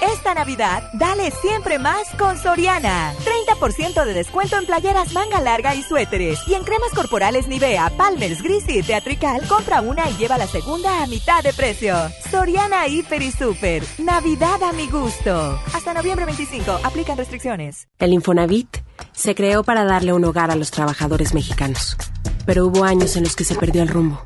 Esta 0.00 0.34
Navidad, 0.34 0.82
dale 0.94 1.30
siempre 1.30 1.78
más 1.78 2.08
con 2.18 2.36
Soriana. 2.38 3.14
30% 3.62 4.04
de 4.04 4.12
descuento 4.12 4.56
en 4.56 4.66
playeras 4.66 5.12
manga 5.12 5.40
larga 5.40 5.74
y 5.74 5.82
suéteres. 5.82 6.40
Y 6.48 6.54
en 6.54 6.64
cremas 6.64 6.90
corporales 6.94 7.46
Nivea, 7.46 7.90
Palmer's, 7.96 8.42
Gris 8.42 8.64
y 8.68 8.82
Teatrical, 8.82 9.46
compra 9.46 9.80
una 9.80 10.08
y 10.10 10.16
lleva 10.16 10.36
la 10.36 10.48
segunda 10.48 11.02
a 11.02 11.06
mitad 11.06 11.44
de 11.44 11.52
precio. 11.52 11.94
Soriana 12.28 12.88
Hiper 12.88 13.22
y 13.22 13.30
Super. 13.30 13.84
Navidad 13.98 14.60
a 14.64 14.72
mi 14.72 14.88
gusto. 14.88 15.60
Hasta 15.72 15.94
noviembre 15.94 16.26
25. 16.26 16.80
Aplican 16.82 17.16
restricciones. 17.16 17.86
El 18.00 18.12
Infonavit 18.12 18.78
se 19.12 19.34
creó 19.36 19.62
para 19.62 19.84
darle 19.84 20.12
un 20.12 20.24
hogar 20.24 20.50
a 20.50 20.56
los 20.56 20.72
trabajadores 20.72 21.32
mexicanos. 21.32 21.96
Pero 22.44 22.66
hubo 22.66 22.82
años 22.82 23.16
en 23.16 23.22
los 23.22 23.36
que 23.36 23.44
se 23.44 23.54
perdió 23.54 23.82
el 23.82 23.88
rumbo. 23.88 24.24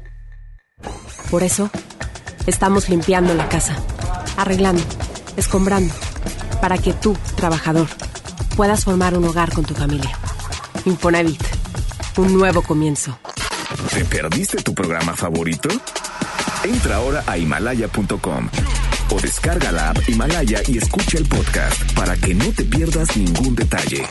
Por 1.31 1.43
eso, 1.43 1.69
estamos 2.47 2.89
limpiando 2.89 3.35
la 3.35 3.49
casa, 3.51 3.77
arreglando, 4.39 4.83
escombrando, 5.37 5.93
para 6.63 6.79
que 6.79 6.95
tú, 6.95 7.17
trabajador, 7.37 7.89
puedas 8.57 8.85
formar 8.85 9.17
un 9.17 9.25
hogar 9.25 9.53
con 9.53 9.65
tu 9.65 9.75
familia. 9.75 10.17
Infonavit, 10.87 11.43
un 12.17 12.33
nuevo 12.33 12.63
comienzo. 12.63 13.19
¿Te 13.93 14.05
perdiste 14.05 14.63
tu 14.63 14.75
programa 14.75 15.15
favorito? 15.15 15.69
Entra 16.65 16.97
ahora 16.97 17.23
a 17.27 17.37
himalaya.com 17.37 18.49
o 19.11 19.21
descarga 19.21 19.71
la 19.71 19.91
app 19.91 20.09
Himalaya 20.09 20.63
y 20.67 20.79
escucha 20.79 21.19
el 21.19 21.27
podcast 21.27 21.93
para 21.93 22.17
que 22.17 22.35
no 22.35 22.47
te 22.53 22.65
pierdas 22.65 23.17
ningún 23.17 23.55
detalle. 23.55 24.05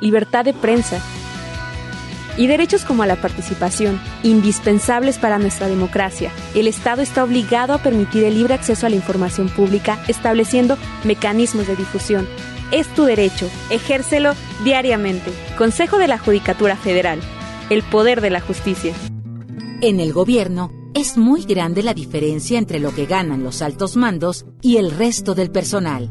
libertad 0.00 0.44
de 0.44 0.52
prensa 0.52 1.02
y 2.38 2.46
derechos 2.46 2.86
como 2.86 3.04
la 3.04 3.16
participación, 3.16 4.00
indispensables 4.22 5.18
para 5.18 5.38
nuestra 5.38 5.68
democracia. 5.68 6.32
El 6.54 6.66
Estado 6.66 7.02
está 7.02 7.22
obligado 7.24 7.74
a 7.74 7.82
permitir 7.82 8.24
el 8.24 8.34
libre 8.34 8.54
acceso 8.54 8.86
a 8.86 8.88
la 8.88 8.96
información 8.96 9.50
pública, 9.50 10.02
estableciendo 10.08 10.78
mecanismos 11.04 11.66
de 11.66 11.76
difusión. 11.76 12.26
Es 12.70 12.86
tu 12.94 13.04
derecho, 13.04 13.50
ejércelo 13.68 14.32
diariamente. 14.64 15.30
Consejo 15.58 15.98
de 15.98 16.08
la 16.08 16.18
Judicatura 16.18 16.76
Federal 16.76 17.20
el 17.70 17.82
poder 17.82 18.20
de 18.20 18.30
la 18.30 18.40
justicia. 18.40 18.94
En 19.80 20.00
el 20.00 20.12
gobierno 20.12 20.72
es 20.94 21.16
muy 21.16 21.44
grande 21.44 21.82
la 21.82 21.94
diferencia 21.94 22.58
entre 22.58 22.80
lo 22.80 22.94
que 22.94 23.06
ganan 23.06 23.42
los 23.42 23.62
altos 23.62 23.96
mandos 23.96 24.46
y 24.62 24.78
el 24.78 24.90
resto 24.90 25.34
del 25.34 25.50
personal. 25.50 26.10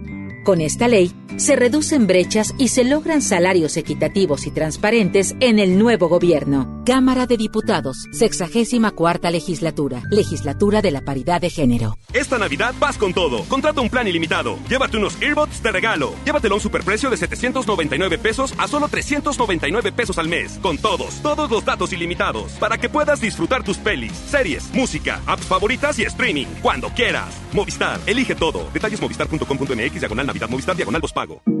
Con 0.43 0.59
esta 0.59 0.87
ley 0.87 1.13
se 1.37 1.55
reducen 1.55 2.07
brechas 2.07 2.53
y 2.57 2.69
se 2.69 2.83
logran 2.83 3.21
salarios 3.21 3.77
equitativos 3.77 4.47
y 4.47 4.51
transparentes 4.51 5.35
en 5.39 5.59
el 5.59 5.77
nuevo 5.77 6.09
gobierno. 6.09 6.81
Cámara 6.85 7.27
de 7.27 7.37
Diputados, 7.37 8.07
64 8.11 9.29
legislatura, 9.29 10.01
legislatura 10.09 10.81
de 10.81 10.91
la 10.91 11.01
paridad 11.01 11.39
de 11.39 11.49
género. 11.49 11.97
Esta 12.11 12.39
Navidad 12.39 12.73
vas 12.79 12.97
con 12.97 13.13
todo. 13.13 13.43
Contrata 13.43 13.81
un 13.81 13.89
plan 13.89 14.07
ilimitado. 14.07 14.57
Llévate 14.67 14.97
unos 14.97 15.21
earbuds 15.21 15.61
de 15.61 15.71
regalo. 15.71 16.15
Llévatelo 16.25 16.55
a 16.55 16.57
un 16.57 16.61
superprecio 16.61 17.09
de 17.09 17.17
799 17.17 18.17
pesos 18.17 18.53
a 18.57 18.67
solo 18.67 18.87
399 18.87 19.91
pesos 19.91 20.17
al 20.17 20.27
mes. 20.27 20.59
Con 20.61 20.77
todos, 20.79 21.21
todos 21.21 21.51
los 21.51 21.63
datos 21.63 21.93
ilimitados. 21.93 22.53
Para 22.53 22.79
que 22.79 22.89
puedas 22.89 23.21
disfrutar 23.21 23.63
tus 23.63 23.77
pelis, 23.77 24.13
series, 24.13 24.73
música, 24.73 25.21
apps 25.27 25.45
favoritas 25.45 25.99
y 25.99 26.03
streaming. 26.03 26.47
Cuando 26.61 26.89
quieras. 26.89 27.29
Movistar, 27.53 27.99
elige 28.07 28.33
todo. 28.33 28.69
Detalles 28.73 28.99
movistar.com.mx, 28.99 29.99
diagonal 29.99 30.30
Navidad, 30.31 30.49
Movistar, 30.49 30.75
diagonal 30.77 31.01
pago. 31.11 31.60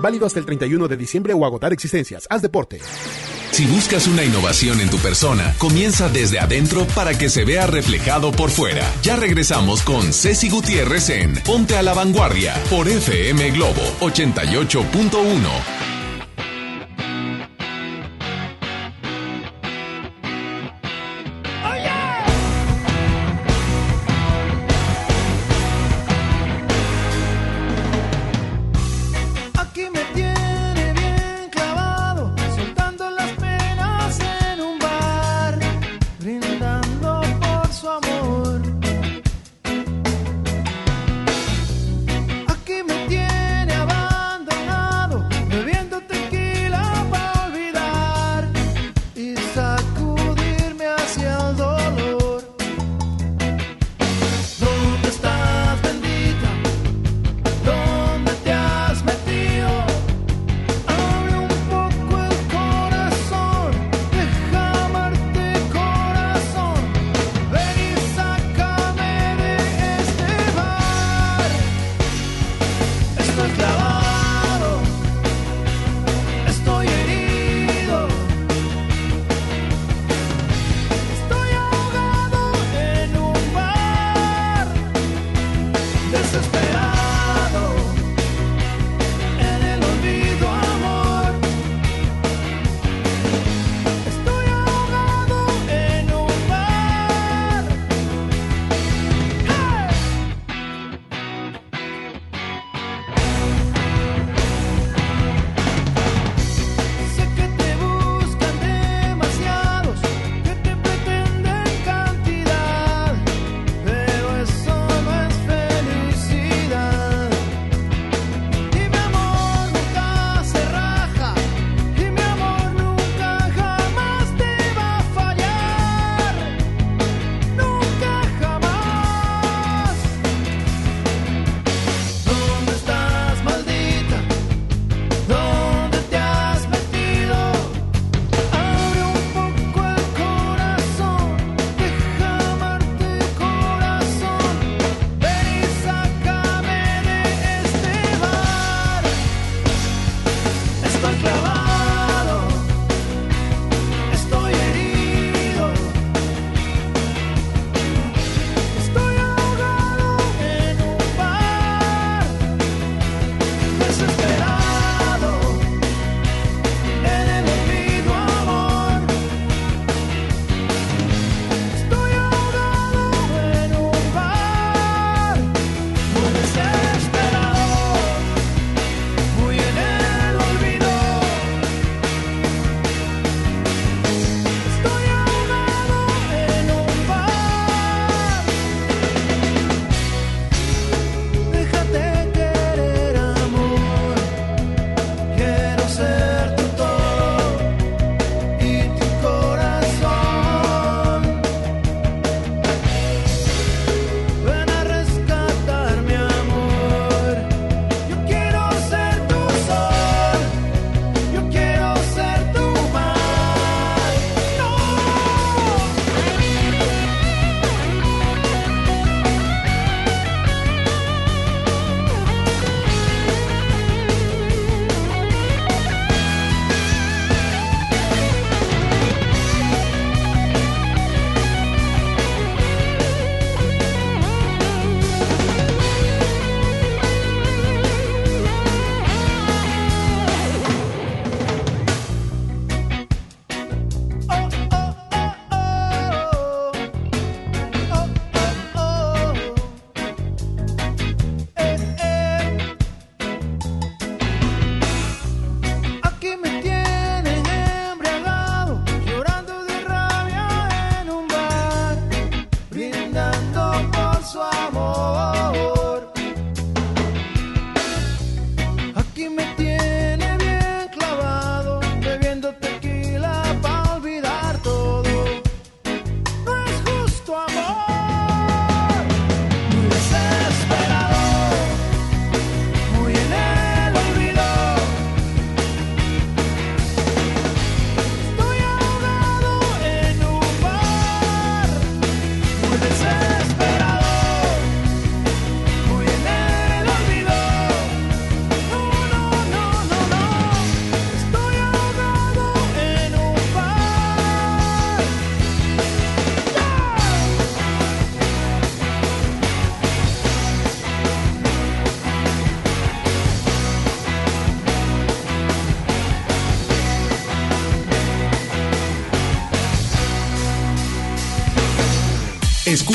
Válido 0.00 0.26
hasta 0.26 0.38
el 0.38 0.46
31 0.46 0.88
de 0.88 0.96
diciembre 0.96 1.34
o 1.34 1.44
agotar 1.44 1.72
existencias. 1.72 2.26
Haz 2.30 2.42
deporte. 2.42 2.80
Si 3.52 3.66
buscas 3.66 4.06
una 4.06 4.24
innovación 4.24 4.80
en 4.80 4.90
tu 4.90 4.98
persona, 4.98 5.54
comienza 5.58 6.08
desde 6.08 6.38
adentro 6.38 6.86
para 6.94 7.18
que 7.18 7.28
se 7.28 7.44
vea 7.44 7.66
reflejado 7.66 8.32
por 8.32 8.50
fuera. 8.50 8.84
Ya 9.02 9.16
regresamos 9.16 9.82
con 9.82 10.12
Ceci 10.12 10.48
Gutiérrez 10.48 11.10
en 11.10 11.34
Ponte 11.42 11.76
a 11.76 11.82
la 11.82 11.92
Vanguardia 11.92 12.54
por 12.70 12.88
FM 12.88 13.50
Globo 13.50 13.82
88.1. 14.00 15.99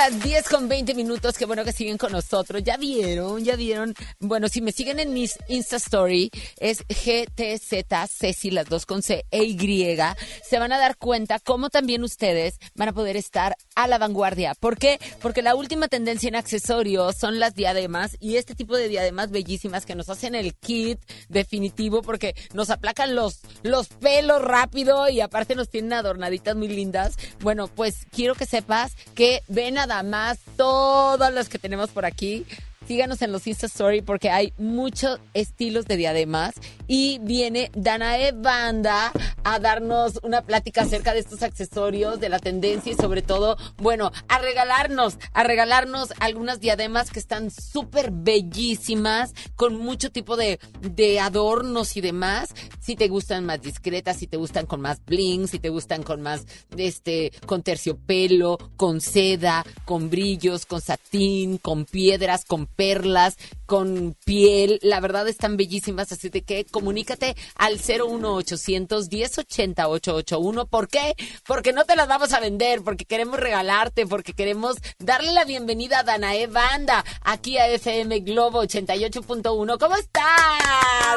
Las 0.00 0.22
10 0.22 0.48
con 0.48 0.66
20 0.66 0.94
minutos, 0.94 1.36
qué 1.36 1.44
bueno 1.44 1.62
que 1.62 1.72
siguen 1.72 1.98
con 1.98 2.12
nosotros. 2.12 2.62
Ya 2.64 2.78
vieron, 2.78 3.44
ya 3.44 3.54
vieron. 3.54 3.94
Bueno, 4.18 4.48
si 4.48 4.62
me 4.62 4.72
siguen 4.72 4.98
en 4.98 5.12
mis 5.12 5.38
Insta 5.46 5.76
Story, 5.76 6.30
es 6.58 6.78
GTZ, 6.88 8.08
Ceci, 8.08 8.50
las 8.50 8.64
dos 8.64 8.86
con 8.86 9.02
C 9.02 9.26
e 9.30 9.44
Y, 9.44 9.98
se 10.42 10.58
van 10.58 10.72
a 10.72 10.78
dar 10.78 10.96
cuenta 10.96 11.38
cómo 11.38 11.68
también 11.68 12.02
ustedes 12.02 12.58
van 12.74 12.88
a 12.88 12.92
poder 12.94 13.18
estar 13.18 13.56
a 13.74 13.86
la 13.88 13.98
vanguardia. 13.98 14.54
¿Por 14.54 14.78
qué? 14.78 14.98
Porque 15.20 15.42
la 15.42 15.54
última 15.54 15.86
tendencia 15.88 16.28
en 16.28 16.36
accesorios 16.36 17.16
son 17.16 17.38
las 17.38 17.54
diademas 17.54 18.16
y 18.20 18.36
este 18.36 18.54
tipo 18.54 18.78
de 18.78 18.88
diademas 18.88 19.30
bellísimas 19.30 19.84
que 19.84 19.96
nos 19.96 20.08
hacen 20.08 20.34
el 20.34 20.54
kit 20.54 20.98
definitivo 21.28 22.00
porque 22.00 22.34
nos 22.54 22.70
aplacan 22.70 23.14
los, 23.14 23.40
los 23.64 23.88
pelos 23.88 24.40
rápido 24.40 25.10
y 25.10 25.20
aparte 25.20 25.54
nos 25.54 25.68
tienen 25.68 25.92
adornaditas 25.92 26.56
muy 26.56 26.68
lindas. 26.68 27.16
Bueno, 27.40 27.68
pues 27.68 28.06
quiero 28.10 28.34
que 28.34 28.46
sepas 28.46 28.92
que 29.14 29.42
ve 29.48 29.70
nada 29.90 30.02
más 30.04 30.38
todas 30.56 31.34
las 31.34 31.48
que 31.48 31.58
tenemos 31.58 31.90
por 31.90 32.04
aquí. 32.04 32.46
Síganos 32.86 33.22
en 33.22 33.30
los 33.30 33.46
Insta 33.46 33.66
Story 33.66 34.00
porque 34.00 34.30
hay 34.30 34.52
muchos 34.58 35.20
estilos 35.34 35.86
de 35.86 35.96
diademas 35.96 36.54
y 36.88 37.20
viene 37.20 37.70
Danae 37.74 38.32
Banda 38.32 39.12
a 39.44 39.58
darnos 39.58 40.18
una 40.22 40.42
plática 40.42 40.82
acerca 40.82 41.12
de 41.12 41.20
estos 41.20 41.42
accesorios, 41.42 42.20
de 42.20 42.28
la 42.28 42.38
tendencia 42.38 42.92
y 42.92 42.94
sobre 42.96 43.22
todo, 43.22 43.56
bueno, 43.76 44.10
a 44.28 44.38
regalarnos, 44.38 45.18
a 45.32 45.44
regalarnos 45.44 46.12
algunas 46.20 46.58
diademas 46.58 47.10
que 47.10 47.20
están 47.20 47.50
súper 47.50 48.10
bellísimas, 48.10 49.34
con 49.56 49.76
mucho 49.76 50.10
tipo 50.10 50.36
de, 50.36 50.58
de 50.80 51.20
adornos 51.20 51.96
y 51.96 52.00
demás. 52.00 52.54
Si 52.80 52.96
te 52.96 53.08
gustan 53.08 53.44
más 53.44 53.60
discretas, 53.60 54.16
si 54.16 54.26
te 54.26 54.36
gustan 54.36 54.66
con 54.66 54.80
más 54.80 55.04
bling, 55.04 55.48
si 55.48 55.58
te 55.58 55.68
gustan 55.68 56.02
con 56.02 56.22
más, 56.22 56.46
este, 56.76 57.30
con 57.46 57.62
terciopelo, 57.62 58.58
con 58.76 59.00
seda, 59.00 59.64
con 59.84 60.10
brillos, 60.10 60.66
con 60.66 60.80
satín, 60.80 61.58
con 61.58 61.84
piedras, 61.84 62.44
con 62.44 62.66
perlas, 62.80 63.36
con 63.66 64.16
piel. 64.24 64.78
La 64.80 65.00
verdad 65.00 65.28
están 65.28 65.58
bellísimas, 65.58 66.10
así 66.12 66.30
de 66.30 66.40
que 66.40 66.64
comunícate 66.64 67.36
al 67.56 67.74
01800 67.74 69.10
1080 69.10 69.86
881. 69.86 70.66
¿Por 70.66 70.88
qué? 70.88 71.14
Porque 71.46 71.74
no 71.74 71.84
te 71.84 71.94
las 71.94 72.08
vamos 72.08 72.32
a 72.32 72.40
vender, 72.40 72.80
porque 72.80 73.04
queremos 73.04 73.38
regalarte, 73.38 74.06
porque 74.06 74.32
queremos 74.32 74.76
darle 74.98 75.32
la 75.32 75.44
bienvenida 75.44 75.98
a 75.98 76.04
Danae 76.04 76.46
Banda 76.46 77.04
aquí 77.20 77.58
a 77.58 77.68
FM 77.68 78.20
Globo 78.20 78.62
88.1. 78.64 79.78
¿Cómo 79.78 79.96
estás? 79.96 80.24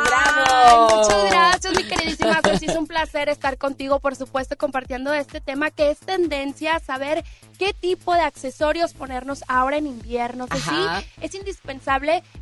¡Bravo! 0.05 0.89
Ay, 0.89 0.97
muchas 0.97 1.31
gracias, 1.31 1.75
mi 1.77 1.83
queridísima 1.85 2.41
Ceci. 2.43 2.65
Es 2.65 2.75
un 2.75 2.87
placer 2.87 3.29
estar 3.29 3.57
contigo, 3.57 4.01
por 4.01 4.17
supuesto, 4.17 4.57
compartiendo 4.57 5.13
este 5.13 5.39
tema 5.39 5.71
que 5.71 5.91
es 5.91 5.99
tendencia, 5.99 6.77
saber 6.79 7.23
qué 7.57 7.73
tipo 7.73 8.13
de 8.13 8.21
accesorios 8.21 8.91
ponernos 8.93 9.45
ahora 9.47 9.77
en 9.77 9.87
invierno. 9.87 10.47
Que 10.47 10.57
sí, 10.57 10.85
es 11.21 11.33
indispensable 11.33 11.52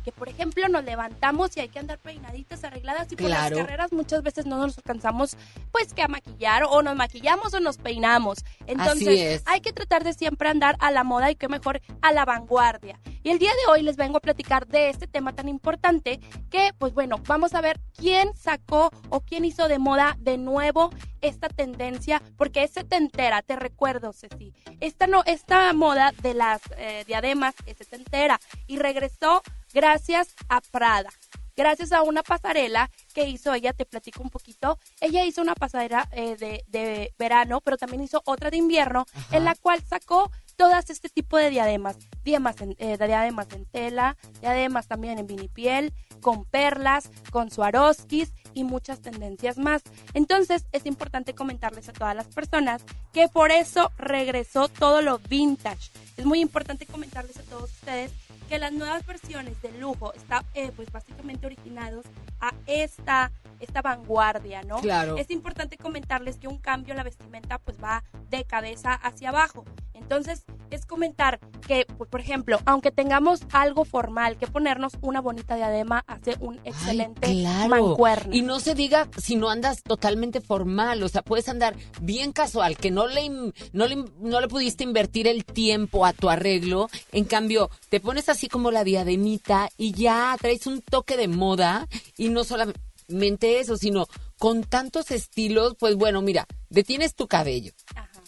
que, 0.04 0.12
por 0.12 0.28
ejemplo, 0.28 0.68
nos 0.68 0.84
levantamos 0.84 1.56
y 1.56 1.60
hay 1.60 1.68
que 1.68 1.78
andar 1.78 1.98
peinaditas, 1.98 2.64
arregladas 2.64 3.10
y 3.12 3.16
por 3.16 3.26
Claro. 3.26 3.56
las 3.56 3.64
carreras 3.66 3.92
muchas 3.92 4.22
veces 4.22 4.46
no 4.46 4.58
nos 4.58 4.76
alcanzamos, 4.78 5.36
pues, 5.70 5.92
que 5.94 6.02
a 6.02 6.08
maquillar 6.08 6.64
o 6.68 6.82
nos 6.82 6.96
maquillamos 6.96 7.54
o 7.54 7.60
nos 7.60 7.78
peinamos. 7.78 8.44
Entonces, 8.66 9.42
hay 9.46 9.60
que 9.60 9.72
tratar 9.72 10.04
de 10.04 10.12
siempre 10.14 10.48
andar 10.48 10.76
a 10.80 10.90
la 10.90 11.04
moda 11.04 11.30
y 11.30 11.36
qué 11.36 11.48
mejor 11.48 11.80
a 12.00 12.12
la 12.12 12.24
vanguardia. 12.24 12.98
Y 13.22 13.30
el 13.30 13.38
día 13.38 13.50
de 13.50 13.72
hoy 13.72 13.82
les 13.82 13.96
vengo 13.96 14.18
a 14.18 14.20
platicar 14.20 14.66
de 14.66 14.90
este 14.90 15.06
tema 15.06 15.32
tan 15.34 15.48
importante 15.48 16.20
que, 16.50 16.72
pues 16.78 16.92
bueno, 16.94 17.16
vamos 17.26 17.54
a 17.54 17.60
ver 17.60 17.80
quién 17.96 18.34
sacó 18.36 18.90
o 19.10 19.20
quién 19.20 19.44
hizo 19.44 19.68
de 19.68 19.78
moda 19.78 20.16
de 20.18 20.38
nuevo 20.38 20.90
esta 21.22 21.48
tendencia, 21.48 22.20
porque 22.36 22.64
es 22.64 22.72
setentera, 22.72 23.42
te 23.42 23.56
recuerdo, 23.56 24.12
Ceci. 24.12 24.52
Esta, 24.80 25.06
no, 25.06 25.22
esta 25.24 25.72
moda 25.72 26.12
de 26.22 26.34
las 26.34 26.60
eh, 26.76 27.04
diademas 27.06 27.54
es 27.66 27.78
setentera 27.78 28.40
y 28.66 28.78
regresó 28.78 29.42
gracias 29.72 30.34
a 30.48 30.60
Prada. 30.60 31.10
Gracias 31.56 31.92
a 31.92 32.02
una 32.02 32.22
pasarela 32.22 32.90
que 33.14 33.28
hizo 33.28 33.52
ella, 33.54 33.72
te 33.72 33.84
platico 33.84 34.22
un 34.22 34.30
poquito. 34.30 34.78
Ella 35.00 35.24
hizo 35.24 35.42
una 35.42 35.54
pasarela 35.54 36.08
eh, 36.12 36.36
de, 36.36 36.64
de 36.68 37.14
verano, 37.18 37.60
pero 37.60 37.76
también 37.76 38.02
hizo 38.02 38.22
otra 38.24 38.50
de 38.50 38.56
invierno, 38.56 39.06
en 39.30 39.44
la 39.44 39.54
cual 39.54 39.82
sacó 39.88 40.30
todas 40.56 40.90
este 40.90 41.08
tipo 41.08 41.36
de 41.36 41.50
diademas. 41.50 41.96
Diademas 42.24 42.60
en, 42.60 42.76
eh, 42.78 42.96
diademas 42.96 43.48
en 43.52 43.66
tela, 43.66 44.16
diademas 44.40 44.86
también 44.86 45.18
en 45.18 45.26
vinipiel, 45.26 45.92
con 46.20 46.44
perlas, 46.44 47.10
con 47.30 47.50
Swarovskis 47.50 48.32
y 48.54 48.64
muchas 48.64 49.00
tendencias 49.00 49.58
más. 49.58 49.82
Entonces 50.14 50.66
es 50.72 50.86
importante 50.86 51.34
comentarles 51.34 51.88
a 51.88 51.92
todas 51.92 52.14
las 52.14 52.26
personas 52.26 52.84
que 53.12 53.28
por 53.28 53.50
eso 53.50 53.90
regresó 53.98 54.68
todo 54.68 55.02
lo 55.02 55.18
vintage. 55.18 55.90
Es 56.16 56.26
muy 56.26 56.40
importante 56.40 56.86
comentarles 56.86 57.36
a 57.38 57.42
todos 57.42 57.72
ustedes 57.72 58.12
que 58.48 58.58
las 58.58 58.72
nuevas 58.72 59.06
versiones 59.06 59.60
de 59.62 59.72
lujo 59.78 60.12
están 60.14 60.44
eh, 60.54 60.70
pues 60.74 60.90
básicamente 60.92 61.46
originados 61.46 62.04
a 62.42 62.52
esta 62.66 63.32
esta 63.62 63.80
vanguardia, 63.80 64.62
¿no? 64.62 64.78
Claro. 64.78 65.16
Es 65.16 65.30
importante 65.30 65.78
comentarles 65.78 66.36
que 66.36 66.48
un 66.48 66.58
cambio 66.58 66.92
en 66.92 66.96
la 66.98 67.04
vestimenta 67.04 67.58
pues 67.58 67.76
va 67.82 68.02
de 68.28 68.44
cabeza 68.44 68.92
hacia 68.92 69.28
abajo. 69.28 69.64
Entonces, 69.94 70.44
es 70.70 70.84
comentar 70.84 71.38
que, 71.66 71.86
pues, 71.96 72.10
por 72.10 72.20
ejemplo, 72.20 72.58
aunque 72.66 72.90
tengamos 72.90 73.40
algo 73.52 73.84
formal, 73.84 74.36
que 74.36 74.46
ponernos 74.46 74.94
una 75.00 75.20
bonita 75.20 75.54
diadema 75.54 76.02
hace 76.08 76.36
un 76.40 76.58
excelente 76.64 77.30
Claro. 77.30 77.68
mancuerna. 77.68 78.34
Y 78.34 78.42
no 78.42 78.58
se 78.58 78.74
diga 78.74 79.08
si 79.16 79.36
no 79.36 79.48
andas 79.48 79.82
totalmente 79.82 80.40
formal, 80.40 81.02
o 81.02 81.08
sea, 81.08 81.22
puedes 81.22 81.48
andar 81.48 81.76
bien 82.00 82.32
casual, 82.32 82.76
que 82.76 82.90
no 82.90 83.06
le, 83.06 83.28
no 83.72 83.86
le, 83.86 84.04
no 84.18 84.40
le 84.40 84.48
pudiste 84.48 84.82
invertir 84.82 85.28
el 85.28 85.44
tiempo 85.44 86.04
a 86.04 86.12
tu 86.12 86.28
arreglo. 86.28 86.90
En 87.12 87.24
cambio, 87.24 87.70
te 87.88 88.00
pones 88.00 88.28
así 88.28 88.48
como 88.48 88.70
la 88.70 88.82
diademita 88.82 89.68
y 89.76 89.92
ya 89.92 90.36
traes 90.40 90.66
un 90.66 90.82
toque 90.82 91.16
de 91.16 91.28
moda 91.28 91.86
y 92.16 92.28
no 92.32 92.44
solamente 92.44 93.60
eso, 93.60 93.76
sino 93.76 94.06
con 94.38 94.64
tantos 94.64 95.10
estilos, 95.10 95.76
pues 95.78 95.96
bueno, 95.96 96.22
mira, 96.22 96.46
detienes 96.68 97.14
tu 97.14 97.28
cabello, 97.28 97.72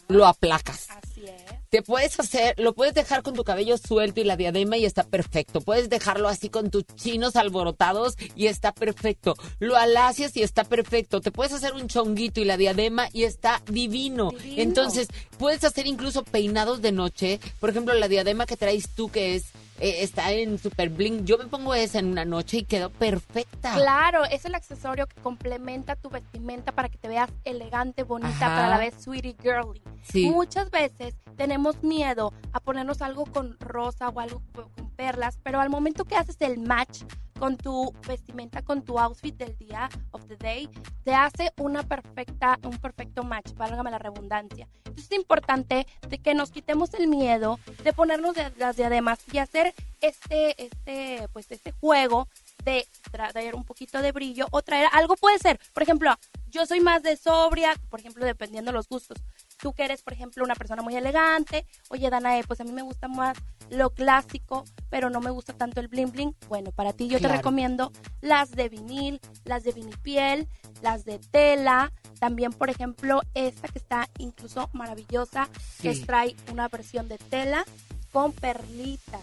lo 0.08 0.26
aplacas. 0.26 0.88
Así 0.90 1.24
es. 1.26 1.64
Te 1.74 1.82
puedes 1.82 2.20
hacer, 2.20 2.54
lo 2.60 2.72
puedes 2.72 2.94
dejar 2.94 3.24
con 3.24 3.34
tu 3.34 3.42
cabello 3.42 3.76
suelto 3.78 4.20
y 4.20 4.24
la 4.24 4.36
diadema 4.36 4.76
y 4.76 4.84
está 4.84 5.02
perfecto. 5.02 5.60
Puedes 5.60 5.90
dejarlo 5.90 6.28
así 6.28 6.48
con 6.48 6.70
tus 6.70 6.84
chinos 6.86 7.34
alborotados 7.34 8.14
y 8.36 8.46
está 8.46 8.70
perfecto. 8.70 9.34
Lo 9.58 9.76
alacias 9.76 10.36
y 10.36 10.44
está 10.44 10.62
perfecto. 10.62 11.20
Te 11.20 11.32
puedes 11.32 11.52
hacer 11.52 11.74
un 11.74 11.88
chonguito 11.88 12.40
y 12.40 12.44
la 12.44 12.56
diadema 12.56 13.08
y 13.12 13.24
está 13.24 13.60
divino. 13.66 14.30
Divino. 14.30 14.62
Entonces, 14.62 15.08
puedes 15.36 15.64
hacer 15.64 15.88
incluso 15.88 16.22
peinados 16.22 16.80
de 16.80 16.92
noche. 16.92 17.40
Por 17.58 17.70
ejemplo, 17.70 17.92
la 17.94 18.06
diadema 18.06 18.46
que 18.46 18.56
traes 18.56 18.90
tú 18.94 19.08
que 19.08 19.34
es 19.34 19.46
eh, 19.80 20.02
está 20.02 20.30
en 20.32 20.58
super 20.58 20.88
bling. 20.88 21.24
Yo 21.24 21.38
me 21.38 21.46
pongo 21.46 21.74
esa 21.74 21.98
en 21.98 22.06
una 22.06 22.24
noche 22.24 22.58
y 22.58 22.62
quedó 22.64 22.90
perfecta. 22.90 23.74
Claro, 23.74 24.24
es 24.24 24.44
el 24.44 24.54
accesorio 24.54 25.06
que 25.06 25.20
complementa 25.20 25.96
tu 25.96 26.10
vestimenta 26.10 26.72
para 26.72 26.88
que 26.88 26.98
te 26.98 27.08
veas 27.08 27.30
elegante, 27.44 28.02
bonita, 28.02 28.46
Ajá. 28.46 28.54
pero 28.54 28.66
a 28.66 28.70
la 28.70 28.78
vez 28.78 28.94
sweetie 28.98 29.36
girly. 29.42 29.82
Sí. 30.02 30.30
Muchas 30.30 30.70
veces 30.70 31.14
tenemos 31.36 31.82
miedo 31.82 32.32
a 32.52 32.60
ponernos 32.60 33.02
algo 33.02 33.24
con 33.26 33.58
rosa 33.58 34.08
o 34.08 34.20
algo 34.20 34.42
con 34.54 34.90
perlas, 34.90 35.38
pero 35.42 35.60
al 35.60 35.70
momento 35.70 36.04
que 36.04 36.16
haces 36.16 36.36
el 36.40 36.58
match 36.58 37.02
con 37.38 37.56
tu 37.56 37.92
vestimenta, 38.06 38.62
con 38.62 38.82
tu 38.82 38.98
outfit 38.98 39.34
del 39.36 39.56
día 39.56 39.88
of 40.12 40.24
the 40.26 40.36
day, 40.36 40.68
te 41.04 41.14
hace 41.14 41.52
una 41.56 41.82
perfecta, 41.82 42.58
un 42.62 42.78
perfecto 42.78 43.22
match, 43.22 43.52
válgame 43.54 43.90
la 43.90 43.98
redundancia. 43.98 44.68
Entonces 44.84 45.06
es 45.10 45.18
importante 45.18 45.86
de 46.08 46.18
que 46.18 46.34
nos 46.34 46.50
quitemos 46.50 46.94
el 46.94 47.08
miedo 47.08 47.58
de 47.82 47.92
ponernos 47.92 48.34
de- 48.34 48.52
las 48.56 48.76
diademas 48.76 49.18
y 49.32 49.38
hacer 49.38 49.74
este, 50.00 50.62
este, 50.62 51.28
pues 51.32 51.50
este 51.50 51.72
juego 51.72 52.28
de 52.64 52.86
traer 53.10 53.54
un 53.54 53.64
poquito 53.64 54.00
de 54.02 54.12
brillo 54.12 54.46
o 54.50 54.62
traer 54.62 54.88
algo 54.92 55.16
puede 55.16 55.38
ser, 55.38 55.58
por 55.72 55.82
ejemplo, 55.82 56.14
yo 56.48 56.66
soy 56.66 56.80
más 56.80 57.02
de 57.02 57.16
sobria, 57.16 57.74
por 57.90 57.98
ejemplo, 58.00 58.24
dependiendo 58.24 58.70
los 58.70 58.88
gustos. 58.88 59.18
Tú 59.58 59.72
que 59.72 59.84
eres, 59.84 60.02
por 60.02 60.12
ejemplo, 60.12 60.44
una 60.44 60.54
persona 60.54 60.82
muy 60.82 60.96
elegante, 60.96 61.66
oye, 61.88 62.10
Danae, 62.10 62.44
pues 62.44 62.60
a 62.60 62.64
mí 62.64 62.72
me 62.72 62.82
gusta 62.82 63.08
más 63.08 63.36
lo 63.70 63.90
clásico, 63.90 64.64
pero 64.90 65.10
no 65.10 65.20
me 65.20 65.30
gusta 65.30 65.52
tanto 65.52 65.80
el 65.80 65.88
bling 65.88 66.10
bling. 66.10 66.36
Bueno, 66.48 66.70
para 66.72 66.92
ti 66.92 67.08
yo 67.08 67.20
te 67.20 67.28
recomiendo 67.28 67.92
las 68.20 68.50
de 68.50 68.68
vinil, 68.68 69.20
las 69.44 69.64
de 69.64 69.72
vinipiel, 69.72 70.48
las 70.82 71.04
de 71.04 71.18
tela, 71.18 71.92
también, 72.18 72.52
por 72.52 72.70
ejemplo, 72.70 73.20
esta 73.34 73.68
que 73.68 73.78
está 73.78 74.08
incluso 74.18 74.70
maravillosa, 74.72 75.48
que 75.80 75.94
trae 75.94 76.36
una 76.52 76.68
versión 76.68 77.08
de 77.08 77.18
tela 77.18 77.64
con 78.12 78.32
perlitas. 78.32 79.20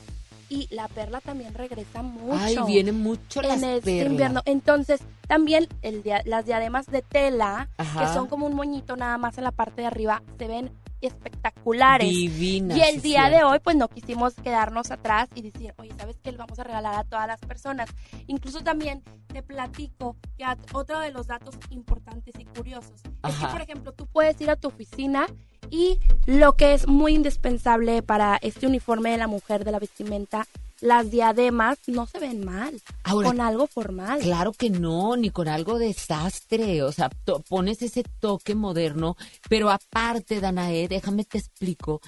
Y 0.52 0.68
la 0.70 0.90
perla 0.90 1.22
también 1.22 1.54
regresa 1.54 2.02
mucho. 2.02 2.38
Ay, 2.38 2.58
vienen 2.68 3.02
mucho 3.02 3.42
las 3.42 3.64
en 3.64 3.70
este 3.70 3.92
perlas. 3.92 4.12
invierno. 4.12 4.42
Entonces, 4.44 5.00
también 5.26 5.66
el 5.82 6.04
dia- 6.04 6.22
las 6.26 6.46
diademas 6.46 6.88
de 6.88 7.02
tela, 7.02 7.70
Ajá. 7.78 8.02
que 8.02 8.14
son 8.14 8.28
como 8.28 8.48
un 8.48 8.54
moñito 8.54 8.98
nada 8.98 9.18
más 9.18 9.38
en 9.38 9.46
la 9.46 9.52
parte 9.52 9.80
de 9.82 9.88
arriba, 9.88 10.22
se 10.38 10.48
ven 10.48 10.70
espectaculares. 11.08 12.10
Divinas, 12.10 12.78
Y 12.78 12.82
el 12.82 13.02
día 13.02 13.30
de 13.30 13.44
hoy, 13.44 13.60
pues 13.60 13.76
no 13.76 13.88
quisimos 13.88 14.36
quedarnos 14.36 14.92
atrás 14.92 15.30
y 15.36 15.42
decir, 15.42 15.74
oye, 15.78 15.92
¿sabes 15.98 16.18
qué? 16.22 16.32
Le 16.32 16.38
vamos 16.38 16.60
a 16.60 16.64
regalar 16.64 16.96
a 16.96 17.04
todas 17.04 17.28
las 17.28 17.40
personas. 17.42 17.90
Incluso 18.28 18.62
también 18.62 19.04
te 19.28 19.42
platico 19.44 20.16
que 20.38 20.46
otro 20.74 21.00
de 21.00 21.12
los 21.12 21.28
datos 21.28 21.56
importantes 21.70 22.36
y 22.38 22.46
curiosos 22.46 23.02
es 23.28 23.36
que, 23.36 23.48
por 23.48 23.62
ejemplo, 23.62 23.92
tú 23.94 24.08
puedes 24.08 24.40
ir 24.42 24.50
a 24.50 24.56
tu 24.56 24.68
oficina 24.68 25.28
y 25.70 26.00
lo 26.26 26.54
que 26.54 26.74
es 26.74 26.88
muy 26.88 27.16
indispensable 27.16 28.02
para 28.04 28.38
este 28.42 28.68
uniforme 28.68 29.12
de 29.12 29.18
la 29.18 29.28
mujer 29.28 29.64
de 29.64 29.72
la 29.72 29.80
vestimenta, 29.80 30.48
las 30.82 31.12
diademas 31.12 31.78
no 31.88 32.08
se 32.08 32.20
ven 32.20 32.44
mal 32.44 32.82
Ahora, 33.04 33.30
con 33.30 33.40
algo 33.40 33.68
formal. 33.68 34.20
Claro 34.20 34.52
que 34.52 34.70
no, 34.70 35.16
ni 35.16 35.30
con 35.30 35.48
algo 35.48 35.80
desastre. 35.80 36.84
O 36.84 36.92
sea, 36.92 37.10
pones 37.48 37.82
ese 37.82 38.04
toque 38.20 38.56
moderno, 38.56 39.16
pero 39.48 39.70
aparte, 39.70 40.42
Danae, 40.42 40.88
déjame 40.88 41.24
te 41.24 41.38
explico 41.38 42.02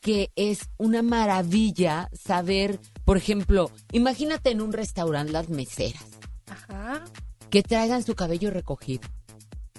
que 0.00 0.32
es 0.34 0.68
una 0.78 1.02
maravilla 1.02 2.08
saber, 2.12 2.80
por 3.04 3.16
ejemplo, 3.16 3.70
imagínate 3.92 4.50
en 4.50 4.60
un 4.60 4.72
restaurante 4.72 5.32
las 5.32 5.48
meseras 5.48 6.04
Ajá. 6.48 7.04
que 7.50 7.62
traigan 7.62 8.02
su 8.02 8.14
cabello 8.14 8.50
recogido. 8.50 9.08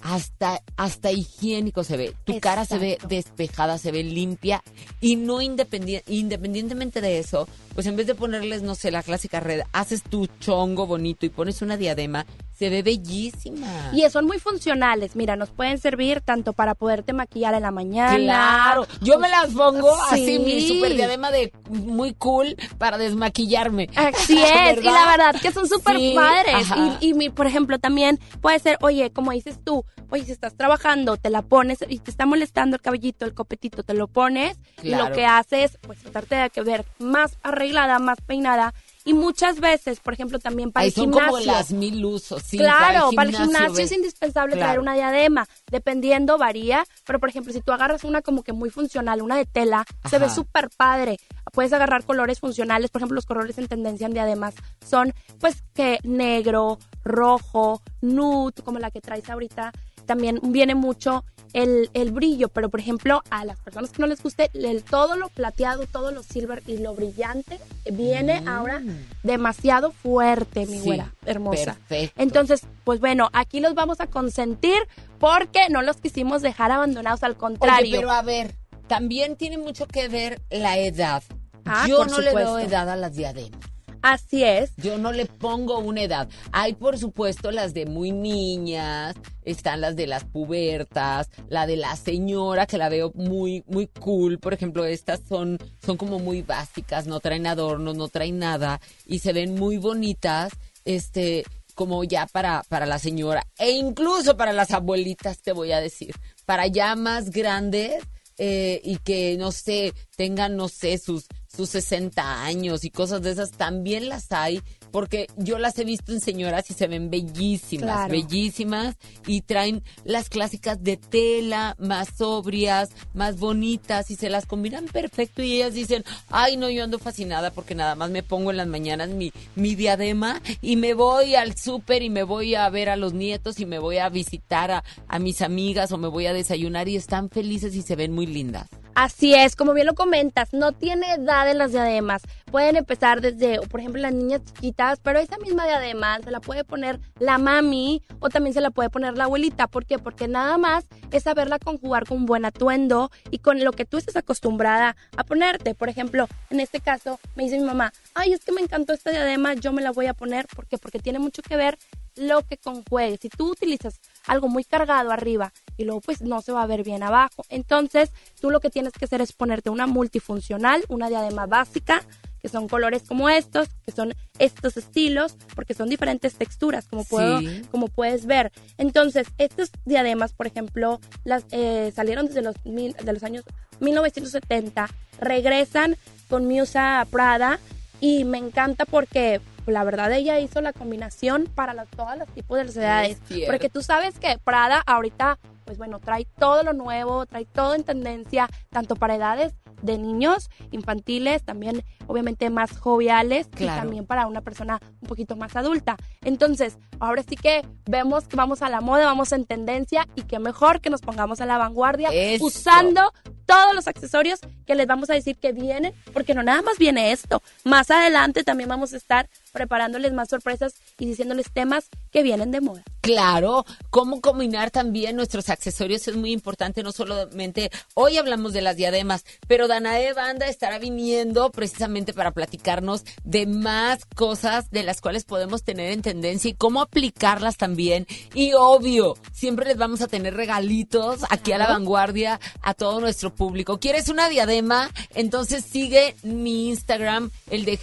Hasta, 0.06 0.60
hasta 0.76 1.10
higiénico 1.12 1.82
se 1.82 1.96
ve. 1.96 2.14
Tu 2.24 2.38
cara 2.38 2.66
se 2.66 2.78
ve 2.78 2.98
despejada, 3.08 3.78
se 3.78 3.90
ve 3.90 4.04
limpia. 4.04 4.62
Y 5.00 5.16
no 5.16 5.40
independien- 5.40 6.02
independientemente 6.06 7.00
de 7.00 7.18
eso, 7.18 7.48
pues 7.74 7.86
en 7.86 7.96
vez 7.96 8.06
de 8.06 8.14
ponerles, 8.14 8.60
no 8.60 8.74
sé, 8.74 8.90
la 8.90 9.02
clásica 9.02 9.40
red, 9.40 9.62
haces 9.72 10.02
tu 10.02 10.26
chongo 10.40 10.86
bonito 10.86 11.24
y 11.24 11.30
pones 11.30 11.62
una 11.62 11.78
diadema, 11.78 12.26
se 12.64 12.70
ve 12.70 12.82
bellísima. 12.82 13.90
Y 13.92 14.08
son 14.08 14.24
muy 14.24 14.38
funcionales. 14.38 15.16
Mira, 15.16 15.36
nos 15.36 15.50
pueden 15.50 15.78
servir 15.78 16.22
tanto 16.22 16.54
para 16.54 16.74
poderte 16.74 17.12
maquillar 17.12 17.52
en 17.54 17.62
la 17.62 17.70
mañana. 17.70 18.16
Claro, 18.16 18.86
yo 19.02 19.18
me 19.18 19.28
las 19.28 19.48
pongo 19.52 19.94
así, 20.10 20.38
mi 20.38 20.66
super 20.66 20.94
diadema 20.94 21.30
de 21.30 21.52
muy 21.68 22.14
cool 22.14 22.56
para 22.78 22.96
desmaquillarme. 22.96 23.90
Así 23.94 24.40
es, 24.42 24.78
y 24.78 24.82
la 24.86 25.06
verdad 25.06 25.40
que 25.40 25.52
son 25.52 25.68
súper 25.68 25.96
Sí, 25.98 26.12
padres. 26.16 26.54
ajá. 26.70 26.96
Y, 27.00 27.10
y 27.10 27.14
mi, 27.14 27.28
por 27.28 27.46
ejemplo, 27.46 27.78
también 27.78 28.18
puede 28.40 28.58
ser, 28.60 28.78
oye, 28.80 29.10
como 29.10 29.32
dices 29.32 29.58
tú, 29.62 29.84
oye, 30.08 30.24
si 30.24 30.32
estás 30.32 30.54
trabajando, 30.56 31.16
te 31.18 31.28
la 31.28 31.42
pones 31.42 31.78
y 31.86 31.98
te 31.98 32.10
está 32.10 32.24
molestando 32.24 32.76
el 32.76 32.82
cabellito, 32.82 33.26
el 33.26 33.34
copetito, 33.34 33.82
te 33.82 33.92
lo 33.92 34.06
pones 34.08 34.56
y 34.82 34.90
lo 34.94 35.12
que 35.12 35.26
haces, 35.26 35.76
pues 35.82 35.98
tratarte 35.98 36.36
de 36.36 36.50
que 36.50 36.62
ver 36.62 36.84
más 36.98 37.36
arreglada, 37.42 37.98
más 37.98 38.18
peinada. 38.22 38.72
Y 39.06 39.12
muchas 39.12 39.60
veces, 39.60 40.00
por 40.00 40.14
ejemplo, 40.14 40.38
también 40.38 40.72
para 40.72 40.82
Ahí 40.84 40.88
el 40.88 40.94
son 40.94 41.04
gimnasio. 41.12 41.26
como 41.30 41.40
las 41.44 41.70
mil 41.72 42.04
usos, 42.04 42.42
sí. 42.42 42.56
claro, 42.56 43.10
para 43.14 43.28
el 43.28 43.36
gimnasio 43.36 43.84
es 43.84 43.92
indispensable 43.92 44.54
Claro. 44.54 44.66
traer 44.66 44.80
una 44.80 44.94
diadema. 44.94 45.46
Dependiendo, 45.70 46.38
varía. 46.38 46.84
Pero, 47.06 47.20
por 47.20 47.28
ejemplo, 47.28 47.52
si 47.52 47.60
tú 47.60 47.72
agarras 47.72 48.04
una 48.04 48.22
como 48.22 48.42
que 48.42 48.52
muy 48.54 48.70
funcional, 48.70 49.20
una 49.20 49.36
de 49.36 49.44
tela, 49.44 49.84
se 50.08 50.18
ve 50.18 50.30
súper 50.30 50.70
padre. 50.76 51.18
Puedes 51.52 51.72
agarrar 51.74 52.04
colores 52.04 52.40
funcionales. 52.40 52.90
Por 52.90 53.00
ejemplo, 53.00 53.14
los 53.16 53.26
colores 53.26 53.58
en 53.58 53.68
tendencia 53.68 54.06
en 54.06 54.14
diademas 54.14 54.54
son, 54.84 55.12
pues, 55.38 55.62
que 55.74 55.98
negro, 56.02 56.78
rojo, 57.04 57.82
nude, 58.00 58.62
como 58.64 58.78
la 58.78 58.90
que 58.90 59.00
traes 59.02 59.28
ahorita. 59.28 59.70
También 60.06 60.40
viene 60.42 60.74
mucho 60.74 61.24
el, 61.52 61.88
el 61.94 62.10
brillo, 62.10 62.48
pero 62.48 62.68
por 62.68 62.80
ejemplo, 62.80 63.22
a 63.30 63.44
las 63.44 63.60
personas 63.60 63.90
que 63.90 64.00
no 64.02 64.08
les 64.08 64.20
guste 64.22 64.50
el, 64.54 64.82
todo 64.82 65.16
lo 65.16 65.28
plateado, 65.28 65.86
todo 65.86 66.10
lo 66.10 66.22
silver 66.24 66.62
y 66.66 66.78
lo 66.78 66.94
brillante, 66.94 67.60
viene 67.92 68.42
ahora 68.46 68.82
demasiado 69.22 69.92
fuerte, 69.92 70.66
mi 70.66 70.78
Mm. 70.78 70.80
Sí, 70.80 70.86
güera 70.86 71.14
hermosa. 71.26 71.74
perfecto. 71.74 72.20
Entonces, 72.20 72.62
pues 72.84 72.98
bueno, 73.00 73.30
aquí 73.32 73.60
los 73.60 73.74
vamos 73.74 74.00
a 74.00 74.06
consentir 74.08 74.76
porque 75.18 75.68
no 75.70 75.80
los 75.82 75.96
quisimos 75.98 76.42
dejar 76.42 76.70
abandonados, 76.72 77.22
al 77.22 77.36
contrario. 77.36 77.86
Oye, 77.86 77.96
pero 77.98 78.10
a 78.10 78.22
ver, 78.22 78.54
también 78.88 79.36
tiene 79.36 79.56
mucho 79.58 79.86
que 79.86 80.08
ver 80.08 80.42
la 80.50 80.76
edad. 80.78 81.22
Ah, 81.64 81.86
Yo 81.88 82.04
no 82.04 82.18
le 82.18 82.32
doy 82.32 82.42
supuesto. 82.44 82.58
edad 82.58 82.90
a 82.90 82.96
las 82.96 83.14
diademas. 83.14 83.60
Así 84.04 84.44
es. 84.44 84.76
Yo 84.76 84.98
no 84.98 85.12
le 85.12 85.24
pongo 85.24 85.78
una 85.78 86.02
edad. 86.02 86.28
Hay, 86.52 86.74
por 86.74 86.98
supuesto, 86.98 87.50
las 87.50 87.72
de 87.72 87.86
muy 87.86 88.12
niñas, 88.12 89.16
están 89.46 89.80
las 89.80 89.96
de 89.96 90.06
las 90.06 90.24
pubertas, 90.26 91.30
la 91.48 91.66
de 91.66 91.78
la 91.78 91.96
señora, 91.96 92.66
que 92.66 92.76
la 92.76 92.90
veo 92.90 93.12
muy, 93.14 93.64
muy 93.66 93.86
cool. 93.86 94.38
Por 94.38 94.52
ejemplo, 94.52 94.84
estas 94.84 95.20
son, 95.26 95.56
son 95.82 95.96
como 95.96 96.18
muy 96.18 96.42
básicas, 96.42 97.06
no 97.06 97.18
traen 97.20 97.46
adornos, 97.46 97.96
no 97.96 98.08
traen 98.08 98.38
nada, 98.38 98.78
y 99.06 99.20
se 99.20 99.32
ven 99.32 99.54
muy 99.54 99.78
bonitas, 99.78 100.52
este, 100.84 101.44
como 101.74 102.04
ya 102.04 102.26
para, 102.26 102.62
para 102.68 102.84
la 102.84 102.98
señora, 102.98 103.46
e 103.56 103.70
incluso 103.70 104.36
para 104.36 104.52
las 104.52 104.72
abuelitas, 104.72 105.40
te 105.40 105.52
voy 105.52 105.72
a 105.72 105.80
decir, 105.80 106.14
para 106.44 106.66
ya 106.66 106.94
más 106.94 107.30
grandes, 107.30 108.04
eh, 108.36 108.80
y 108.84 108.98
que, 108.98 109.36
no 109.38 109.52
sé, 109.52 109.94
tengan, 110.16 110.56
no 110.56 110.68
sé, 110.68 110.98
sus, 110.98 111.26
sus 111.56 111.70
60 111.70 112.42
años 112.44 112.84
y 112.84 112.90
cosas 112.90 113.22
de 113.22 113.30
esas, 113.30 113.50
también 113.52 114.08
las 114.08 114.32
hay, 114.32 114.60
porque 114.90 115.26
yo 115.36 115.58
las 115.58 115.78
he 115.78 115.84
visto 115.84 116.12
en 116.12 116.20
señoras 116.20 116.70
y 116.70 116.74
se 116.74 116.86
ven 116.86 117.10
bellísimas, 117.10 117.84
Claro. 117.84 118.12
bellísimas, 118.12 118.96
y 119.26 119.40
traen 119.42 119.82
las 120.04 120.28
clásicas 120.28 120.82
de 120.82 120.96
tela, 120.96 121.74
más 121.78 122.08
sobrias, 122.16 122.90
más 123.12 123.38
bonitas, 123.38 124.10
y 124.10 124.16
se 124.16 124.30
las 124.30 124.46
combinan 124.46 124.86
perfecto, 124.86 125.42
y 125.42 125.56
ellas 125.56 125.74
dicen, 125.74 126.04
ay, 126.28 126.56
no, 126.56 126.70
yo 126.70 126.84
ando 126.84 126.98
fascinada 126.98 127.50
porque 127.50 127.74
nada 127.74 127.94
más 127.94 128.10
me 128.10 128.22
pongo 128.22 128.50
en 128.50 128.56
las 128.56 128.68
mañanas 128.68 129.08
mi, 129.10 129.32
mi 129.56 129.74
diadema, 129.74 130.40
y 130.62 130.76
me 130.76 130.94
voy 130.94 131.34
al 131.34 131.56
súper, 131.56 132.02
y 132.02 132.10
me 132.10 132.22
voy 132.22 132.54
a 132.54 132.68
ver 132.70 132.88
a 132.88 132.96
los 132.96 133.12
nietos, 133.14 133.58
y 133.60 133.66
me 133.66 133.78
voy 133.78 133.98
a 133.98 134.08
visitar 134.08 134.70
a, 134.70 134.84
a 135.08 135.18
mis 135.18 135.42
amigas, 135.42 135.90
o 135.92 135.98
me 135.98 136.08
voy 136.08 136.26
a 136.26 136.32
desayunar, 136.32 136.88
y 136.88 136.96
están 136.96 137.30
felices 137.30 137.74
y 137.74 137.82
se 137.82 137.96
ven 137.96 138.12
muy 138.12 138.26
lindas. 138.26 138.68
Así 138.94 139.34
es, 139.34 139.56
como 139.56 139.74
bien 139.74 139.88
lo 139.88 139.94
comentas, 139.96 140.52
no 140.52 140.70
tiene 140.70 141.14
edad 141.14 141.50
en 141.50 141.58
las 141.58 141.72
diademas. 141.72 142.22
Pueden 142.52 142.76
empezar 142.76 143.20
desde, 143.20 143.58
por 143.62 143.80
ejemplo, 143.80 144.00
las 144.00 144.14
niñas 144.14 144.42
chiquitas, 144.44 145.00
pero 145.00 145.18
esa 145.18 145.36
misma 145.38 145.66
diadema 145.66 146.20
se 146.22 146.30
la 146.30 146.38
puede 146.38 146.62
poner 146.62 147.00
la 147.18 147.38
mami 147.38 148.04
o 148.20 148.28
también 148.28 148.54
se 148.54 148.60
la 148.60 148.70
puede 148.70 148.90
poner 148.90 149.18
la 149.18 149.24
abuelita. 149.24 149.66
¿Por 149.66 149.84
qué? 149.84 149.98
Porque 149.98 150.28
nada 150.28 150.58
más 150.58 150.86
es 151.10 151.24
saberla 151.24 151.58
conjugar 151.58 152.06
con 152.06 152.24
buen 152.24 152.44
atuendo 152.44 153.10
y 153.32 153.38
con 153.38 153.64
lo 153.64 153.72
que 153.72 153.84
tú 153.84 153.98
estés 153.98 154.14
acostumbrada 154.14 154.94
a 155.16 155.24
ponerte. 155.24 155.74
Por 155.74 155.88
ejemplo, 155.88 156.28
en 156.50 156.60
este 156.60 156.78
caso, 156.78 157.18
me 157.34 157.42
dice 157.42 157.58
mi 157.58 157.64
mamá, 157.64 157.92
ay, 158.14 158.32
es 158.32 158.44
que 158.44 158.52
me 158.52 158.60
encantó 158.60 158.92
esta 158.92 159.10
diadema, 159.10 159.54
yo 159.54 159.72
me 159.72 159.82
la 159.82 159.90
voy 159.90 160.06
a 160.06 160.14
poner. 160.14 160.46
¿Por 160.54 160.68
qué? 160.68 160.78
Porque 160.78 161.00
tiene 161.00 161.18
mucho 161.18 161.42
que 161.42 161.56
ver 161.56 161.78
lo 162.16 162.42
que 162.46 162.56
conjuegues. 162.58 163.20
Si 163.20 163.28
tú 163.28 163.50
utilizas 163.50 164.00
algo 164.26 164.48
muy 164.48 164.64
cargado 164.64 165.10
arriba 165.10 165.52
y 165.76 165.84
luego 165.84 166.00
pues 166.00 166.22
no 166.22 166.40
se 166.42 166.52
va 166.52 166.62
a 166.62 166.66
ver 166.66 166.82
bien 166.84 167.02
abajo, 167.02 167.44
entonces 167.48 168.10
tú 168.40 168.50
lo 168.50 168.60
que 168.60 168.70
tienes 168.70 168.92
que 168.92 169.04
hacer 169.04 169.20
es 169.20 169.32
ponerte 169.32 169.70
una 169.70 169.86
multifuncional, 169.86 170.84
una 170.88 171.08
diadema 171.08 171.46
básica, 171.46 172.02
que 172.40 172.48
son 172.50 172.68
colores 172.68 173.02
como 173.08 173.30
estos, 173.30 173.68
que 173.86 173.90
son 173.92 174.14
estos 174.38 174.76
estilos, 174.76 175.34
porque 175.54 175.72
son 175.72 175.88
diferentes 175.88 176.34
texturas, 176.34 176.86
como, 176.86 177.02
puedo, 177.04 177.40
Sí. 177.40 177.62
como 177.70 177.88
puedes 177.88 178.26
ver. 178.26 178.52
Entonces, 178.76 179.26
estas 179.38 179.70
diademas, 179.86 180.34
por 180.34 180.46
ejemplo, 180.46 181.00
las 181.24 181.44
eh, 181.52 181.90
salieron 181.96 182.26
desde 182.26 182.42
los, 182.42 182.54
mil- 182.66 182.94
de 183.02 183.12
los 183.14 183.22
años 183.22 183.44
1970, 183.80 184.88
regresan 185.18 185.96
con 186.28 186.46
Musa 186.46 187.06
Prada 187.10 187.58
y 188.00 188.24
me 188.24 188.38
encanta 188.38 188.84
porque 188.84 189.40
la 189.72 189.84
verdad 189.84 190.12
ella 190.12 190.38
hizo 190.40 190.60
la 190.60 190.72
combinación 190.72 191.48
para 191.54 191.74
las, 191.74 191.88
todas 191.88 192.18
las 192.18 192.28
tipos 192.28 192.58
de 192.58 192.64
las 192.64 192.76
edades. 192.76 193.18
Porque 193.46 193.68
tú 193.68 193.82
sabes 193.82 194.18
que 194.18 194.38
Prada 194.42 194.82
ahorita, 194.86 195.38
pues 195.64 195.78
bueno, 195.78 196.00
trae 196.00 196.26
todo 196.38 196.62
lo 196.62 196.72
nuevo, 196.72 197.26
trae 197.26 197.46
todo 197.46 197.74
en 197.74 197.84
tendencia, 197.84 198.48
tanto 198.70 198.96
para 198.96 199.14
edades 199.14 199.54
de 199.84 199.98
niños, 199.98 200.48
infantiles, 200.70 201.42
también 201.42 201.84
obviamente 202.06 202.48
más 202.48 202.76
joviales 202.78 203.48
y 203.58 203.66
también 203.66 204.06
para 204.06 204.26
una 204.26 204.40
persona 204.40 204.80
un 205.02 205.08
poquito 205.08 205.36
más 205.36 205.56
adulta. 205.56 205.96
Entonces, 206.22 206.78
ahora 207.00 207.22
sí 207.22 207.36
que 207.36 207.64
vemos 207.84 208.26
que 208.26 208.36
vamos 208.36 208.62
a 208.62 208.70
la 208.70 208.80
moda, 208.80 209.04
vamos 209.04 209.32
en 209.32 209.44
tendencia 209.44 210.08
y 210.14 210.22
qué 210.22 210.38
mejor 210.38 210.80
que 210.80 210.90
nos 210.90 211.02
pongamos 211.02 211.40
a 211.40 211.46
la 211.46 211.58
vanguardia 211.58 212.08
Eso. 212.12 212.46
usando 212.46 213.12
todos 213.46 213.74
los 213.74 213.86
accesorios 213.86 214.40
que 214.66 214.74
les 214.74 214.86
vamos 214.86 215.10
a 215.10 215.14
decir 215.14 215.36
que 215.36 215.52
vienen, 215.52 215.92
porque 216.14 216.34
no 216.34 216.42
nada 216.42 216.62
más 216.62 216.78
viene 216.78 217.12
esto. 217.12 217.42
Más 217.64 217.90
adelante 217.90 218.42
también 218.42 218.70
vamos 218.70 218.94
a 218.94 218.96
estar 218.96 219.28
preparándoles 219.54 220.12
más 220.12 220.28
sorpresas 220.28 220.74
y 220.98 221.06
diciéndoles 221.06 221.50
temas 221.50 221.88
que 222.12 222.22
vienen 222.22 222.50
de 222.50 222.60
moda. 222.60 222.82
Claro, 223.00 223.64
cómo 223.90 224.20
combinar 224.20 224.70
también 224.70 225.16
nuestros 225.16 225.48
accesorios 225.48 226.06
es 226.08 226.16
muy 226.16 226.32
importante, 226.32 226.82
no 226.82 226.92
solamente 226.92 227.70
hoy 227.94 228.16
hablamos 228.16 228.52
de 228.52 228.62
las 228.62 228.76
diademas, 228.76 229.24
pero 229.46 229.68
Danae 229.68 230.12
Banda 230.14 230.46
estará 230.46 230.78
viniendo 230.78 231.50
precisamente 231.50 232.12
para 232.12 232.30
platicarnos 232.30 233.04
de 233.24 233.46
más 233.46 234.04
cosas 234.14 234.70
de 234.70 234.82
las 234.82 235.00
cuales 235.00 235.24
podemos 235.24 235.62
tener 235.62 235.92
en 235.92 236.02
tendencia 236.02 236.50
y 236.50 236.54
cómo 236.54 236.80
aplicarlas 236.80 237.56
también. 237.56 238.06
Y 238.34 238.52
obvio, 238.54 239.16
siempre 239.32 239.66
les 239.66 239.76
vamos 239.76 240.00
a 240.00 240.08
tener 240.08 240.34
regalitos 240.34 241.20
aquí 241.30 241.52
a 241.52 241.58
la 241.58 241.68
vanguardia 241.68 242.40
a 242.62 242.74
todo 242.74 243.00
nuestro 243.00 243.34
público. 243.34 243.78
¿Quieres 243.78 244.08
una 244.08 244.28
diadema? 244.28 244.90
entonces 245.14 245.64
sigue 245.64 246.16
mi 246.22 246.68
Instagram, 246.68 247.30
el 247.50 247.64
de 247.64 247.76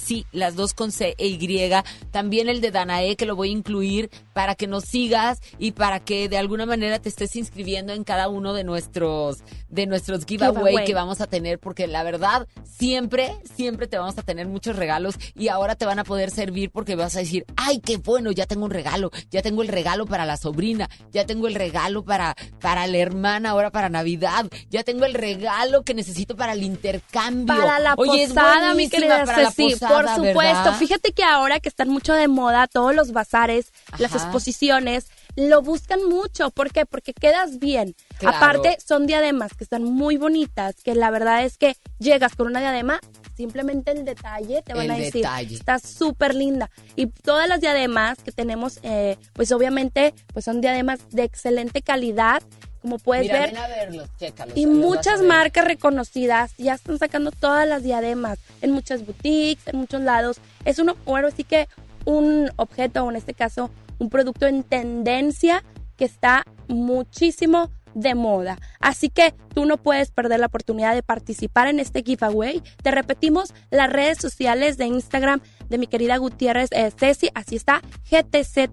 GTZ 0.00 0.26
las 0.32 0.56
dos 0.56 0.74
con 0.74 0.92
C 0.92 1.14
e 1.18 1.26
Y, 1.26 1.70
también 2.10 2.48
el 2.48 2.60
de 2.60 2.70
Danae, 2.70 3.16
que 3.16 3.26
lo 3.26 3.36
voy 3.36 3.48
a 3.48 3.52
incluir 3.52 4.10
para 4.32 4.54
que 4.54 4.66
nos 4.66 4.84
sigas 4.84 5.40
y 5.58 5.72
para 5.72 6.00
que 6.00 6.28
de 6.28 6.38
alguna 6.38 6.66
manera 6.66 6.98
te 6.98 7.08
estés 7.08 7.36
inscribiendo 7.36 7.92
en 7.92 8.04
cada 8.04 8.28
uno 8.28 8.52
de 8.52 8.64
nuestros, 8.64 9.38
de 9.68 9.86
nuestros 9.86 10.24
giveaway, 10.24 10.56
Giveaway. 10.56 10.86
que 10.86 10.94
vamos 10.94 11.20
a 11.20 11.26
tener, 11.26 11.58
porque 11.58 11.86
la 11.86 12.02
verdad, 12.02 12.46
siempre, 12.64 13.36
siempre 13.54 13.86
te 13.86 13.98
vamos 13.98 14.18
a 14.18 14.22
tener 14.22 14.46
muchos 14.46 14.76
regalos 14.76 15.14
y 15.34 15.48
ahora 15.48 15.74
te 15.74 15.86
van 15.86 15.98
a 15.98 16.04
poder 16.04 16.30
servir 16.30 16.70
porque 16.70 16.94
vas 16.94 17.16
a 17.16 17.20
decir, 17.20 17.44
ay, 17.56 17.80
qué 17.80 17.96
bueno, 17.96 18.30
ya 18.30 18.46
tengo 18.46 18.64
un 18.64 18.70
regalo, 18.70 19.10
ya 19.30 19.42
tengo 19.42 19.62
el 19.62 19.68
regalo 19.68 20.06
para 20.06 20.24
la 20.24 20.36
sobrina, 20.36 20.88
ya 21.10 21.26
tengo 21.26 21.48
el 21.48 21.54
regalo 21.54 22.04
para, 22.04 22.36
para 22.60 22.86
la 22.86 22.98
hermana, 22.98 23.50
ahora 23.50 23.70
para 23.70 23.88
Navidad, 23.88 24.46
ya 24.68 24.82
tengo 24.82 25.04
el 25.04 25.14
regalo 25.14 25.82
que 25.82 25.94
necesito 25.94 26.36
para 26.36 26.52
el 26.52 26.62
intercambio. 26.62 27.54
Para 27.56 27.78
la 27.78 27.94
Oye, 27.96 28.24
es 28.24 28.28
posada, 28.30 28.74
mi 28.74 28.88
querida 28.88 29.24
para 29.24 29.42
la 29.42 29.50
posada, 29.50 29.89
por 29.94 30.08
supuesto. 30.08 30.34
¿verdad? 30.64 30.78
Fíjate 30.78 31.12
que 31.12 31.24
ahora 31.24 31.60
que 31.60 31.68
están 31.68 31.88
mucho 31.88 32.12
de 32.14 32.28
moda 32.28 32.66
todos 32.66 32.94
los 32.94 33.12
bazares, 33.12 33.72
las 33.98 34.14
exposiciones, 34.14 35.08
lo 35.36 35.62
buscan 35.62 36.02
mucho. 36.08 36.50
¿Por 36.50 36.72
qué? 36.72 36.86
Porque 36.86 37.12
quedas 37.14 37.58
bien. 37.58 37.94
Claro. 38.18 38.36
Aparte, 38.36 38.78
son 38.84 39.06
diademas 39.06 39.54
que 39.54 39.64
están 39.64 39.84
muy 39.84 40.16
bonitas, 40.16 40.74
que 40.82 40.94
la 40.94 41.10
verdad 41.10 41.44
es 41.44 41.56
que 41.56 41.76
llegas 41.98 42.34
con 42.36 42.46
una 42.48 42.60
diadema, 42.60 43.00
simplemente 43.36 43.92
el 43.92 44.04
detalle 44.04 44.62
te 44.62 44.74
van 44.74 44.84
El 44.84 44.90
a 44.90 44.96
decir, 44.96 45.22
detalle. 45.22 45.54
está 45.54 45.78
súper 45.78 46.34
linda. 46.34 46.70
Y 46.96 47.06
todas 47.06 47.48
las 47.48 47.60
diademas 47.60 48.18
que 48.22 48.32
tenemos, 48.32 48.80
eh, 48.82 49.16
pues 49.32 49.52
obviamente, 49.52 50.14
pues 50.32 50.44
son 50.44 50.60
diademas 50.60 51.00
de 51.10 51.22
excelente 51.24 51.82
calidad. 51.82 52.42
Como 52.82 52.98
puedes 52.98 53.24
Mira, 53.24 53.40
ver, 53.40 53.90
ven 53.90 54.32
a 54.38 54.46
y 54.54 54.66
muchas 54.66 55.20
marcas 55.22 55.66
reconocidas 55.66 56.54
ya 56.56 56.74
están 56.74 56.98
sacando 56.98 57.30
todas 57.30 57.68
las 57.68 57.82
diademas 57.82 58.38
en 58.62 58.72
muchas 58.72 59.04
boutiques, 59.04 59.66
en 59.66 59.80
muchos 59.80 60.00
lados. 60.00 60.38
Es 60.64 60.78
un, 60.78 60.94
ahora 61.06 61.30
sí 61.30 61.44
que 61.44 61.68
un 62.06 62.50
objeto, 62.56 63.04
o 63.04 63.10
en 63.10 63.16
este 63.16 63.34
caso, 63.34 63.70
un 63.98 64.08
producto 64.08 64.46
en 64.46 64.62
tendencia 64.62 65.62
que 65.96 66.06
está 66.06 66.44
muchísimo 66.68 67.70
de 67.94 68.14
moda. 68.14 68.58
Así 68.80 69.08
que 69.08 69.34
tú 69.54 69.64
no 69.64 69.76
puedes 69.76 70.10
perder 70.10 70.40
la 70.40 70.46
oportunidad 70.46 70.94
de 70.94 71.02
participar 71.02 71.68
en 71.68 71.80
este 71.80 72.02
giveaway. 72.02 72.62
Te 72.82 72.90
repetimos 72.90 73.54
las 73.70 73.90
redes 73.90 74.18
sociales 74.18 74.76
de 74.76 74.86
Instagram 74.86 75.40
de 75.68 75.78
mi 75.78 75.86
querida 75.86 76.16
Gutiérrez 76.16 76.68
eh, 76.72 76.90
Ceci, 76.96 77.30
así 77.34 77.56
está, 77.56 77.80
GTZ 78.10 78.70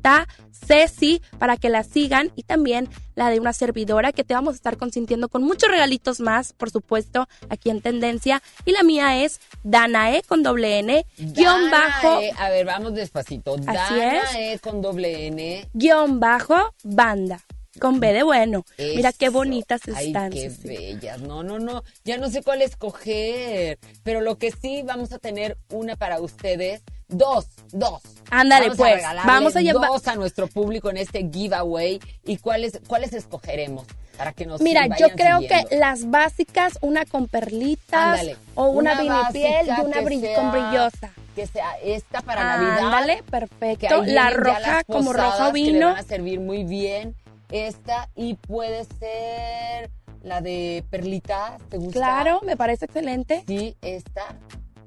Ceci, 0.52 1.22
para 1.38 1.58
que 1.58 1.70
la 1.70 1.84
sigan 1.84 2.32
y 2.36 2.44
también 2.44 2.90
la 3.16 3.30
de 3.30 3.40
una 3.40 3.54
servidora 3.54 4.12
que 4.12 4.24
te 4.24 4.34
vamos 4.34 4.54
a 4.54 4.58
estar 4.58 4.78
consintiendo 4.78 5.30
con 5.30 5.44
muchos 5.44 5.70
regalitos 5.70 6.20
más, 6.20 6.54
por 6.54 6.70
supuesto, 6.70 7.28
aquí 7.50 7.70
en 7.70 7.82
Tendencia. 7.82 8.42
Y 8.66 8.72
la 8.72 8.84
mía 8.84 9.24
es 9.24 9.40
Danae 9.64 10.24
con 10.24 10.44
doble 10.44 10.80
N, 10.80 11.06
guion 11.18 11.72
bajo, 11.72 12.20
a 12.38 12.50
ver, 12.50 12.66
vamos 12.66 12.94
despacito. 12.94 13.56
Así 13.68 13.96
Danae 13.96 14.60
con 14.60 14.82
doble 14.82 15.28
N. 15.28 15.70
guion 15.74 16.20
bajo, 16.20 16.74
banda. 16.84 17.42
Con 17.80 18.00
B 18.00 18.14
de 18.14 18.24
bueno. 18.24 18.66
Mira 18.78 19.12
qué 19.14 19.30
bonitas 19.30 19.82
Ay, 19.96 20.08
están. 20.08 20.32
qué 20.32 20.50
Ceci. 20.50 20.68
bellas. 20.68 21.22
No, 21.22 21.44
no, 21.44 21.60
no. 21.60 21.84
Ya 22.04 22.18
no 22.18 22.30
sé 22.30 22.42
cuál 22.44 22.62
escoger. 22.62 23.80
Pero 24.04 24.22
lo 24.22 24.38
que 24.38 24.52
sí, 24.52 24.82
vamos 24.84 25.12
a 25.14 25.20
tener 25.20 25.58
una 25.72 25.96
para 25.96 26.20
ustedes. 26.20 26.82
Dos, 27.10 27.46
dos. 27.72 28.02
Ándale, 28.30 28.72
pues, 28.76 29.02
A 29.04 29.14
vamos 29.26 29.56
a 29.56 29.62
llevar- 29.62 29.88
Dos 29.90 30.08
a 30.10 30.16
nuestro 30.16 30.48
público 30.48 30.90
en 30.90 30.98
este 30.98 31.30
giveaway. 31.32 32.00
¿Y 32.26 32.38
cuáles, 32.38 32.82
cuáles 32.88 33.14
escogeremos? 33.14 33.86
Para 34.18 34.34
que 34.34 34.46
nos 34.46 34.60
Mira, 34.62 34.88
yo 34.98 35.10
creo 35.16 35.40
siguiendo. 35.40 35.70
que 35.70 35.76
las 35.78 36.10
básicas, 36.10 36.80
una 36.82 37.06
con 37.06 37.28
perlitas 37.28 37.94
Ándale. 38.20 38.36
o 38.56 38.66
una, 38.66 39.00
Una 39.00 39.30
vinipiel 39.32 39.68
y 39.68 39.82
una 39.82 39.94
que 40.00 40.06
brill- 40.06 40.22
sea- 40.22 40.36
con 40.36 40.52
brillosa. 40.52 41.12
Que 41.36 41.46
sea 41.48 41.78
esta 41.84 42.22
para 42.22 42.44
Navidad. 42.44 42.86
Ándale, 42.86 43.24
perfecto. 43.30 44.04
La 44.06 44.32
roja 44.32 44.84
como 44.86 45.14
roja 45.14 45.30
posadas 45.32 45.54
que 45.54 45.60
le 45.60 45.72
vino. 45.72 45.88
van 45.90 45.98
a 45.98 46.04
servir 46.04 46.40
muy 46.40 46.64
bien. 46.64 47.16
Esta 47.52 48.10
y 48.16 48.36
puede 48.36 48.86
ser 48.86 49.92
la 50.22 50.42
de 50.42 50.84
perlitas, 50.90 51.62
¿te 51.70 51.78
gusta? 51.78 51.94
Claro, 52.00 52.42
me 52.46 52.58
parece 52.58 52.86
excelente. 52.86 53.44
Sí, 53.48 53.76
esta. 53.82 54.38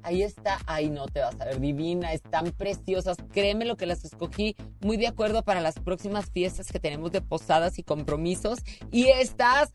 Ahí 0.03 0.23
está. 0.23 0.59
Ay, 0.65 0.89
no 0.89 1.05
te 1.05 1.19
vas 1.19 1.39
a 1.39 1.45
ver 1.45 1.59
divina. 1.59 2.11
Están 2.13 2.51
preciosas. 2.51 3.17
Créeme 3.31 3.65
lo 3.65 3.77
que 3.77 3.85
las 3.85 4.03
escogí 4.03 4.55
muy 4.79 4.97
de 4.97 5.07
acuerdo 5.07 5.43
para 5.43 5.61
las 5.61 5.75
próximas 5.75 6.29
fiestas 6.31 6.67
que 6.67 6.79
tenemos 6.79 7.11
de 7.11 7.21
posadas 7.21 7.77
y 7.79 7.83
compromisos. 7.83 8.59
Y 8.91 9.07
estas, 9.07 9.71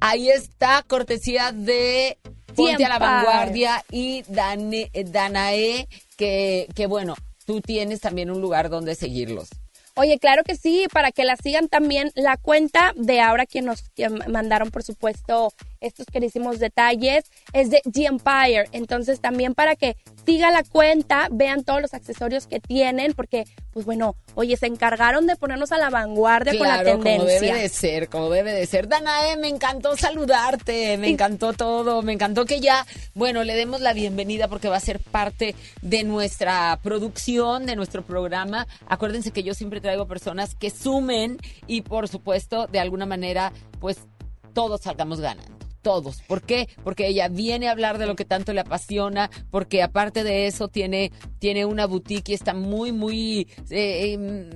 ahí 0.00 0.28
está, 0.28 0.82
cortesía 0.86 1.52
de 1.52 2.18
Ponte 2.56 2.84
a 2.84 2.88
la. 2.88 2.98
Vanguardia 2.98 3.84
y 3.92 4.22
Dane- 4.24 4.90
Danae, 5.06 5.88
que, 6.16 6.66
que 6.74 6.86
bueno, 6.86 7.14
tú 7.46 7.60
tienes 7.60 8.00
también 8.00 8.30
un 8.32 8.40
lugar 8.40 8.70
donde 8.70 8.96
seguirlos. 8.96 9.50
Oye, 9.96 10.18
claro 10.18 10.44
que 10.44 10.56
sí, 10.56 10.86
para 10.92 11.12
que 11.12 11.24
la 11.24 11.36
sigan 11.36 11.68
también 11.68 12.10
la 12.14 12.36
cuenta 12.36 12.92
de 12.96 13.20
ahora 13.20 13.46
quien 13.46 13.66
nos 13.66 13.82
que 13.90 14.08
mandaron, 14.08 14.70
por 14.70 14.82
supuesto, 14.82 15.52
estos 15.80 16.06
querísimos 16.06 16.58
detalles, 16.58 17.24
es 17.52 17.70
de 17.70 17.80
The 17.90 18.06
Empire. 18.06 18.64
Entonces, 18.72 19.20
también 19.20 19.54
para 19.54 19.76
que 19.76 19.96
sigan 20.26 20.52
la 20.52 20.62
cuenta, 20.62 21.28
vean 21.30 21.64
todos 21.64 21.80
los 21.80 21.94
accesorios 21.94 22.46
que 22.46 22.60
tienen, 22.60 23.14
porque, 23.14 23.44
pues 23.72 23.86
bueno, 23.86 24.14
oye, 24.34 24.56
se 24.56 24.66
encargaron 24.66 25.26
de 25.26 25.36
ponernos 25.36 25.72
a 25.72 25.78
la 25.78 25.90
vanguardia 25.90 26.56
con 26.56 26.68
la 26.68 26.80
Claro, 26.82 26.92
como 26.92 27.04
tendencia. 27.04 27.40
debe 27.54 27.62
de 27.62 27.68
ser, 27.68 28.08
como 28.08 28.30
debe 28.30 28.52
de 28.52 28.66
ser. 28.66 28.88
Danae, 28.88 29.36
me 29.36 29.48
encantó 29.48 29.96
saludarte, 29.96 30.96
me 30.98 31.08
encantó 31.08 31.52
todo, 31.52 32.02
me 32.02 32.12
encantó 32.12 32.44
que 32.44 32.60
ya, 32.60 32.86
bueno, 33.14 33.42
le 33.44 33.54
demos 33.54 33.80
la 33.80 33.92
bienvenida 33.92 34.48
porque 34.48 34.68
va 34.68 34.76
a 34.76 34.80
ser 34.80 35.00
parte 35.00 35.54
de 35.82 36.04
nuestra 36.04 36.78
producción, 36.82 37.66
de 37.66 37.76
nuestro 37.76 38.02
programa. 38.02 38.66
Acuérdense 38.86 39.30
que 39.30 39.42
yo 39.42 39.54
siempre 39.54 39.80
traigo 39.80 40.06
personas 40.06 40.54
que 40.54 40.70
sumen 40.70 41.38
y 41.66 41.82
por 41.82 42.08
supuesto, 42.08 42.66
de 42.66 42.80
alguna 42.80 43.06
manera, 43.06 43.52
pues 43.80 43.98
todos 44.52 44.82
salgamos 44.82 45.20
ganando. 45.20 45.56
Todos. 45.82 46.22
¿Por 46.22 46.42
qué? 46.42 46.68
Porque 46.84 47.06
ella 47.06 47.28
viene 47.28 47.68
a 47.68 47.72
hablar 47.72 47.98
de 47.98 48.06
lo 48.06 48.16
que 48.16 48.24
tanto 48.24 48.52
le 48.52 48.60
apasiona, 48.60 49.30
porque 49.50 49.82
aparte 49.82 50.24
de 50.24 50.46
eso 50.46 50.68
tiene, 50.68 51.10
tiene 51.38 51.64
una 51.64 51.86
boutique 51.86 52.32
y 52.32 52.34
está 52.34 52.52
muy, 52.52 52.92
muy 52.92 53.48
eh, 53.70 54.12
em, 54.12 54.50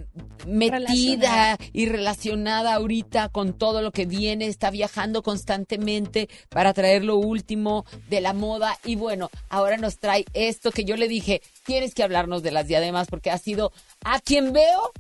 metida 0.47 0.79
Relacionada. 0.79 1.59
y 1.73 1.87
relacionada 1.87 2.75
ahorita 2.75 3.29
con 3.31 3.55
todo 3.55 3.81
lo 3.81 3.91
que 3.91 4.07
viene, 4.07 4.47
está 4.47 4.71
viajando 4.71 5.23
constantemente 5.23 6.29
para 6.51 6.73
traer 6.75 7.05
lo 7.05 7.17
último 7.17 7.87
de 8.09 8.21
la 8.21 8.33
moda 8.35 8.79
y 8.85 8.97
bueno, 8.97 9.31
ahora 9.49 9.77
nos 9.77 9.99
trae 9.99 10.25
esto 10.35 10.71
que 10.71 10.85
yo 10.85 10.97
le 10.97 11.09
dije, 11.09 11.41
tienes 11.65 11.95
que 11.95 12.03
hablarnos 12.03 12.43
de 12.43 12.51
las 12.51 12.67
diademas 12.67 13.09
porque 13.09 13.31
ha 13.31 13.39
sido 13.39 13.73
a 14.05 14.21
quien 14.21 14.53
veo 14.53 14.93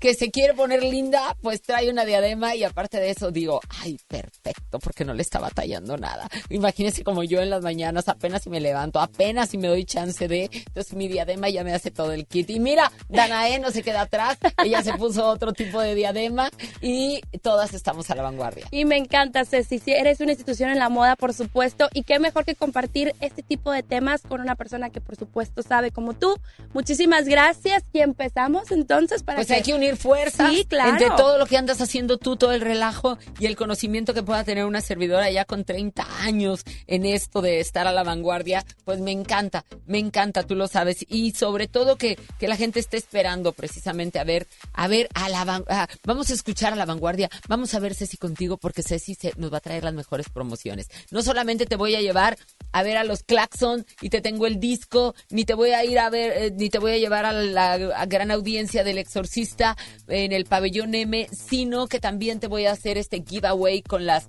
que 0.00 0.14
se 0.14 0.30
quiere 0.30 0.54
poner 0.54 0.82
linda, 0.82 1.36
pues 1.42 1.62
trae 1.62 1.90
una 1.90 2.04
diadema 2.04 2.54
y 2.54 2.64
aparte 2.64 2.98
de 2.98 3.10
eso 3.10 3.30
digo, 3.30 3.60
ay, 3.82 3.98
perfecto, 4.08 4.78
porque 4.78 5.04
no 5.04 5.14
le 5.14 5.22
está 5.22 5.38
batallando 5.38 5.96
nada. 5.96 6.28
Imagínense 6.48 7.04
como 7.04 7.22
yo 7.22 7.40
en 7.40 7.50
las 7.50 7.62
mañanas, 7.62 8.08
apenas 8.08 8.42
si 8.42 8.50
me 8.50 8.60
levanto, 8.60 8.98
apenas 8.98 9.50
si 9.50 9.58
me 9.58 9.68
doy 9.68 9.84
chance 9.84 10.26
de, 10.26 10.50
entonces 10.52 10.94
mi 10.94 11.06
diadema 11.06 11.48
ya 11.50 11.62
me 11.64 11.74
hace 11.74 11.90
todo 11.90 12.12
el 12.12 12.26
kit. 12.26 12.48
Y 12.50 12.60
mira, 12.60 12.90
Danae 13.08 13.58
no 13.60 13.70
se 13.70 13.82
queda 13.82 14.02
atrás, 14.02 14.38
ella 14.64 14.82
se 14.82 14.94
puso 14.94 15.26
otro 15.26 15.52
tipo 15.52 15.80
de 15.80 15.94
diadema 15.94 16.50
y 16.80 17.20
todas 17.42 17.74
estamos 17.74 18.10
a 18.10 18.14
la 18.14 18.22
vanguardia. 18.22 18.66
Y 18.70 18.86
me 18.86 18.96
encanta, 18.96 19.44
Ceci. 19.44 19.78
Si 19.78 19.92
eres 19.92 20.20
una 20.20 20.32
institución 20.32 20.70
en 20.70 20.78
la 20.78 20.88
moda, 20.88 21.16
por 21.16 21.34
supuesto. 21.34 21.88
Y 21.92 22.04
qué 22.04 22.18
mejor 22.18 22.44
que 22.44 22.54
compartir 22.54 23.14
este 23.20 23.42
tipo 23.42 23.70
de 23.70 23.82
temas 23.82 24.22
con 24.22 24.40
una 24.40 24.54
persona 24.54 24.90
que, 24.90 25.00
por 25.00 25.16
supuesto, 25.16 25.62
sabe 25.62 25.90
como 25.90 26.14
tú. 26.14 26.36
Muchísimas 26.72 27.26
gracias. 27.26 27.82
Y 27.92 28.00
empezamos 28.00 28.70
entonces 28.70 29.22
para 29.22 29.36
Pues 29.36 29.48
que... 29.48 29.54
hay 29.54 29.62
que 29.62 29.74
unir 29.74 29.89
fuerzas 29.96 30.50
Sí, 30.50 30.64
claro. 30.64 30.90
entre 30.90 31.08
todo 31.10 31.38
lo 31.38 31.46
que 31.46 31.56
andas 31.56 31.80
haciendo 31.80 32.18
tú, 32.18 32.36
todo 32.36 32.52
el 32.52 32.60
relajo 32.60 33.18
y 33.38 33.46
el 33.46 33.56
conocimiento 33.56 34.14
que 34.14 34.22
pueda 34.22 34.44
tener 34.44 34.64
una 34.64 34.80
servidora 34.80 35.30
ya 35.30 35.44
con 35.44 35.64
30 35.64 36.06
años 36.22 36.64
en 36.86 37.06
esto 37.06 37.42
de 37.42 37.60
estar 37.60 37.86
a 37.86 37.92
la 37.92 38.02
vanguardia, 38.02 38.64
pues 38.84 39.00
me 39.00 39.12
encanta, 39.12 39.64
me 39.86 39.98
encanta, 39.98 40.42
tú 40.42 40.54
lo 40.54 40.68
sabes. 40.68 41.04
Y 41.08 41.32
sobre 41.32 41.68
todo 41.68 41.96
que, 41.96 42.18
que 42.38 42.48
la 42.48 42.56
gente 42.56 42.80
esté 42.80 42.96
esperando 42.96 43.52
precisamente 43.52 44.18
a 44.18 44.24
ver, 44.24 44.46
a 44.72 44.88
ver 44.88 45.08
a 45.14 45.28
la 45.28 45.62
ah, 45.68 45.88
vamos 46.04 46.30
a 46.30 46.34
escuchar 46.34 46.72
a 46.72 46.76
la 46.76 46.86
vanguardia, 46.86 47.30
vamos 47.48 47.74
a 47.74 47.80
ver 47.80 47.94
Ceci 47.94 48.16
contigo 48.16 48.56
porque 48.56 48.82
Ceci 48.82 49.14
se, 49.14 49.32
nos 49.36 49.52
va 49.52 49.58
a 49.58 49.60
traer 49.60 49.84
las 49.84 49.94
mejores 49.94 50.28
promociones. 50.28 50.88
No 51.10 51.22
solamente 51.22 51.66
te 51.66 51.76
voy 51.76 51.94
a 51.94 52.00
llevar 52.00 52.38
a 52.72 52.82
ver 52.82 52.96
a 52.96 53.04
los 53.04 53.22
Claxon 53.22 53.86
y 54.00 54.10
te 54.10 54.20
tengo 54.20 54.46
el 54.46 54.60
disco, 54.60 55.14
ni 55.30 55.44
te 55.44 55.54
voy 55.54 55.70
a 55.70 55.84
ir 55.84 55.98
a 55.98 56.10
ver, 56.10 56.32
eh, 56.36 56.50
ni 56.54 56.70
te 56.70 56.78
voy 56.78 56.92
a 56.92 56.98
llevar 56.98 57.24
a 57.24 57.32
la 57.32 57.72
a 57.72 58.06
gran 58.06 58.30
audiencia 58.30 58.84
del 58.84 58.98
exorcista 58.98 59.76
en 60.08 60.32
el 60.32 60.44
pabellón 60.44 60.94
M, 60.94 61.28
sino 61.32 61.86
que 61.86 62.00
también 62.00 62.40
te 62.40 62.46
voy 62.46 62.66
a 62.66 62.72
hacer 62.72 62.98
este 62.98 63.22
giveaway 63.26 63.82
con 63.82 64.06
las 64.06 64.26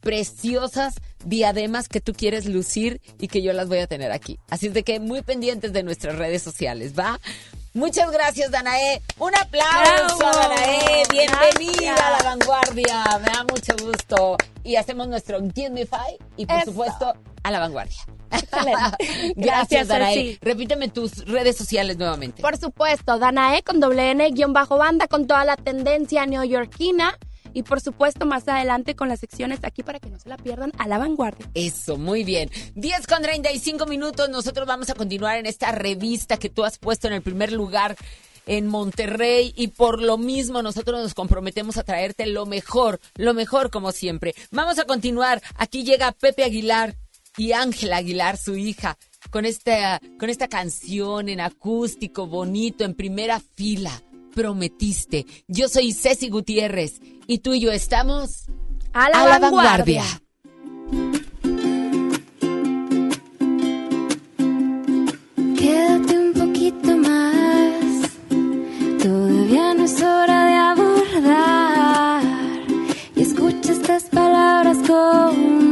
preciosas 0.00 0.94
diademas 1.24 1.88
que 1.88 2.00
tú 2.00 2.12
quieres 2.12 2.46
lucir 2.46 3.00
y 3.18 3.28
que 3.28 3.42
yo 3.42 3.52
las 3.52 3.68
voy 3.68 3.78
a 3.78 3.86
tener 3.86 4.12
aquí. 4.12 4.38
Así 4.50 4.66
es 4.66 4.74
de 4.74 4.82
que 4.82 5.00
muy 5.00 5.22
pendientes 5.22 5.72
de 5.72 5.82
nuestras 5.82 6.16
redes 6.16 6.42
sociales, 6.42 6.92
¿va? 6.96 7.18
Muchas 7.74 8.08
gracias, 8.12 8.52
Danae. 8.52 9.02
Un 9.18 9.34
aplauso, 9.34 10.16
Bravo. 10.18 10.38
Danae. 10.38 11.02
Bienvenida 11.10 11.94
Gracias. 11.96 12.00
a 12.00 12.10
la 12.10 12.22
vanguardia. 12.22 13.04
Me 13.18 13.26
da 13.32 13.44
mucho 13.50 13.74
gusto. 13.84 14.36
Y 14.62 14.76
hacemos 14.76 15.08
nuestro 15.08 15.40
Me 15.40 15.84
Five 15.84 16.18
y 16.36 16.46
por 16.46 16.56
Eso. 16.58 16.66
supuesto 16.70 17.14
a 17.42 17.50
la 17.50 17.58
vanguardia. 17.58 17.96
Gracias, 18.30 19.32
Gracias, 19.34 19.88
Danae. 19.88 20.14
Ceci. 20.14 20.38
Repíteme 20.40 20.86
tus 20.88 21.24
redes 21.26 21.56
sociales 21.56 21.98
nuevamente. 21.98 22.42
Por 22.42 22.56
supuesto, 22.56 23.18
Danae 23.18 23.64
con 23.64 23.80
doble 23.80 24.12
N 24.12 24.30
guion 24.30 24.52
bajo 24.52 24.78
banda 24.78 25.08
con 25.08 25.26
toda 25.26 25.44
la 25.44 25.56
tendencia 25.56 26.26
neoyorquina. 26.26 27.18
Y 27.54 27.62
por 27.62 27.80
supuesto, 27.80 28.26
más 28.26 28.46
adelante 28.48 28.94
con 28.94 29.08
las 29.08 29.20
secciones 29.20 29.60
aquí 29.62 29.82
para 29.82 30.00
que 30.00 30.10
no 30.10 30.18
se 30.18 30.28
la 30.28 30.36
pierdan 30.36 30.72
a 30.76 30.86
la 30.86 30.98
vanguardia. 30.98 31.48
Eso, 31.54 31.96
muy 31.96 32.24
bien. 32.24 32.50
10 32.74 33.06
con 33.06 33.22
35 33.22 33.86
minutos. 33.86 34.28
Nosotros 34.28 34.66
vamos 34.66 34.90
a 34.90 34.94
continuar 34.94 35.38
en 35.38 35.46
esta 35.46 35.72
revista 35.72 36.36
que 36.36 36.50
tú 36.50 36.64
has 36.64 36.78
puesto 36.78 37.06
en 37.06 37.14
el 37.14 37.22
primer 37.22 37.52
lugar 37.52 37.96
en 38.46 38.66
Monterrey 38.66 39.54
y 39.56 39.68
por 39.68 40.02
lo 40.02 40.18
mismo 40.18 40.62
nosotros 40.62 41.00
nos 41.00 41.14
comprometemos 41.14 41.76
a 41.76 41.82
traerte 41.82 42.26
lo 42.26 42.46
mejor, 42.46 43.00
lo 43.14 43.34
mejor 43.34 43.70
como 43.70 43.92
siempre. 43.92 44.34
Vamos 44.50 44.78
a 44.78 44.84
continuar. 44.84 45.42
Aquí 45.56 45.84
llega 45.84 46.12
Pepe 46.12 46.44
Aguilar 46.44 46.96
y 47.36 47.52
Ángela 47.52 47.98
Aguilar, 47.98 48.36
su 48.36 48.56
hija, 48.56 48.96
con 49.30 49.44
esta, 49.44 50.00
con 50.18 50.30
esta 50.30 50.48
canción 50.48 51.28
en 51.28 51.40
acústico, 51.40 52.26
bonito, 52.26 52.84
en 52.84 52.94
primera 52.94 53.40
fila. 53.40 54.02
Prometiste. 54.34 55.26
Yo 55.46 55.68
soy 55.68 55.92
Ceci 55.92 56.28
Gutiérrez 56.28 57.00
y 57.26 57.38
tú 57.38 57.54
y 57.54 57.60
yo 57.60 57.70
estamos 57.70 58.46
A 58.92 59.08
la 59.08 59.38
vanguardia. 59.38 60.02
Quédate 65.58 66.18
un 66.18 66.32
poquito 66.34 66.96
más, 66.96 68.10
todavía 69.02 69.74
no 69.74 69.84
es 69.84 70.02
hora 70.02 70.46
de 70.46 70.54
abordar. 70.54 72.22
Y 73.16 73.22
escucha 73.22 73.72
estas 73.72 74.04
palabras 74.04 74.78
como. 74.86 75.64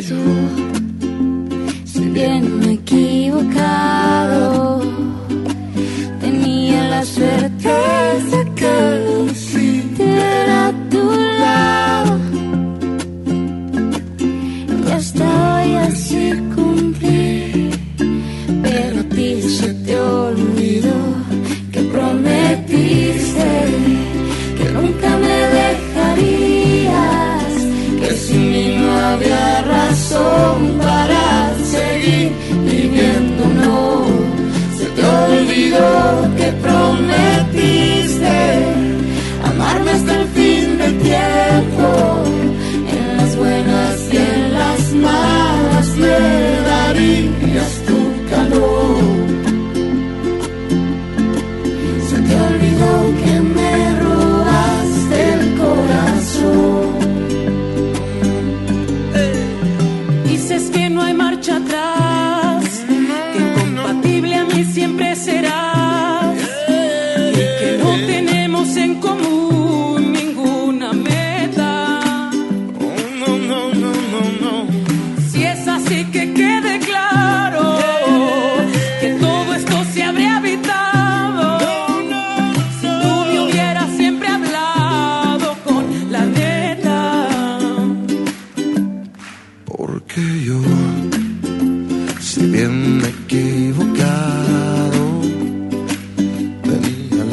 Yo, 0.00 0.16
si 1.84 2.00
bien 2.10 2.62
he 2.64 2.72
equivocado, 2.74 4.82
tenía 6.20 6.88
la 6.90 7.02
certeza 7.02 8.44
que 8.54 9.04
lo 9.06 9.34
sintiera 9.34 10.68
a 10.68 10.72
tu 10.90 11.10
lado. 11.40 12.18
Y 14.86 14.90
hasta 14.90 15.54
hoy 15.54 15.74
así 15.76 16.34
cumplí, 16.54 17.70
pero 18.62 19.00
a 19.00 19.04
ti 19.04 19.40
se 19.42 19.72
te 19.72 19.98
olvidó 19.98 20.94
que 21.72 21.80
prometiste 21.80 23.95
había 29.12 29.62
razón 29.62 30.78
para 30.78 31.54
seguir 31.64 32.32
viviendo, 32.64 33.42
no. 33.62 34.04
Se 34.78 34.86
te 34.96 35.04
olvidó 35.04 35.90
que 36.38 36.48
prometiste 36.64 38.36
amarme 39.44 39.90
hasta 39.92 40.12
el 40.20 40.28
fin 40.28 40.78
del 40.78 40.98
tiempo, 40.98 41.86
en 42.96 43.16
las 43.16 43.36
buenas 43.36 43.94
y 44.12 44.16
en 44.16 44.52
las 44.60 44.80
malas 45.06 45.88
me 46.02 46.18
darías 46.70 47.72
tu 47.86 47.98
calor. 48.30 49.15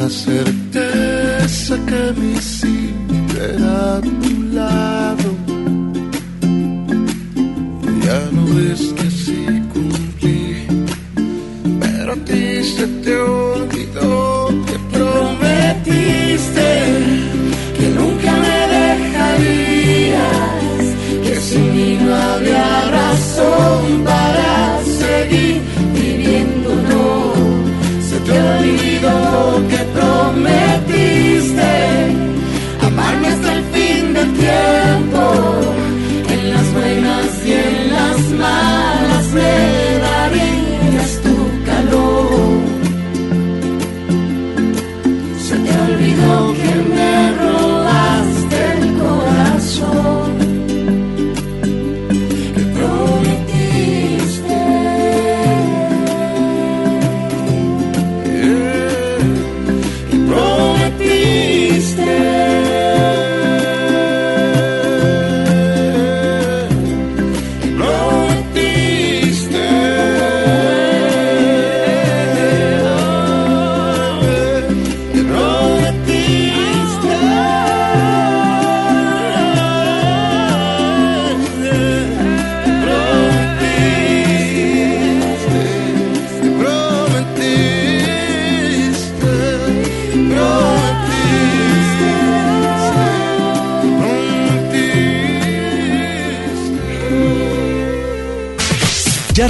La 0.04 0.10
certeza 0.10 1.74
que 1.86 2.02
me 2.20 2.32
hiciste 2.32 3.44
a 3.62 4.00
tu 4.02 4.42
lado. 4.52 5.28
Ya 8.04 8.20
no 8.36 8.44
ves 8.54 8.82
que 8.98 9.08
sí 9.10 9.46
cumplí, 9.72 10.66
pero 11.80 12.16
te 12.26 12.60
olvidó 12.60 12.93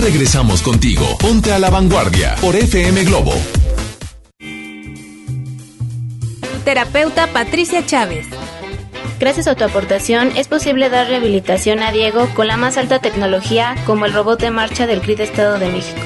regresamos 0.05 0.61
contigo. 0.61 1.17
Ponte 1.19 1.51
a 1.51 1.59
la 1.59 1.71
vanguardia 1.71 2.37
por 2.43 2.55
FM 2.55 3.05
Globo. 3.05 3.33
Terapeuta 6.63 7.29
Patricia 7.29 7.87
Chávez. 7.87 8.27
Gracias 9.19 9.47
a 9.47 9.55
tu 9.55 9.65
aportación 9.65 10.31
es 10.37 10.47
posible 10.47 10.91
dar 10.91 11.09
rehabilitación 11.09 11.83
a 11.83 11.91
Diego 11.91 12.29
con 12.35 12.49
la 12.49 12.59
más 12.59 12.77
alta 12.77 12.99
tecnología 12.99 13.77
como 13.87 14.05
el 14.05 14.13
robot 14.13 14.41
de 14.41 14.51
marcha 14.51 14.87
del 14.87 15.01
CRIT 15.01 15.21
Estado 15.21 15.59
de 15.59 15.69
México. 15.71 16.01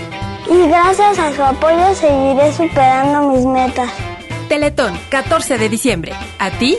y 0.49 0.69
gracias 0.69 1.19
a 1.19 1.35
su 1.35 1.43
apoyo 1.43 1.93
seguiré 1.95 2.53
superando 2.53 3.33
mis 3.33 3.45
metas. 3.47 3.91
Teletón, 4.49 4.97
14 5.11 5.59
de 5.59 5.69
diciembre. 5.69 6.13
¿A 6.39 6.51
ti 6.51 6.79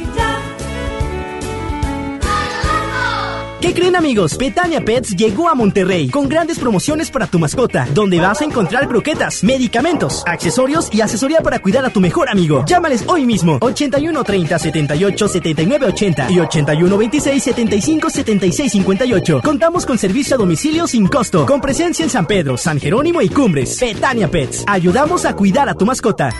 ¿Qué 3.61 3.75
creen 3.75 3.95
amigos? 3.95 4.37
Petania 4.37 4.81
Pets 4.81 5.15
llegó 5.15 5.47
a 5.47 5.53
Monterrey 5.53 6.09
con 6.09 6.27
grandes 6.27 6.57
promociones 6.57 7.11
para 7.11 7.27
tu 7.27 7.37
mascota, 7.37 7.87
donde 7.93 8.19
vas 8.19 8.41
a 8.41 8.45
encontrar 8.45 8.87
croquetas, 8.87 9.43
medicamentos, 9.43 10.23
accesorios 10.25 10.89
y 10.91 11.01
asesoría 11.01 11.41
para 11.41 11.59
cuidar 11.59 11.85
a 11.85 11.91
tu 11.91 12.01
mejor 12.01 12.27
amigo. 12.27 12.65
Llámales 12.65 13.03
hoy 13.07 13.23
mismo 13.23 13.59
81 13.61 14.23
30 14.23 14.57
78 14.57 15.27
79 15.27 15.85
80 15.85 16.31
y 16.31 16.39
81 16.39 16.97
26 16.97 17.43
75 17.43 18.09
76 18.09 18.71
58. 18.71 19.41
Contamos 19.43 19.85
con 19.85 19.99
servicio 19.99 20.37
a 20.37 20.39
domicilio 20.39 20.87
sin 20.87 21.07
costo, 21.07 21.45
con 21.45 21.61
presencia 21.61 22.01
en 22.03 22.09
San 22.09 22.25
Pedro, 22.25 22.57
San 22.57 22.79
Jerónimo 22.79 23.21
y 23.21 23.29
Cumbres. 23.29 23.77
Petania 23.79 24.27
Pets, 24.27 24.63
ayudamos 24.65 25.23
a 25.25 25.35
cuidar 25.35 25.69
a 25.69 25.75
tu 25.75 25.85
mascota. 25.85 26.31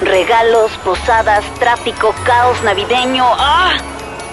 Regalos, 0.00 0.70
posadas, 0.84 1.44
tráfico, 1.58 2.14
caos 2.24 2.62
navideño. 2.62 3.24
¡Ah! 3.24 3.91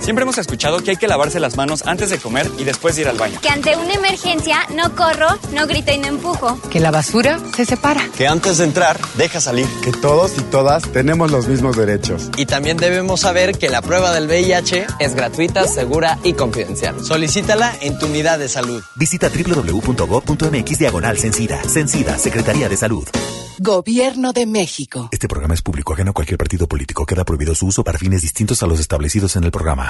Siempre 0.00 0.22
hemos 0.22 0.38
escuchado 0.38 0.78
que 0.80 0.92
hay 0.92 0.96
que 0.96 1.06
lavarse 1.06 1.40
las 1.40 1.56
manos 1.56 1.82
antes 1.86 2.10
de 2.10 2.18
comer 2.18 2.50
y 2.58 2.64
después 2.64 2.96
de 2.96 3.02
ir 3.02 3.08
al 3.08 3.18
baño. 3.18 3.38
Que 3.40 3.50
ante 3.50 3.76
una 3.76 3.94
emergencia 3.94 4.66
no 4.74 4.94
corro, 4.96 5.28
no 5.52 5.66
grito 5.66 5.92
y 5.92 5.98
no 5.98 6.08
empujo. 6.08 6.58
Que 6.70 6.80
la 6.80 6.90
basura 6.90 7.38
se 7.54 7.64
separa. 7.64 8.08
Que 8.16 8.26
antes 8.26 8.58
de 8.58 8.64
entrar, 8.64 8.98
deja 9.16 9.40
salir. 9.40 9.66
Que 9.84 9.92
todos 9.92 10.36
y 10.38 10.42
todas 10.42 10.90
tenemos 10.90 11.30
los 11.30 11.46
mismos 11.48 11.76
derechos. 11.76 12.30
Y 12.36 12.46
también 12.46 12.76
debemos 12.76 13.20
saber 13.20 13.58
que 13.58 13.68
la 13.68 13.82
prueba 13.82 14.12
del 14.12 14.26
VIH 14.26 14.86
es 14.98 15.14
gratuita, 15.14 15.66
segura 15.66 16.18
y 16.24 16.32
confidencial. 16.32 17.04
Solicítala 17.04 17.74
en 17.80 17.98
tu 17.98 18.06
unidad 18.06 18.38
de 18.38 18.48
salud. 18.48 18.82
Visita 18.96 19.28
www.gov.mx 19.28 20.78
diagonal 20.78 21.18
Cencida. 21.18 21.62
Cencida, 21.62 22.18
Secretaría 22.18 22.68
de 22.68 22.76
Salud. 22.76 23.06
Gobierno 23.62 24.32
de 24.32 24.46
México. 24.46 25.10
Este 25.12 25.28
programa 25.28 25.52
es 25.52 25.60
público 25.60 25.92
ajeno 25.92 26.12
a 26.12 26.14
cualquier 26.14 26.38
partido 26.38 26.66
político. 26.66 27.04
Queda 27.04 27.26
prohibido 27.26 27.54
su 27.54 27.66
uso 27.66 27.84
para 27.84 27.98
fines 27.98 28.22
distintos 28.22 28.62
a 28.62 28.66
los 28.66 28.80
establecidos 28.80 29.36
en 29.36 29.44
el 29.44 29.50
programa. 29.50 29.89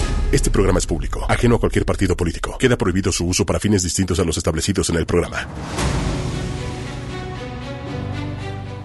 Este 0.31 0.49
programa 0.49 0.79
es 0.79 0.87
público, 0.87 1.25
ajeno 1.27 1.57
a 1.57 1.59
cualquier 1.59 1.83
partido 1.83 2.15
político. 2.15 2.57
Queda 2.57 2.77
prohibido 2.77 3.11
su 3.11 3.25
uso 3.25 3.45
para 3.45 3.59
fines 3.59 3.83
distintos 3.83 4.17
a 4.17 4.23
los 4.23 4.37
establecidos 4.37 4.89
en 4.89 4.95
el 4.95 5.05
programa. 5.05 5.45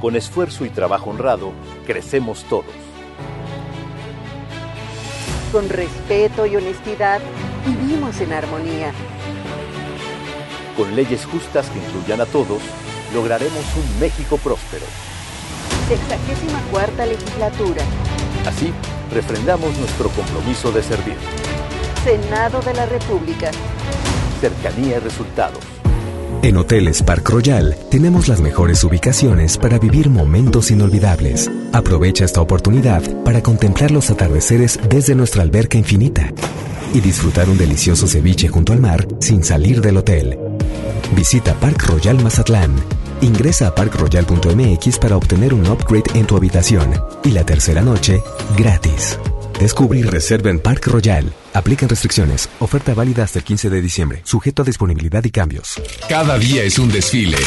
Con 0.00 0.16
esfuerzo 0.16 0.64
y 0.64 0.70
trabajo 0.70 1.10
honrado, 1.10 1.52
crecemos 1.86 2.44
todos. 2.48 2.74
Con 5.52 5.68
respeto 5.68 6.46
y 6.46 6.56
honestidad, 6.56 7.20
vivimos 7.64 8.20
en 8.20 8.32
armonía. 8.32 8.92
Con 10.76 10.96
leyes 10.96 11.24
justas 11.26 11.70
que 11.70 11.78
incluyan 11.78 12.22
a 12.22 12.26
todos, 12.26 12.60
lograremos 13.14 13.64
un 13.76 14.00
México 14.00 14.36
próspero. 14.36 14.84
Sexagésima 15.86 16.60
cuarta 16.72 17.06
legislatura. 17.06 17.84
Así, 18.44 18.72
refrendamos 19.12 19.76
nuestro 19.78 20.08
compromiso 20.10 20.72
de 20.72 20.82
servir. 20.82 21.16
Senado 22.04 22.60
de 22.62 22.74
la 22.74 22.86
República. 22.86 23.50
Cercanía 24.40 24.96
y 24.96 25.00
resultados. 25.00 25.60
En 26.42 26.56
Hoteles 26.56 27.02
Park 27.02 27.28
Royal 27.30 27.76
tenemos 27.90 28.28
las 28.28 28.40
mejores 28.40 28.84
ubicaciones 28.84 29.58
para 29.58 29.78
vivir 29.78 30.10
momentos 30.10 30.70
inolvidables. 30.70 31.50
Aprovecha 31.72 32.24
esta 32.24 32.40
oportunidad 32.40 33.02
para 33.24 33.42
contemplar 33.42 33.90
los 33.90 34.10
atardeceres 34.10 34.78
desde 34.88 35.14
nuestra 35.14 35.42
alberca 35.42 35.78
infinita 35.78 36.32
y 36.94 37.00
disfrutar 37.00 37.48
un 37.48 37.58
delicioso 37.58 38.06
ceviche 38.06 38.48
junto 38.48 38.72
al 38.72 38.80
mar 38.80 39.08
sin 39.20 39.42
salir 39.42 39.80
del 39.80 39.96
hotel. 39.96 40.38
Visita 41.16 41.54
Park 41.54 41.84
Royal 41.88 42.22
Mazatlán. 42.22 42.74
Ingresa 43.20 43.68
a 43.68 43.74
parkroyal.mx 43.74 44.98
para 44.98 45.16
obtener 45.16 45.54
un 45.54 45.66
upgrade 45.66 46.10
en 46.14 46.26
tu 46.26 46.36
habitación 46.36 46.94
y 47.24 47.30
la 47.30 47.44
tercera 47.44 47.82
noche 47.82 48.22
gratis. 48.56 49.18
Descubre 49.58 49.98
y 49.98 50.02
reserva 50.02 50.50
en 50.50 50.60
Park 50.60 50.86
Royal. 50.88 51.32
Aplican 51.54 51.88
restricciones. 51.88 52.48
Oferta 52.60 52.94
válida 52.94 53.24
hasta 53.24 53.38
el 53.38 53.44
15 53.44 53.70
de 53.70 53.80
diciembre. 53.80 54.20
Sujeto 54.24 54.62
a 54.62 54.66
disponibilidad 54.66 55.24
y 55.24 55.30
cambios. 55.30 55.80
Cada 56.08 56.38
día 56.38 56.62
es 56.62 56.78
un 56.78 56.90
desfile. 56.90 57.38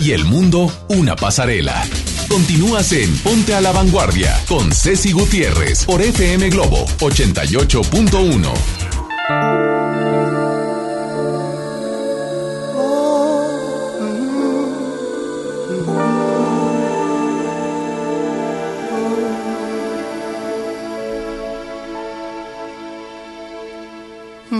Y 0.00 0.12
el 0.12 0.24
mundo 0.24 0.72
una 0.88 1.14
pasarela. 1.14 1.84
Continúas 2.28 2.92
en 2.92 3.16
Ponte 3.18 3.54
a 3.54 3.60
la 3.60 3.72
Vanguardia 3.72 4.36
con 4.48 4.72
Ceci 4.72 5.12
Gutiérrez 5.12 5.84
por 5.84 6.02
FM 6.02 6.50
Globo 6.50 6.86
88.1. 6.98 9.81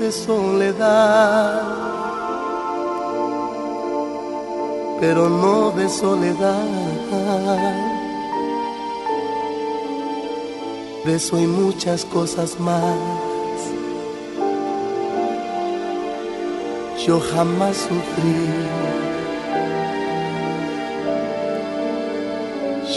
de 0.00 0.10
soledad. 0.10 1.62
Pero 4.98 5.28
no 5.28 5.70
de 5.72 5.88
soledad. 5.88 6.64
De 11.04 11.14
eso 11.14 11.36
muchas 11.36 12.04
cosas 12.06 12.58
más. 12.58 12.96
Yo 17.06 17.20
jamás 17.20 17.76
sufrí. 17.76 18.46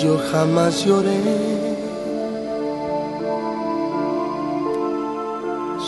Yo 0.02 0.18
jamás 0.32 0.86
lloré. 0.86 1.73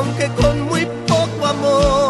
aunque 0.00 0.28
con 0.40 0.62
muy 0.62 0.86
poco 1.06 1.46
amor. 1.46 2.09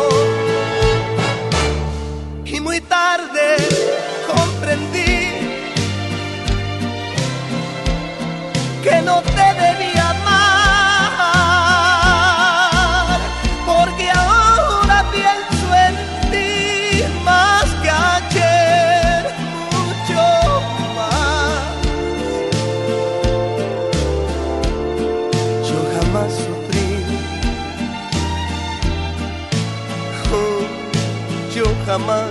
Yo 32.01 32.30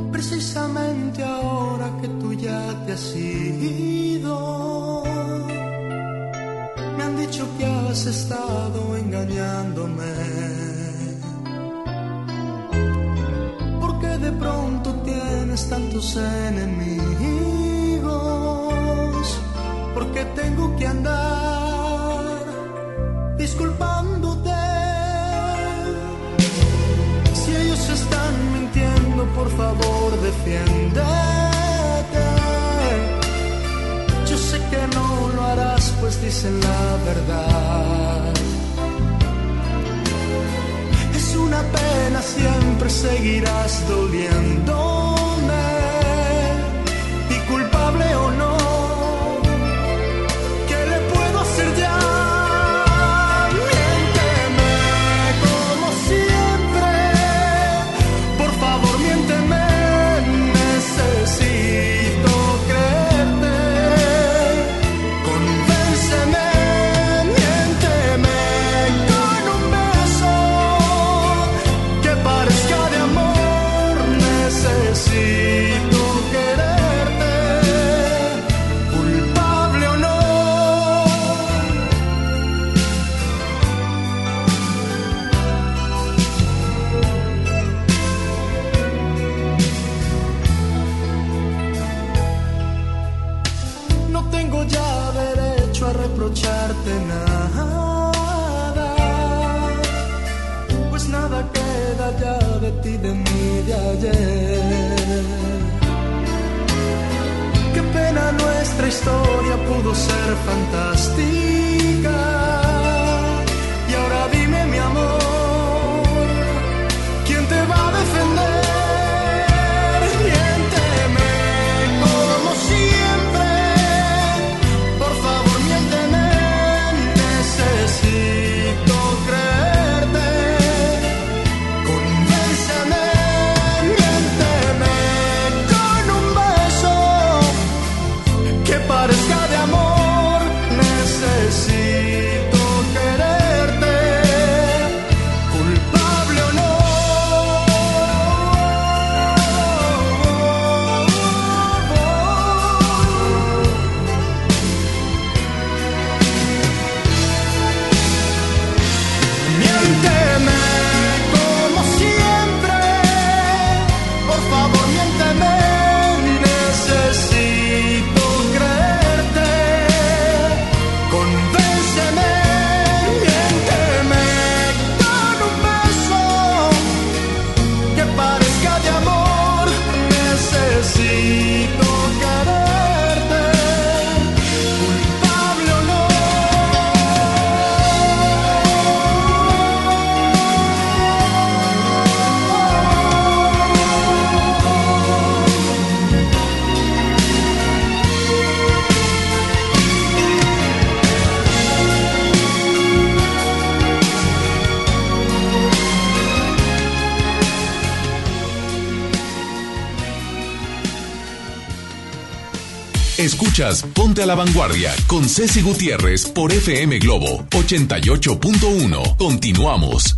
Ponte 213.93 214.23
a 214.23 214.25
la 214.25 214.33
vanguardia 214.33 214.91
con 215.05 215.29
Ceci 215.29 215.61
Gutiérrez 215.61 216.25
por 216.25 216.51
FM 216.51 216.97
Globo 216.97 217.45
88.1. 217.51 219.17
Continuamos. 219.17 220.17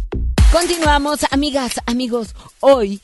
Continuamos, 0.50 1.26
amigas, 1.30 1.74
amigos. 1.86 2.36
Hoy, 2.62 3.02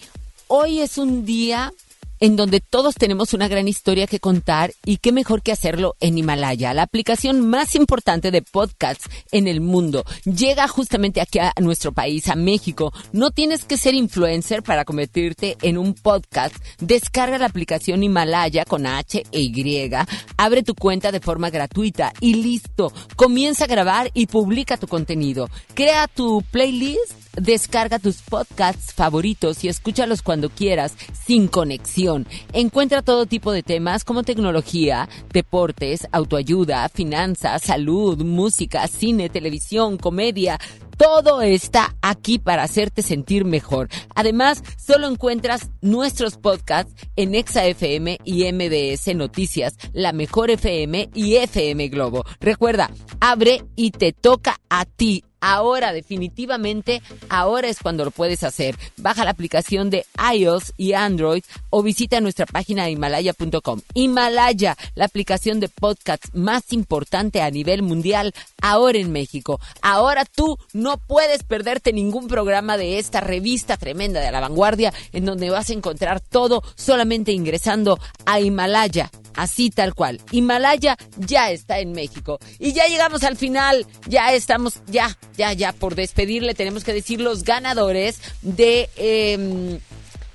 hoy 0.47 0.79
es 0.79 0.97
un 0.97 1.25
día 1.25 1.73
en 2.19 2.35
donde 2.35 2.59
todos 2.59 2.95
tenemos 2.95 3.33
una 3.33 3.47
gran 3.47 3.67
historia 3.67 4.07
que 4.07 4.19
contar 4.19 4.73
y 4.85 4.97
qué 4.97 5.11
mejor 5.11 5.41
que 5.41 5.51
hacerlo 5.51 5.95
en 5.99 6.17
Himalaya, 6.17 6.73
la 6.73 6.83
aplicación 6.83 7.47
más 7.47 7.75
importante 7.75 8.31
de 8.31 8.41
podcasts 8.41 9.09
en 9.31 9.47
el 9.47 9.61
mundo. 9.61 10.03
Llega 10.25 10.67
justamente 10.67 11.21
aquí 11.21 11.39
a 11.39 11.53
nuestro 11.59 11.91
país, 11.91 12.27
a 12.27 12.35
México. 12.35 12.91
No 13.11 13.31
tienes 13.31 13.65
que 13.65 13.77
ser 13.77 13.93
influencer 13.93 14.63
para 14.63 14.85
convertirte 14.85 15.57
en 15.61 15.77
un 15.77 15.93
podcast. 15.93 16.55
Descarga 16.79 17.37
la 17.37 17.45
aplicación 17.45 18.03
Himalaya 18.03 18.65
con 18.65 18.85
H 18.85 19.23
e 19.31 19.41
Y, 19.41 19.91
abre 20.37 20.63
tu 20.63 20.75
cuenta 20.75 21.11
de 21.11 21.19
forma 21.19 21.49
gratuita 21.49 22.13
y 22.19 22.35
listo. 22.35 22.93
Comienza 23.15 23.65
a 23.65 23.67
grabar 23.67 24.11
y 24.13 24.27
publica 24.27 24.77
tu 24.77 24.87
contenido. 24.87 25.49
Crea 25.73 26.07
tu 26.07 26.43
playlist 26.51 27.28
Descarga 27.35 27.99
tus 27.99 28.21
podcasts 28.21 28.93
favoritos 28.93 29.63
y 29.63 29.67
escúchalos 29.67 30.21
cuando 30.21 30.49
quieras, 30.49 30.95
sin 31.25 31.47
conexión. 31.47 32.27
Encuentra 32.53 33.01
todo 33.01 33.25
tipo 33.25 33.51
de 33.51 33.63
temas 33.63 34.03
como 34.03 34.23
tecnología, 34.23 35.07
deportes, 35.31 36.07
autoayuda, 36.11 36.89
finanzas, 36.89 37.61
salud, 37.61 38.23
música, 38.23 38.87
cine, 38.87 39.29
televisión, 39.29 39.97
comedia. 39.97 40.59
Todo 40.97 41.41
está 41.41 41.95
aquí 42.01 42.39
para 42.39 42.63
hacerte 42.63 43.03
sentir 43.03 43.45
mejor. 43.45 43.87
Además, 44.15 44.61
solo 44.77 45.07
encuentras 45.07 45.69
nuestros 45.81 46.35
podcasts 46.35 46.93
en 47.15 47.35
Exa 47.35 47.65
FM 47.65 48.17
y 48.25 48.51
MBS 48.51 49.15
Noticias, 49.15 49.75
La 49.93 50.11
Mejor 50.11 50.49
FM 50.49 51.09
y 51.13 51.35
FM 51.35 51.87
Globo. 51.87 52.25
Recuerda, 52.41 52.91
abre 53.21 53.63
y 53.77 53.91
te 53.91 54.11
toca 54.11 54.59
a 54.69 54.83
ti. 54.83 55.23
Ahora, 55.41 55.93
definitivamente, 55.93 57.01
ahora 57.29 57.67
es 57.67 57.79
cuando 57.79 58.05
lo 58.05 58.11
puedes 58.11 58.43
hacer. 58.43 58.75
Baja 58.97 59.23
la 59.23 59.31
aplicación 59.31 59.89
de 59.89 60.05
iOS 60.33 60.73
y 60.77 60.93
Android 60.93 61.43
o 61.69 61.83
visita 61.83 62.21
nuestra 62.21 62.45
página 62.45 62.89
himalaya.com. 62.89 63.81
Himalaya, 63.93 64.77
la 64.95 65.05
aplicación 65.05 65.59
de 65.59 65.69
podcast 65.69 66.25
más 66.33 66.73
importante 66.73 67.41
a 67.41 67.51
nivel 67.51 67.83
mundial, 67.83 68.33
ahora 68.61 68.97
en 68.97 69.11
México. 69.11 69.59
Ahora 69.81 70.25
tú 70.25 70.57
No 70.73 70.97
puedes 70.97 71.43
perderte 71.43 71.93
ningún 71.93 72.27
programa 72.27 72.77
de 72.77 72.99
esta 72.99 73.21
revista 73.21 73.77
tremenda 73.77 74.21
de 74.21 74.31
la 74.31 74.39
vanguardia 74.39 74.93
en 75.13 75.25
donde 75.25 75.49
vas 75.49 75.69
a 75.69 75.73
encontrar 75.73 76.19
todo 76.19 76.63
solamente 76.75 77.31
ingresando 77.31 77.99
a 78.25 78.39
Himalaya. 78.39 79.09
Así 79.35 79.69
tal 79.69 79.93
cual. 79.93 80.19
Himalaya 80.31 80.97
ya 81.17 81.51
está 81.51 81.79
en 81.79 81.91
México. 81.91 82.39
Y 82.59 82.73
ya 82.73 82.87
llegamos 82.87 83.23
al 83.23 83.37
final. 83.37 83.85
Ya 84.07 84.33
estamos, 84.33 84.81
ya, 84.87 85.17
ya, 85.37 85.53
ya, 85.53 85.73
por 85.73 85.95
despedirle 85.95 86.53
tenemos 86.53 86.83
que 86.83 86.93
decir 86.93 87.21
los 87.21 87.43
ganadores 87.43 88.19
de 88.41 88.89
eh, 88.95 89.79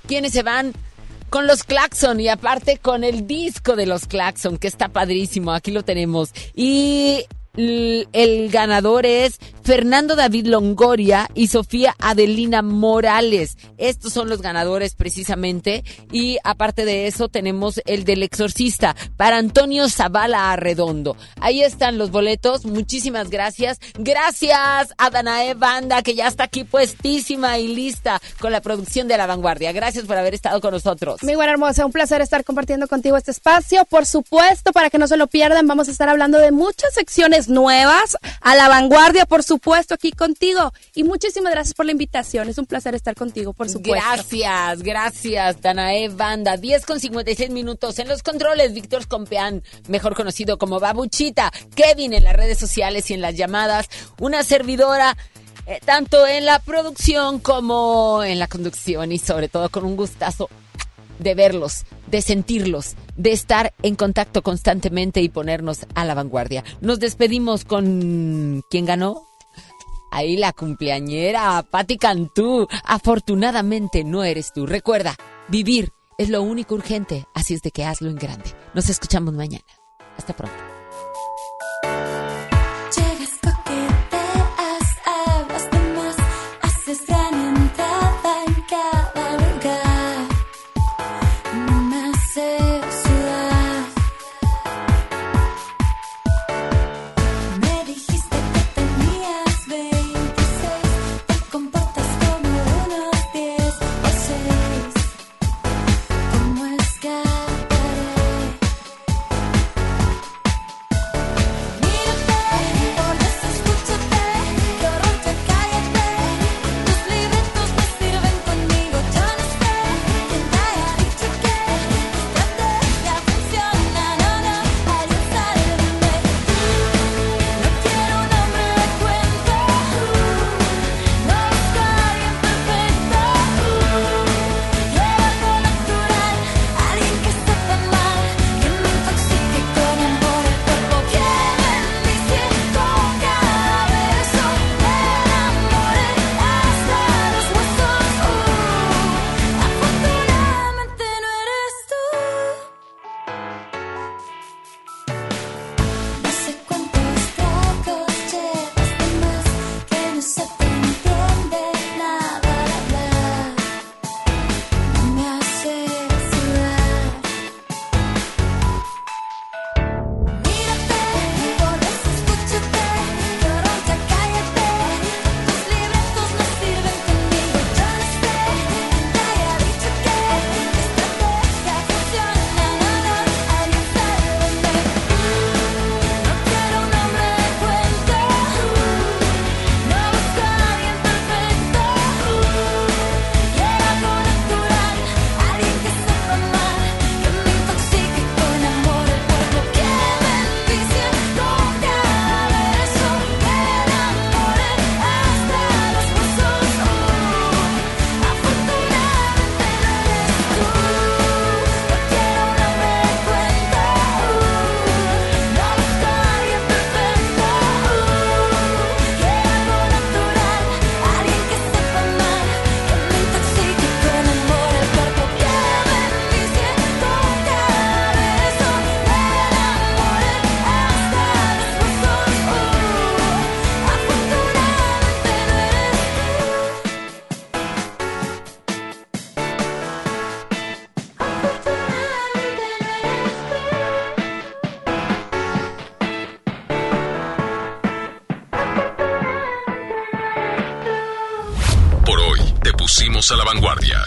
quienes 0.07 0.31
se 0.31 0.43
van 0.43 0.73
con 1.29 1.47
los 1.47 1.63
Claxon 1.63 2.19
y 2.19 2.29
aparte 2.29 2.77
con 2.77 3.03
el 3.03 3.27
disco 3.27 3.75
de 3.75 3.85
los 3.85 4.05
Claxon, 4.05 4.57
que 4.57 4.67
está 4.67 4.89
padrísimo. 4.89 5.51
Aquí 5.51 5.71
lo 5.71 5.83
tenemos. 5.83 6.31
Y 6.53 7.25
el 7.57 8.49
ganador 8.51 9.05
es 9.05 9.39
Fernando 9.65 10.15
David 10.15 10.45
Longoria 10.45 11.27
y 11.33 11.47
Sofía 11.47 11.95
Adelina 11.97 12.61
Morales. 12.61 13.57
Estos 13.79 14.13
son 14.13 14.29
los 14.29 14.43
ganadores 14.43 14.93
precisamente. 14.93 15.83
Y 16.11 16.37
aparte 16.43 16.85
de 16.85 17.07
eso 17.07 17.29
tenemos 17.29 17.81
el 17.85 18.03
del 18.03 18.21
exorcista 18.21 18.95
para 19.17 19.37
Antonio 19.37 19.89
Zavala 19.89 20.51
Arredondo. 20.51 21.17
Ahí 21.41 21.63
están 21.63 21.97
los 21.97 22.11
boletos. 22.11 22.65
Muchísimas 22.65 23.31
gracias. 23.31 23.79
Gracias 23.97 24.93
a 24.99 25.09
Danae 25.09 25.55
Banda 25.55 26.03
que 26.03 26.13
ya 26.13 26.27
está 26.27 26.43
aquí 26.43 26.63
puestísima 26.63 27.57
y 27.57 27.67
lista 27.67 28.21
con 28.39 28.51
la 28.51 28.61
producción 28.61 29.07
de 29.07 29.17
La 29.17 29.25
Vanguardia. 29.25 29.71
Gracias 29.71 30.05
por 30.05 30.15
haber 30.15 30.35
estado 30.35 30.61
con 30.61 30.73
nosotros. 30.73 31.23
Mi 31.23 31.33
buena 31.35 31.53
hermosa, 31.53 31.87
un 31.87 31.91
placer 31.91 32.21
estar 32.21 32.43
compartiendo 32.43 32.87
contigo 32.87 33.17
este 33.17 33.31
espacio. 33.31 33.83
Por 33.85 34.05
supuesto, 34.05 34.71
para 34.73 34.91
que 34.91 34.99
no 34.99 35.07
se 35.07 35.17
lo 35.17 35.25
pierdan, 35.25 35.65
vamos 35.65 35.87
a 35.87 35.91
estar 35.91 36.07
hablando 36.07 36.37
de 36.37 36.51
muchas 36.51 36.93
secciones 36.93 37.44
nuevas 37.47 38.17
a 38.41 38.55
La 38.55 38.67
Vanguardia, 38.67 39.25
por 39.25 39.43
supuesto 39.43 39.93
aquí 39.93 40.11
contigo. 40.11 40.73
Y 40.93 41.03
muchísimas 41.03 41.51
gracias 41.51 41.73
por 41.73 41.85
la 41.85 41.91
invitación. 41.91 42.49
Es 42.49 42.57
un 42.57 42.65
placer 42.65 42.95
estar 42.95 43.15
contigo, 43.15 43.53
por 43.53 43.69
supuesto. 43.69 44.05
Gracias, 44.07 44.83
gracias, 44.83 45.61
Danae 45.61 46.09
Banda. 46.09 46.57
10 46.57 46.85
con 46.85 46.99
56 46.99 47.49
minutos 47.49 47.99
en 47.99 48.07
los 48.07 48.23
controles. 48.23 48.73
Víctor 48.73 49.07
Compeán, 49.07 49.63
mejor 49.87 50.15
conocido 50.15 50.57
como 50.57 50.79
Babuchita. 50.79 51.51
Kevin 51.75 52.13
en 52.13 52.23
las 52.23 52.35
redes 52.35 52.57
sociales 52.57 53.09
y 53.09 53.13
en 53.13 53.21
las 53.21 53.35
llamadas. 53.35 53.87
Una 54.19 54.43
servidora. 54.43 55.17
Eh, 55.67 55.79
tanto 55.83 56.27
en 56.27 56.45
la 56.45 56.59
producción 56.59 57.39
como 57.39 58.23
en 58.23 58.37
la 58.37 58.47
conducción 58.47 59.11
y 59.11 59.17
sobre 59.17 59.49
todo 59.49 59.69
con 59.69 59.83
un 59.83 59.95
gustazo 59.95 60.47
de 61.19 61.35
verlos, 61.35 61.85
de 62.07 62.21
sentirlos, 62.21 62.95
de 63.15 63.31
estar 63.31 63.73
en 63.83 63.95
contacto 63.95 64.41
constantemente 64.41 65.21
y 65.21 65.29
ponernos 65.29 65.85
a 65.95 66.05
la 66.05 66.13
vanguardia. 66.13 66.63
Nos 66.81 66.99
despedimos 66.99 67.65
con... 67.65 68.63
¿Quién 68.69 68.85
ganó? 68.85 69.21
Ahí 70.11 70.37
la 70.37 70.53
cumpleañera, 70.53 71.63
Patti 71.69 71.97
Cantú. 71.97 72.67
Afortunadamente 72.85 74.03
no 74.03 74.23
eres 74.23 74.53
tú. 74.53 74.65
Recuerda, 74.65 75.15
vivir 75.49 75.91
es 76.17 76.29
lo 76.29 76.41
único 76.41 76.75
urgente, 76.75 77.25
así 77.33 77.53
es 77.53 77.61
de 77.61 77.71
que 77.71 77.83
hazlo 77.83 78.09
en 78.09 78.15
grande. 78.15 78.51
Nos 78.73 78.89
escuchamos 78.89 79.33
mañana. 79.33 79.65
Hasta 80.17 80.33
pronto. 80.33 80.74